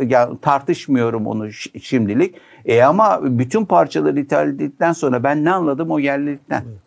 yani 0.07 0.37
tartışmıyorum 0.41 1.27
onu 1.27 1.51
şimdilik. 1.81 2.35
E 2.65 2.83
ama 2.83 3.19
bütün 3.23 3.65
parçaları 3.65 4.19
ithal 4.19 4.49
ettikten 4.49 4.93
sonra 4.93 5.23
ben 5.23 5.45
ne 5.45 5.51
anladım 5.51 5.91
o 5.91 5.99
yerlilikten? 5.99 6.63
Evet. 6.67 6.86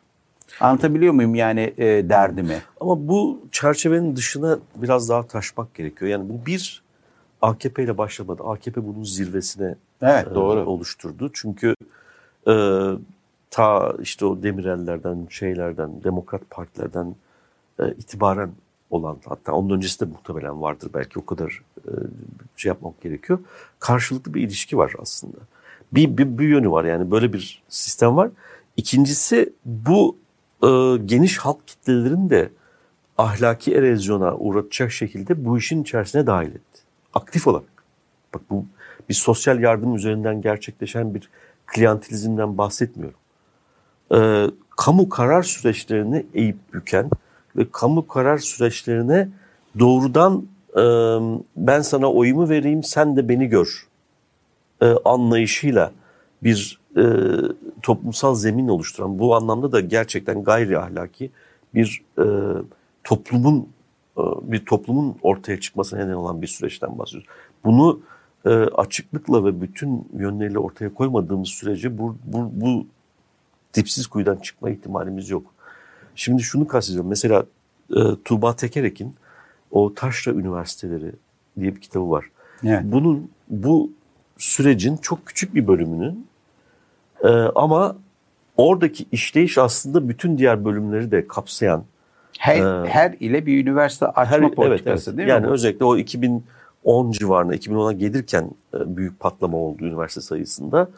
Anlatabiliyor 0.61 1.13
muyum 1.13 1.35
yani 1.35 1.75
e, 1.79 1.87
derdimi? 2.09 2.63
Ama 2.81 3.09
bu 3.09 3.41
çerçevenin 3.53 4.17
dışına 4.17 4.59
biraz 4.77 5.09
daha 5.09 5.27
taşmak 5.27 5.75
gerekiyor. 5.75 6.11
Yani 6.11 6.29
bu 6.29 6.47
bir 6.47 6.83
AKP 7.43 7.85
ile 7.85 7.99
başlamadı. 7.99 8.43
AKP 8.43 8.87
bunun 8.87 9.05
zirvesine 9.05 9.75
evet, 10.03 10.29
e, 10.29 10.35
doğru. 10.35 10.67
oluşturdu. 10.67 11.31
Çünkü 11.33 11.75
e, 12.49 12.55
ta 13.51 13.95
işte 14.03 14.27
o 14.27 14.43
Demirel'lerden, 14.43 15.27
şeylerden, 15.31 16.03
demokrat 16.05 16.51
partilerden 16.51 17.15
e, 17.81 17.89
itibaren 17.93 18.51
olan 18.91 19.17
hatta 19.25 19.53
onun 19.53 19.77
öncesi 19.77 20.01
de 20.01 20.05
muhtemelen 20.05 20.63
vardır 20.63 20.91
belki 20.95 21.19
o 21.19 21.27
kadar 21.27 21.63
e, 21.79 21.91
şey 22.57 22.69
yapmak 22.69 23.01
gerekiyor. 23.01 23.39
Karşılıklı 23.79 24.35
bir 24.35 24.43
ilişki 24.43 24.79
var 24.79 24.93
aslında. 25.03 25.37
Bir, 25.93 26.19
bir, 26.19 26.39
bir 26.39 26.49
yönü 26.49 26.71
var 26.71 26.85
yani 26.85 27.11
böyle 27.11 27.33
bir 27.33 27.63
sistem 27.69 28.17
var. 28.17 28.31
İkincisi 28.77 29.53
bu 29.65 30.17
e, 30.63 30.97
geniş 31.05 31.39
halk 31.39 31.67
kitlelerin 31.67 32.31
de 32.31 32.51
ahlaki 33.19 33.75
erozyona 33.75 34.37
uğratacak 34.37 34.93
şekilde 34.93 35.45
bu 35.45 35.59
işin 35.59 35.83
içerisine 35.83 36.27
dahil 36.27 36.51
etti. 36.51 36.81
Aktif 37.15 37.47
olarak. 37.47 37.85
Bak 38.35 38.43
bu 38.51 38.65
bir 39.09 39.15
sosyal 39.15 39.61
yardım 39.61 39.95
üzerinden 39.95 40.43
gerçekleşen 40.43 41.15
bir 41.15 41.31
kliyantelizmden 41.67 42.59
bahsetmiyorum. 42.59 43.19
E, 44.15 44.47
kamu 44.77 45.09
karar 45.09 45.43
süreçlerini 45.43 46.27
eğip 46.35 46.57
büken 46.75 47.11
ve 47.57 47.67
kamu 47.73 48.09
karar 48.09 48.39
süreçlerine 48.39 49.29
doğrudan 49.79 50.47
e, 50.77 50.83
ben 51.57 51.81
sana 51.81 52.13
oyumu 52.13 52.49
vereyim 52.49 52.83
sen 52.83 53.17
de 53.17 53.29
beni 53.29 53.47
gör 53.47 53.89
e, 54.83 54.87
anlayışıyla 55.05 55.93
bir 56.43 56.81
e, 56.97 57.05
toplumsal 57.83 58.35
zemin 58.35 58.69
oluşturan 58.69 59.19
bu 59.19 59.35
anlamda 59.35 59.73
da 59.73 59.81
gerçekten 59.81 60.45
gayri 60.45 60.79
ahlaki 60.79 61.31
bir 61.75 62.03
e, 62.19 62.25
toplumun 63.05 63.69
e, 64.19 64.23
bir 64.43 64.65
toplumun 64.65 65.17
ortaya 65.23 65.61
çıkmasına 65.61 66.01
neden 66.05 66.15
olan 66.15 66.43
bir 66.43 66.47
süreçten 66.47 66.99
bahsediyoruz. 66.99 67.29
Bunu 67.65 68.01
e, 68.45 68.51
açıklıkla 68.51 69.45
ve 69.45 69.61
bütün 69.61 70.09
yönleriyle 70.17 70.59
ortaya 70.59 70.95
koymadığımız 70.95 71.49
sürece 71.49 71.99
bu, 71.99 72.17
bu, 72.25 72.51
bu 72.53 72.87
dipsiz 73.75 74.07
kuyudan 74.07 74.37
çıkma 74.37 74.71
ihtimalimiz 74.71 75.31
yok. 75.31 75.55
Şimdi 76.15 76.43
şunu 76.43 76.67
kastediyorum. 76.67 77.11
Mesela 77.11 77.45
e, 77.97 78.01
Tuğba 78.25 78.57
Tekerek'in 78.57 79.15
o 79.71 79.95
Taşra 79.95 80.33
Üniversiteleri 80.33 81.13
diye 81.61 81.75
bir 81.75 81.81
kitabı 81.81 82.11
var. 82.11 82.25
Evet. 82.65 82.83
Bunun 82.85 83.31
bu 83.49 83.91
sürecin 84.37 84.97
çok 84.97 85.27
küçük 85.27 85.55
bir 85.55 85.67
bölümünün 85.67 86.27
ee, 87.25 87.29
ama 87.55 87.97
oradaki 88.57 89.07
işleyiş 89.13 89.59
aslında 89.59 90.09
bütün 90.09 90.39
diğer 90.39 90.65
bölümleri 90.65 91.11
de 91.11 91.27
kapsayan 91.27 91.85
Her, 92.39 92.85
ee, 92.85 92.89
her 92.89 93.17
ile 93.21 93.47
bir 93.47 93.63
üniversite 93.63 94.07
açma 94.07 94.25
her, 94.27 94.55
politikası 94.55 94.91
evet, 94.91 95.09
evet. 95.09 95.17
değil 95.17 95.27
mi? 95.27 95.31
Yani 95.31 95.47
özellikle 95.47 95.85
o 95.85 95.97
2010 95.97 97.11
civarında 97.11 97.57
2010'a 97.57 97.93
gelirken 97.93 98.51
e, 98.75 98.97
büyük 98.97 99.21
patlama 99.21 99.59
oldu 99.59 99.85
üniversite 99.85 100.21
sayısında. 100.21 100.89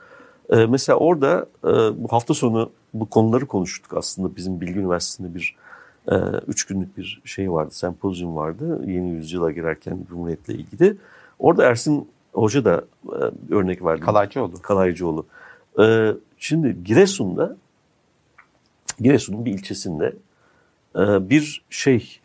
E, 0.50 0.66
mesela 0.66 0.98
orada 0.98 1.46
e, 1.64 1.68
bu 2.02 2.08
hafta 2.10 2.34
sonu 2.34 2.70
bu 2.94 3.06
konuları 3.06 3.46
konuştuk 3.46 3.96
aslında. 3.96 4.36
Bizim 4.36 4.60
Bilgi 4.60 4.80
Üniversitesi'nde 4.80 5.34
bir 5.34 5.56
üç 6.46 6.64
günlük 6.64 6.98
bir 6.98 7.22
şey 7.24 7.52
vardı, 7.52 7.70
sempozyum 7.74 8.36
vardı. 8.36 8.80
Yeni 8.86 9.10
yüzyıla 9.10 9.50
girerken 9.50 9.98
Cumhuriyet'le 10.08 10.48
ilgili. 10.48 10.96
Orada 11.38 11.64
Ersin 11.64 12.08
Hoca 12.32 12.64
da 12.64 12.84
örnek 13.50 13.84
verdi. 13.84 14.00
Kalaycıoğlu. 14.00 14.62
Kalaycıoğlu. 14.62 15.26
Şimdi 16.38 16.84
Giresun'da, 16.84 17.56
Giresun'un 19.00 19.44
bir 19.44 19.52
ilçesinde 19.52 20.16
bir 21.30 21.64
şey 21.70 22.20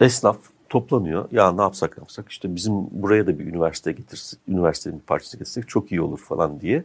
esnaf 0.00 0.38
toplanıyor. 0.68 1.28
Ya 1.32 1.52
ne 1.52 1.62
yapsak 1.62 1.98
yapsak 1.98 2.28
işte 2.28 2.54
bizim 2.54 2.72
buraya 2.90 3.26
da 3.26 3.38
bir 3.38 3.46
üniversite 3.46 3.92
getirsek, 3.92 4.38
üniversitenin 4.48 4.98
bir 4.98 5.04
parçası 5.04 5.38
getirsek 5.38 5.68
çok 5.68 5.92
iyi 5.92 6.00
olur 6.00 6.18
falan 6.18 6.60
diye. 6.60 6.84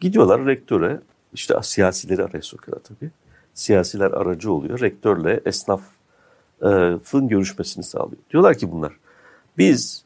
Gidiyorlar 0.00 0.46
rektöre, 0.46 1.00
işte 1.32 1.54
siyasileri 1.62 2.24
araya 2.24 2.42
sokuyorlar 2.42 2.84
tabii. 2.84 3.10
Siyasiler 3.54 4.10
aracı 4.10 4.52
oluyor. 4.52 4.80
Rektörle 4.80 5.40
esnafın 5.44 7.28
görüşmesini 7.28 7.84
sağlıyor. 7.84 8.22
Diyorlar 8.30 8.58
ki 8.58 8.72
bunlar, 8.72 8.92
biz 9.58 10.04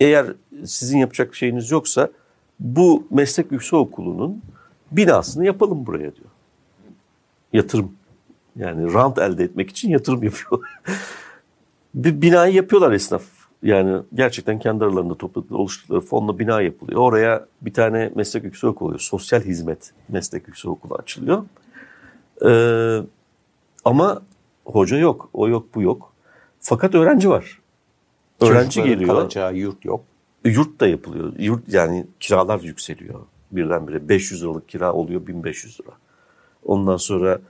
eğer 0.00 0.26
sizin 0.64 0.98
yapacak 0.98 1.34
şeyiniz 1.34 1.70
yoksa 1.70 2.10
bu 2.62 3.06
meslek 3.10 3.52
yüksek 3.52 3.74
okulunun 3.74 4.42
binasını 4.92 5.46
yapalım 5.46 5.86
buraya 5.86 6.16
diyor. 6.16 6.30
Yatırım. 7.52 7.92
Yani 8.56 8.92
rant 8.92 9.18
elde 9.18 9.44
etmek 9.44 9.70
için 9.70 9.90
yatırım 9.90 10.22
yapıyor. 10.22 10.64
bir 11.94 12.22
binayı 12.22 12.54
yapıyorlar 12.54 12.92
esnaf. 12.92 13.22
Yani 13.62 14.02
gerçekten 14.14 14.58
kendi 14.58 14.84
aralarında 14.84 15.14
topladıkları, 15.14 15.60
oluşturdukları 15.60 16.00
fonla 16.00 16.38
bina 16.38 16.60
yapılıyor. 16.60 17.00
Oraya 17.00 17.46
bir 17.62 17.72
tane 17.72 18.12
meslek 18.14 18.44
yüksek 18.44 18.70
okulu 18.70 18.86
oluyor. 18.86 19.00
Sosyal 19.00 19.40
hizmet 19.40 19.92
meslek 20.08 20.48
yüksek 20.48 20.70
okulu 20.70 20.94
açılıyor. 20.94 21.44
Ee, 22.46 23.06
ama 23.84 24.22
hoca 24.64 24.96
yok. 24.96 25.30
O 25.32 25.48
yok, 25.48 25.74
bu 25.74 25.82
yok. 25.82 26.12
Fakat 26.60 26.94
öğrenci 26.94 27.30
var. 27.30 27.60
Öğrenci 28.40 28.82
geliyor. 28.82 29.14
kalacağı 29.14 29.54
yurt 29.54 29.84
yok. 29.84 30.04
Yurt 30.44 30.80
da 30.80 30.86
yapılıyor. 30.86 31.32
Yurt 31.38 31.68
yani 31.68 32.06
kiralar 32.20 32.60
yükseliyor 32.60 33.20
birdenbire. 33.52 34.08
500 34.08 34.42
liralık 34.42 34.68
kira 34.68 34.92
oluyor 34.92 35.26
1500 35.26 35.80
lira. 35.80 35.90
Ondan 36.64 36.96
sonra 36.96 37.40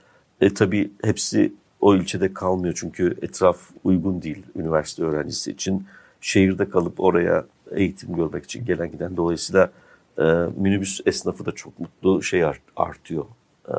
e, 0.41 0.53
tabii 0.53 0.91
hepsi 1.03 1.53
o 1.81 1.95
ilçede 1.95 2.33
kalmıyor 2.33 2.73
çünkü 2.77 3.17
etraf 3.21 3.57
uygun 3.83 4.21
değil 4.21 4.43
üniversite 4.55 5.03
öğrencisi 5.03 5.51
için. 5.51 5.87
Şehirde 6.21 6.69
kalıp 6.69 6.99
oraya 6.99 7.45
eğitim 7.71 8.15
görmek 8.15 8.43
için 8.43 8.65
gelen 8.65 8.91
giden 8.91 9.17
dolayısıyla 9.17 9.71
e, 10.17 10.23
minibüs 10.57 11.01
esnafı 11.05 11.45
da 11.45 11.51
çok 11.51 11.79
mutlu 11.79 12.23
şey 12.23 12.45
artıyor. 12.75 13.25
E, 13.67 13.75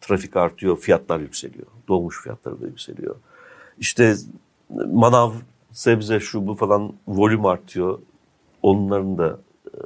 trafik 0.00 0.36
artıyor, 0.36 0.76
fiyatlar 0.76 1.20
yükseliyor. 1.20 1.66
Dolmuş 1.88 2.22
fiyatları 2.22 2.60
da 2.60 2.66
yükseliyor. 2.66 3.16
İşte 3.78 4.14
manav, 4.92 5.32
sebze, 5.72 6.20
şu 6.20 6.46
bu 6.46 6.54
falan 6.54 6.92
volüm 7.08 7.46
artıyor. 7.46 7.98
Onların 8.66 9.18
da 9.18 9.38
e, 9.66 9.76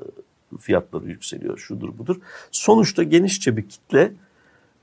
fiyatları 0.58 1.08
yükseliyor, 1.08 1.58
şudur 1.58 1.98
budur. 1.98 2.16
Sonuçta 2.50 3.02
genişçe 3.02 3.56
bir 3.56 3.68
kitle, 3.68 4.12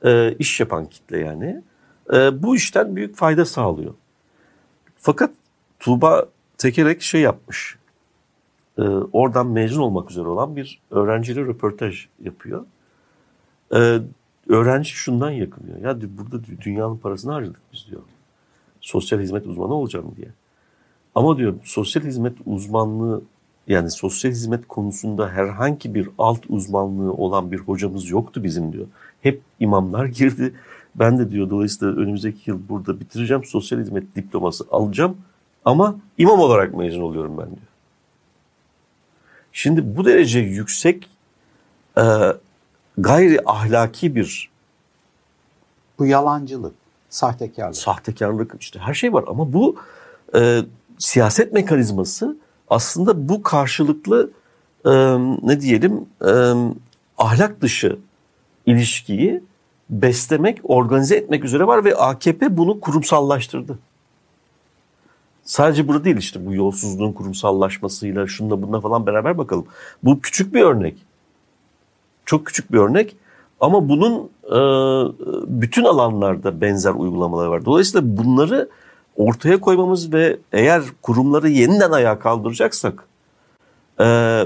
e, 0.05 0.35
iş 0.39 0.59
yapan 0.59 0.85
kitle 0.85 1.17
yani 1.19 1.61
e, 2.13 2.43
bu 2.43 2.55
işten 2.55 2.95
büyük 2.95 3.15
fayda 3.15 3.45
sağlıyor. 3.45 3.93
Fakat 4.95 5.31
Tuğba 5.79 6.25
Tekerek 6.57 7.01
şey 7.01 7.21
yapmış. 7.21 7.77
Oradan 9.13 9.47
mezun 9.47 9.81
olmak 9.81 10.11
üzere 10.11 10.27
olan 10.27 10.55
bir 10.55 10.81
öğrenciyle 10.91 11.41
röportaj 11.41 12.07
yapıyor. 12.23 12.65
Öğrenci 14.49 14.89
şundan 14.89 15.31
yakınıyor. 15.31 15.77
Ya 15.81 15.97
burada 16.01 16.43
dünyanın 16.61 16.97
parasını 16.97 17.31
harcadık 17.31 17.61
biz 17.73 17.87
diyor. 17.89 18.01
Sosyal 18.81 19.19
hizmet 19.19 19.47
uzmanı 19.47 19.73
olacağım 19.73 20.13
diye. 20.17 20.27
Ama 21.15 21.37
diyor 21.37 21.55
sosyal 21.63 22.03
hizmet 22.03 22.37
uzmanlığı 22.45 23.21
yani 23.67 23.91
sosyal 23.91 24.31
hizmet 24.31 24.67
konusunda 24.67 25.29
herhangi 25.29 25.95
bir 25.95 26.09
alt 26.17 26.39
uzmanlığı 26.49 27.13
olan 27.13 27.51
bir 27.51 27.59
hocamız 27.59 28.09
yoktu 28.09 28.43
bizim 28.43 28.73
diyor. 28.73 28.87
Hep 29.21 29.41
imamlar 29.59 30.05
girdi. 30.19 30.53
Ben 30.95 31.19
de 31.19 31.31
diyor 31.31 31.49
dolayısıyla 31.49 31.93
önümüzdeki 31.93 32.49
yıl 32.49 32.59
burada 32.69 32.99
bitireceğim. 32.99 33.43
Sosyal 33.43 33.79
hizmet 33.79 34.15
diploması 34.15 34.65
alacağım. 34.71 35.17
Ama 35.65 35.95
imam 36.17 36.39
olarak 36.39 36.73
mezun 36.73 37.01
oluyorum 37.01 37.37
ben 37.37 37.45
diyor. 37.45 37.67
Şimdi 39.51 39.97
bu 39.97 40.05
derece 40.05 40.39
yüksek 40.39 41.09
e, 41.97 42.03
gayri 42.97 43.39
ahlaki 43.45 44.15
bir 44.15 44.49
bu 45.99 46.05
yalancılık, 46.05 46.75
sahtekarlık. 47.09 47.75
Sahtekarlık 47.75 48.55
işte 48.59 48.79
her 48.79 48.93
şey 48.93 49.13
var 49.13 49.23
ama 49.27 49.53
bu 49.53 49.75
e, 50.35 50.61
siyaset 50.97 51.53
mekanizması 51.53 52.37
aslında 52.69 53.29
bu 53.29 53.43
karşılıklı 53.43 54.29
e, 54.85 54.91
ne 55.43 55.61
diyelim 55.61 56.05
e, 56.21 56.31
ahlak 57.17 57.61
dışı 57.61 57.99
ilişkiyi 58.65 59.41
beslemek, 59.89 60.59
organize 60.63 61.15
etmek 61.15 61.43
üzere 61.45 61.67
var 61.67 61.85
ve 61.85 61.95
AKP 61.95 62.57
bunu 62.57 62.79
kurumsallaştırdı. 62.79 63.79
Sadece 65.43 65.87
burada 65.87 66.03
değil 66.03 66.17
işte 66.17 66.45
bu 66.45 66.53
yolsuzluğun 66.53 67.13
kurumsallaşmasıyla 67.13 68.27
şunla 68.27 68.61
bununla 68.61 68.81
falan 68.81 69.05
beraber 69.05 69.37
bakalım. 69.37 69.65
Bu 70.03 70.19
küçük 70.19 70.53
bir 70.53 70.61
örnek. 70.61 70.97
Çok 72.25 72.45
küçük 72.45 72.71
bir 72.71 72.77
örnek 72.77 73.15
ama 73.59 73.89
bunun 73.89 74.29
e, 74.45 74.59
bütün 75.47 75.83
alanlarda 75.83 76.61
benzer 76.61 76.91
uygulamaları 76.91 77.51
var. 77.51 77.65
Dolayısıyla 77.65 78.17
bunları 78.17 78.69
ortaya 79.17 79.59
koymamız 79.61 80.13
ve 80.13 80.37
eğer 80.51 80.83
kurumları 81.01 81.49
yeniden 81.49 81.91
ayağa 81.91 82.19
kaldıracaksak 82.19 83.03
e, 83.99 84.03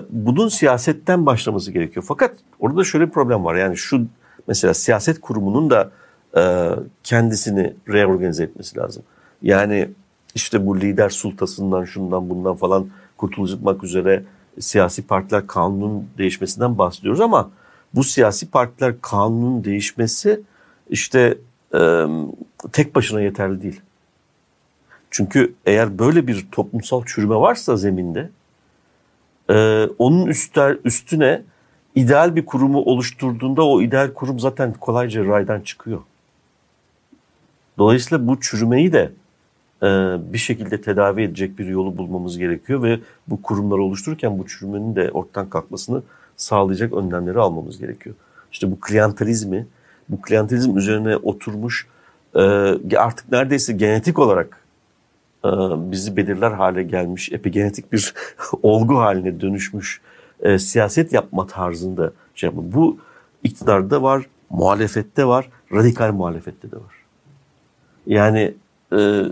bunun 0.10 0.48
siyasetten 0.48 1.26
başlaması 1.26 1.72
gerekiyor. 1.72 2.06
Fakat 2.08 2.36
orada 2.60 2.84
şöyle 2.84 3.08
bir 3.08 3.12
problem 3.12 3.46
var. 3.46 3.56
Yani 3.56 3.78
şu 3.78 4.06
mesela 4.48 4.74
siyaset 4.74 5.22
kurumunun 5.22 5.70
da 5.70 5.92
e, 6.38 6.70
kendisini 7.04 7.74
reorganize 7.90 8.44
etmesi 8.44 8.78
lazım. 8.78 9.04
Yani 9.42 9.90
işte 10.36 10.66
bu 10.66 10.82
lider 10.82 11.10
sultasından 11.10 11.86
şundan 11.86 12.30
bundan 12.30 12.56
falan 12.56 12.88
kurtulmak 13.18 13.84
üzere 13.84 14.24
siyasi 14.60 15.08
partiler 15.08 15.48
kanunun 15.48 16.08
değişmesinden 16.18 16.78
bahsediyoruz 16.78 17.22
ama 17.22 17.52
bu 17.96 18.04
siyasi 18.04 18.50
partiler 18.52 19.02
kanunun 19.02 19.64
değişmesi 19.64 20.42
işte 20.90 21.38
e, 21.74 22.06
tek 22.72 22.96
başına 22.96 23.22
yeterli 23.22 23.62
değil. 23.62 23.82
Çünkü 25.12 25.54
eğer 25.66 26.00
böyle 26.00 26.28
bir 26.28 26.48
toplumsal 26.52 27.06
çürüme 27.06 27.36
varsa 27.36 27.78
zeminde 27.78 28.30
e, 29.50 29.86
onun 29.98 30.26
üstler, 30.26 30.78
üstüne 30.84 31.42
ideal 31.96 32.36
bir 32.36 32.46
kurumu 32.46 32.80
oluşturduğunda 32.80 33.68
o 33.68 33.82
ideal 33.82 34.14
kurum 34.14 34.40
zaten 34.40 34.74
kolayca 34.74 35.26
raydan 35.26 35.62
çıkıyor. 35.62 36.02
Dolayısıyla 37.78 38.28
bu 38.28 38.40
çürümeyi 38.40 38.94
de 38.94 39.12
e, 39.84 39.88
bir 40.34 40.38
şekilde 40.38 40.82
tedavi 40.82 41.22
edecek 41.22 41.60
bir 41.60 41.66
yolu 41.66 41.98
bulmamız 41.98 42.38
gerekiyor 42.38 42.84
ve 42.84 43.00
bu 43.28 43.42
kurumları 43.42 43.84
oluştururken 43.84 44.40
bu 44.40 44.48
çürümenin 44.48 44.96
de 44.96 45.12
ortadan 45.12 45.50
kalkmasını 45.50 46.04
sağlayacak 46.38 46.94
önlemleri 46.94 47.40
almamız 47.40 47.80
gerekiyor. 47.80 48.16
İşte 48.52 48.72
bu 48.72 48.80
klientelizmi, 48.80 49.68
bu 50.10 50.22
klientelizm 50.22 50.78
üzerine 50.78 51.18
oturmuş 51.18 51.88
e, 52.36 52.42
artık 52.98 53.32
neredeyse 53.32 53.74
genetik 53.74 54.20
olarak 54.20 54.61
bizi 55.92 56.18
belirler 56.18 56.52
hale 56.52 56.84
gelmiş, 56.84 57.32
epigenetik 57.32 57.92
bir 57.92 58.14
olgu 58.64 58.98
haline 58.98 59.42
dönüşmüş 59.42 60.02
e, 60.42 60.60
siyaset 60.60 61.14
yapma 61.14 61.48
tarzında 61.48 62.14
şey 62.36 62.48
yapma. 62.48 62.64
Bu 62.66 62.98
iktidarda 63.44 64.02
var, 64.02 64.26
muhalefette 64.50 65.26
var, 65.26 65.50
radikal 65.74 66.14
muhalefette 66.14 66.72
de 66.72 66.76
var. 66.76 66.96
Yani 68.08 68.54
e, 68.94 69.24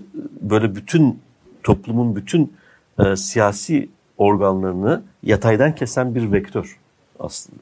böyle 0.41 0.75
bütün 0.75 1.19
toplumun 1.63 2.15
bütün 2.15 2.53
e, 2.99 3.15
siyasi 3.15 3.89
organlarını 4.17 5.01
yataydan 5.23 5.75
kesen 5.75 6.15
bir 6.15 6.31
vektör 6.31 6.77
aslında. 7.19 7.59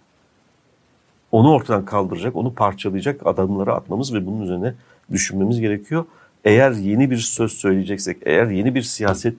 Onu 1.32 1.52
ortadan 1.52 1.86
kaldıracak, 1.86 2.36
onu 2.36 2.54
parçalayacak 2.54 3.28
adımları 3.28 3.74
atmamız 3.74 4.14
ve 4.14 4.26
bunun 4.26 4.42
üzerine 4.42 4.74
düşünmemiz 5.12 5.60
gerekiyor. 5.60 6.06
Eğer 6.46 6.72
yeni 6.72 7.12
bir 7.12 7.18
söz 7.18 7.52
söyleyeceksek, 7.52 8.18
eğer 8.22 8.48
yeni 8.48 8.76
bir 8.76 8.82
siyaset 8.82 9.36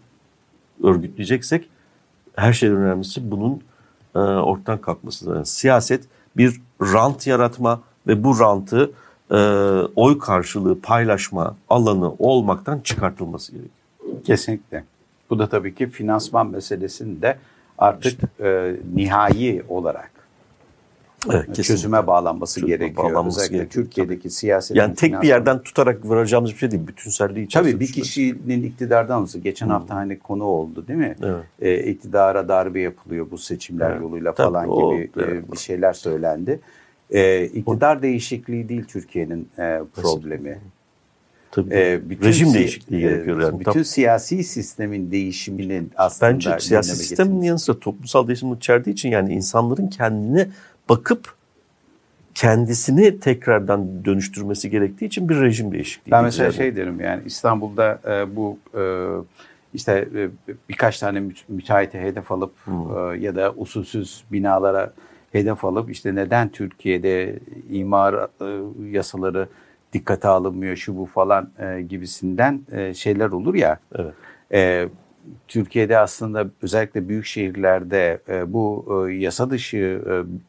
örgütleyeceksek 0.82 1.68
her 2.36 2.52
şeyden 2.52 2.76
önemlisi 2.76 3.30
bunun 3.30 3.62
e, 4.14 4.18
ortadan 4.18 4.80
kalkması 4.80 5.30
lazım. 5.30 5.44
Siyaset 5.46 6.04
bir 6.36 6.60
rant 6.82 7.26
yaratma 7.26 7.80
ve 8.06 8.24
bu 8.24 8.40
rantı 8.40 8.90
e, 9.30 9.36
oy 9.96 10.18
karşılığı 10.18 10.80
paylaşma 10.80 11.56
alanı 11.70 12.12
olmaktan 12.18 12.78
çıkartılması 12.78 13.52
gerekiyor. 13.52 14.24
Kesinlikle. 14.24 14.84
Bu 15.30 15.38
da 15.38 15.48
tabii 15.48 15.74
ki 15.74 15.88
finansman 15.88 16.46
meselesinde 16.46 17.38
artık 17.78 18.12
işte. 18.12 18.48
e, 18.48 18.76
nihai 18.94 19.62
olarak 19.68 20.17
evet, 21.32 21.64
çözüme 21.64 22.06
bağlanması 22.06 22.60
çözüme 22.60 22.76
gerekiyor. 22.76 23.04
Bağlanması 23.04 23.40
Özellikle 23.40 23.56
gerekiyor. 23.56 23.84
Türkiye'deki 23.84 24.30
siyaset. 24.30 24.76
Yani 24.76 24.94
tek 24.94 25.22
bir 25.22 25.28
yerden 25.28 25.62
tutarak 25.62 26.08
varacağımız 26.08 26.52
bir 26.52 26.56
şey 26.56 26.70
değil. 26.70 26.86
Bütünselliği 26.86 27.46
içerisinde. 27.46 27.72
Tabii 27.72 27.80
bir 27.80 27.92
kişinin 27.92 28.62
iktidardan 28.62 29.16
alması. 29.16 29.38
Geçen 29.38 29.66
hmm. 29.66 29.72
hafta 29.72 29.94
hani 29.94 30.18
konu 30.18 30.44
oldu 30.44 30.88
değil 30.88 30.98
mi? 30.98 31.16
Evet. 31.22 31.44
E, 31.60 31.90
iktidara 31.90 32.48
darbe 32.48 32.80
yapılıyor 32.80 33.26
bu 33.30 33.38
seçimler 33.38 33.90
evet. 33.90 34.00
yoluyla 34.00 34.34
Tabii, 34.34 34.46
falan 34.46 34.68
o, 34.70 34.94
gibi 34.94 35.10
evet. 35.16 35.44
e, 35.48 35.52
bir 35.52 35.58
şeyler 35.58 35.92
söylendi. 35.92 36.60
E, 37.10 37.44
iktidar 37.44 37.96
o, 37.96 38.02
değişikliği 38.02 38.68
değil 38.68 38.84
Türkiye'nin 38.84 39.48
e, 39.58 39.80
problemi. 39.94 40.58
Tabii. 41.50 41.74
E, 41.74 42.10
bütün 42.10 42.24
Rejim 42.24 42.54
değişikliği 42.54 43.00
gerekiyor 43.00 43.40
yani. 43.40 43.60
Bütün 43.60 43.72
Tam, 43.72 43.84
siyasi 43.84 44.44
sistemin 44.44 45.10
değişiminin 45.10 45.90
aslında 45.96 46.32
Bence 46.32 46.56
siyasi 46.60 46.96
sistemin 46.96 47.42
yanı 47.42 47.58
sıra 47.58 47.78
toplumsal 47.78 48.28
değişim 48.28 48.52
içerdiği 48.52 48.94
için 48.94 49.08
yani 49.08 49.32
insanların 49.32 49.86
kendine 49.86 50.48
bakıp 50.88 51.34
kendisini 52.34 53.20
tekrardan 53.20 54.04
dönüştürmesi 54.04 54.70
gerektiği 54.70 55.06
için 55.06 55.28
bir 55.28 55.40
rejim 55.40 55.72
değişikliği. 55.72 56.10
Ben 56.10 56.24
mesela 56.24 56.52
şey 56.52 56.76
derim 56.76 57.00
yani 57.00 57.22
İstanbul'da 57.26 58.00
e, 58.06 58.36
bu 58.36 58.58
e, 58.74 58.82
işte 59.74 60.08
e, 60.14 60.30
birkaç 60.68 60.98
tane 60.98 61.22
müteahhite 61.48 62.00
hedef 62.00 62.32
alıp 62.32 62.52
hmm. 62.64 63.12
e, 63.12 63.18
ya 63.18 63.36
da 63.36 63.52
usulsüz 63.56 64.24
binalara 64.32 64.92
hedef 65.32 65.64
alıp 65.64 65.90
işte 65.90 66.14
neden 66.14 66.48
Türkiye'de 66.48 67.38
imar 67.70 68.14
e, 68.14 68.28
yasaları 68.90 69.48
dikkate 69.92 70.28
alınmıyor 70.28 70.76
şu 70.76 70.96
bu 70.96 71.06
falan 71.06 71.50
e, 71.58 71.82
gibisinden 71.82 72.60
e, 72.72 72.94
şeyler 72.94 73.28
olur 73.28 73.54
ya. 73.54 73.78
Evet. 73.94 74.14
E, 74.52 74.88
Türkiye'de 75.48 75.98
aslında 75.98 76.46
özellikle 76.62 77.08
büyük 77.08 77.26
şehirlerde 77.26 78.20
e, 78.28 78.52
bu 78.52 78.86
e, 79.08 79.14
yasa 79.14 79.50
dışı 79.50 80.02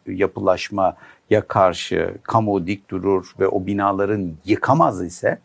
e, 0.08 0.12
yapılaşma 0.12 0.96
ya 1.30 1.42
karşı 1.48 2.14
kamu 2.24 2.68
dik 2.68 2.90
durur 2.90 3.34
ve 3.40 3.48
o 3.48 3.66
binaların 3.66 4.32
yıkamaz 4.46 5.04
ise 5.04 5.40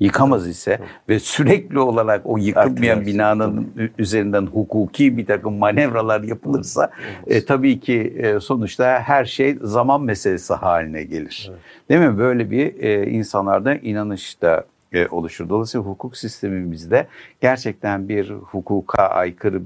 yıkamaz 0.00 0.48
ise 0.48 0.76
evet. 0.80 0.90
ve 1.08 1.18
sürekli 1.18 1.78
olarak 1.78 2.20
o 2.24 2.38
yıkılmayan 2.38 3.06
binanın 3.06 3.70
tabii. 3.74 3.92
üzerinden 3.98 4.46
hukuki 4.46 5.16
bir 5.16 5.26
takım 5.26 5.54
manevralar 5.54 6.22
yapılırsa 6.22 6.90
evet. 7.26 7.42
e, 7.42 7.44
tabii 7.44 7.80
ki 7.80 8.14
e, 8.18 8.40
sonuçta 8.40 9.00
her 9.00 9.24
şey 9.24 9.56
zaman 9.62 10.02
meselesi 10.02 10.54
haline 10.54 11.02
gelir. 11.02 11.50
Evet. 11.50 11.60
Değil 11.88 12.00
mi? 12.00 12.18
Böyle 12.18 12.50
bir 12.50 12.82
e, 12.82 13.10
insanlarda 13.10 13.74
inanış 13.74 14.42
da 14.42 14.64
e, 14.92 15.08
oluşur. 15.08 15.48
Dolayısıyla 15.48 15.86
hukuk 15.86 16.16
sistemimizde 16.16 17.06
gerçekten 17.40 18.08
bir 18.08 18.30
hukuka 18.30 19.02
aykırı 19.02 19.56
e, 19.56 19.62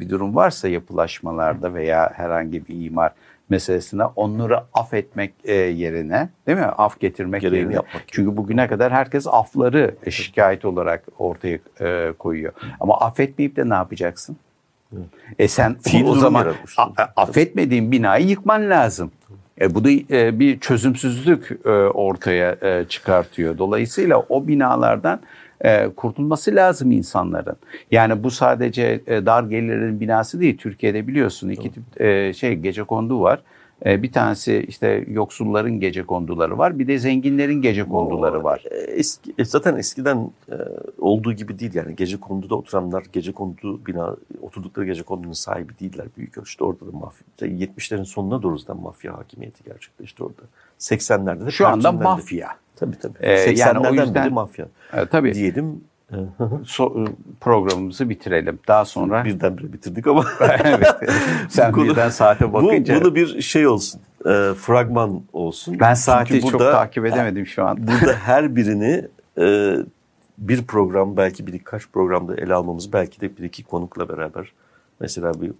bir 0.00 0.10
durum 0.10 0.34
varsa 0.36 0.68
yapılaşmalarda 0.68 1.74
veya 1.74 2.12
herhangi 2.14 2.68
bir 2.68 2.84
imar 2.84 3.12
meselesine 3.50 4.04
onları 4.04 4.60
affetmek 4.74 5.34
e, 5.44 5.54
yerine 5.54 6.28
değil 6.46 6.58
mi? 6.58 6.64
Af 6.64 7.00
getirmek 7.00 7.42
Gereğini 7.42 7.58
yerine. 7.58 7.74
Yapmak 7.74 8.02
Çünkü 8.06 8.36
bugüne 8.36 8.68
kadar 8.68 8.92
herkes 8.92 9.26
afları 9.26 9.94
şikayet 10.10 10.64
olarak 10.64 11.04
ortaya 11.18 11.58
e, 11.80 12.12
koyuyor. 12.18 12.52
Ama 12.80 13.00
affetmeyip 13.00 13.56
de 13.56 13.68
ne 13.68 13.74
yapacaksın? 13.74 14.36
E 15.38 15.48
sen 15.48 15.74
Fiil 15.74 16.04
o 16.04 16.14
zaman 16.14 16.54
affetmediğin 17.16 17.92
binayı 17.92 18.26
yıkman 18.26 18.70
lazım. 18.70 19.10
E, 19.60 19.74
bu 19.74 19.84
da 19.84 19.90
e, 19.90 20.38
bir 20.38 20.60
çözümsüzlük 20.60 21.58
e, 21.64 21.68
ortaya 21.70 22.56
e, 22.62 22.84
çıkartıyor. 22.88 23.58
Dolayısıyla 23.58 24.24
o 24.28 24.48
binalardan 24.48 25.20
e, 25.64 25.88
kurtulması 25.88 26.54
lazım 26.54 26.92
insanların. 26.92 27.56
Yani 27.90 28.22
bu 28.22 28.30
sadece 28.30 29.00
e, 29.06 29.26
dar 29.26 29.42
gelirlerin 29.42 30.00
binası 30.00 30.40
değil. 30.40 30.58
Türkiye'de 30.58 31.06
biliyorsun 31.06 31.48
iki 31.48 31.72
tip 31.72 32.00
e, 32.00 32.32
şey 32.32 32.54
gece 32.54 32.82
kondu 32.82 33.20
var. 33.20 33.40
E, 33.86 34.02
bir 34.02 34.12
tanesi 34.12 34.64
işte 34.68 35.04
yoksulların 35.08 35.80
gece 35.80 36.02
konduları 36.02 36.58
var. 36.58 36.78
Bir 36.78 36.86
de 36.86 36.98
zenginlerin 36.98 37.62
gece 37.62 37.84
konduları 37.84 38.44
var. 38.44 38.64
E, 38.70 38.76
eski, 38.76 39.34
e, 39.38 39.44
zaten 39.44 39.76
eskiden 39.76 40.30
e, 40.48 40.56
olduğu 40.98 41.32
gibi 41.32 41.58
değil 41.58 41.74
yani 41.74 41.96
gece 41.96 42.16
konduda 42.16 42.54
oturanlar 42.54 43.04
gece 43.12 43.32
kondu 43.32 43.86
bina 43.86 44.16
oturdukları 44.42 44.86
gece 44.86 45.02
kondunun 45.02 45.32
sahibi 45.32 45.72
değiller 45.80 46.06
büyük 46.16 46.38
ölçüde. 46.38 46.64
Orada 46.64 46.86
da 46.86 46.90
mafya 46.92 47.26
70'lerin 47.40 48.04
sonuna 48.04 48.42
doğru 48.42 48.58
zaten 48.58 48.82
mafya 48.82 49.18
hakimiyeti 49.18 49.64
gerçekleşti 49.64 50.24
orada. 50.24 50.42
80'lerde 50.78 51.46
de 51.46 51.50
şu 51.50 51.66
anda 51.66 51.92
mafya. 51.92 52.48
Tabii 52.76 52.98
tabii. 52.98 53.18
Ee, 53.20 53.34
80'lerden 53.34 53.58
yani 53.58 53.88
o 53.88 53.92
yüzden, 53.92 54.14
beri 54.14 54.30
mafya. 54.30 54.68
E, 54.92 55.06
tabii. 55.06 55.34
Diyelim 55.34 55.80
so, 56.64 57.04
programımızı 57.40 58.10
bitirelim. 58.10 58.58
Daha 58.68 58.84
sonra... 58.84 59.24
Birdenbire 59.24 59.72
bitirdik 59.72 60.06
ama. 60.06 60.24
evet. 60.64 60.96
Sen 61.48 61.72
konu, 61.72 61.84
birden 61.84 62.10
saate 62.10 62.52
bakınca. 62.52 62.96
Bu, 62.96 63.04
bunu 63.04 63.14
bir 63.14 63.42
şey 63.42 63.66
olsun. 63.66 64.00
E, 64.20 64.54
fragman 64.54 65.22
olsun. 65.32 65.80
Ben 65.80 65.94
saati 65.94 66.28
Çünkü 66.28 66.42
burada, 66.46 66.58
çok 66.58 66.72
takip 66.72 67.06
edemedim 67.06 67.46
şu 67.46 67.64
an. 67.64 67.76
burada 67.76 68.12
her 68.22 68.56
birini 68.56 69.08
e, 69.38 69.76
bir 70.38 70.66
program 70.66 71.16
belki 71.16 71.46
birkaç 71.46 71.88
programda 71.88 72.36
ele 72.36 72.54
almamız 72.54 72.92
belki 72.92 73.20
de 73.20 73.36
bir 73.36 73.42
iki 73.42 73.64
konukla 73.64 74.08
beraber 74.08 74.52
mesela 75.00 75.42
bir 75.42 75.52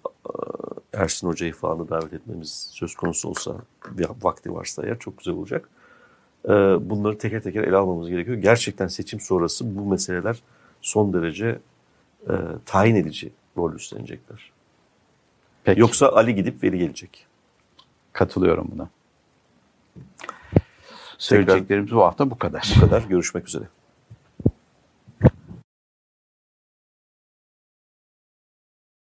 Ersin 0.92 1.28
Hoca'yı 1.28 1.52
falan 1.52 1.78
da 1.78 1.88
davet 1.88 2.12
etmemiz 2.12 2.68
söz 2.72 2.94
konusu 2.94 3.28
olsa 3.28 3.52
bir 3.90 4.06
vakti 4.22 4.54
varsa 4.54 4.86
eğer 4.86 4.98
çok 4.98 5.18
güzel 5.18 5.34
olacak. 5.34 5.68
Ee, 6.44 6.50
bunları 6.90 7.18
teker 7.18 7.42
teker 7.42 7.64
ele 7.64 7.76
almamız 7.76 8.08
gerekiyor. 8.08 8.36
Gerçekten 8.36 8.86
seçim 8.86 9.20
sonrası 9.20 9.76
bu 9.78 9.84
meseleler 9.84 10.42
son 10.80 11.12
derece 11.12 11.58
e, 12.28 12.32
tayin 12.66 12.94
edici 12.94 13.30
rol 13.56 13.74
üstlenecekler. 13.74 14.52
Peki. 15.64 15.80
Yoksa 15.80 16.08
Ali 16.08 16.34
gidip 16.34 16.62
veri 16.62 16.78
gelecek. 16.78 17.26
Katılıyorum 18.12 18.68
buna. 18.72 18.88
Söyleyeceklerimiz 21.18 21.92
bu 21.92 22.02
hafta 22.02 22.30
bu 22.30 22.38
kadar. 22.38 22.72
Bu 22.76 22.80
kadar. 22.80 23.02
Görüşmek 23.02 23.48
üzere. 23.48 23.64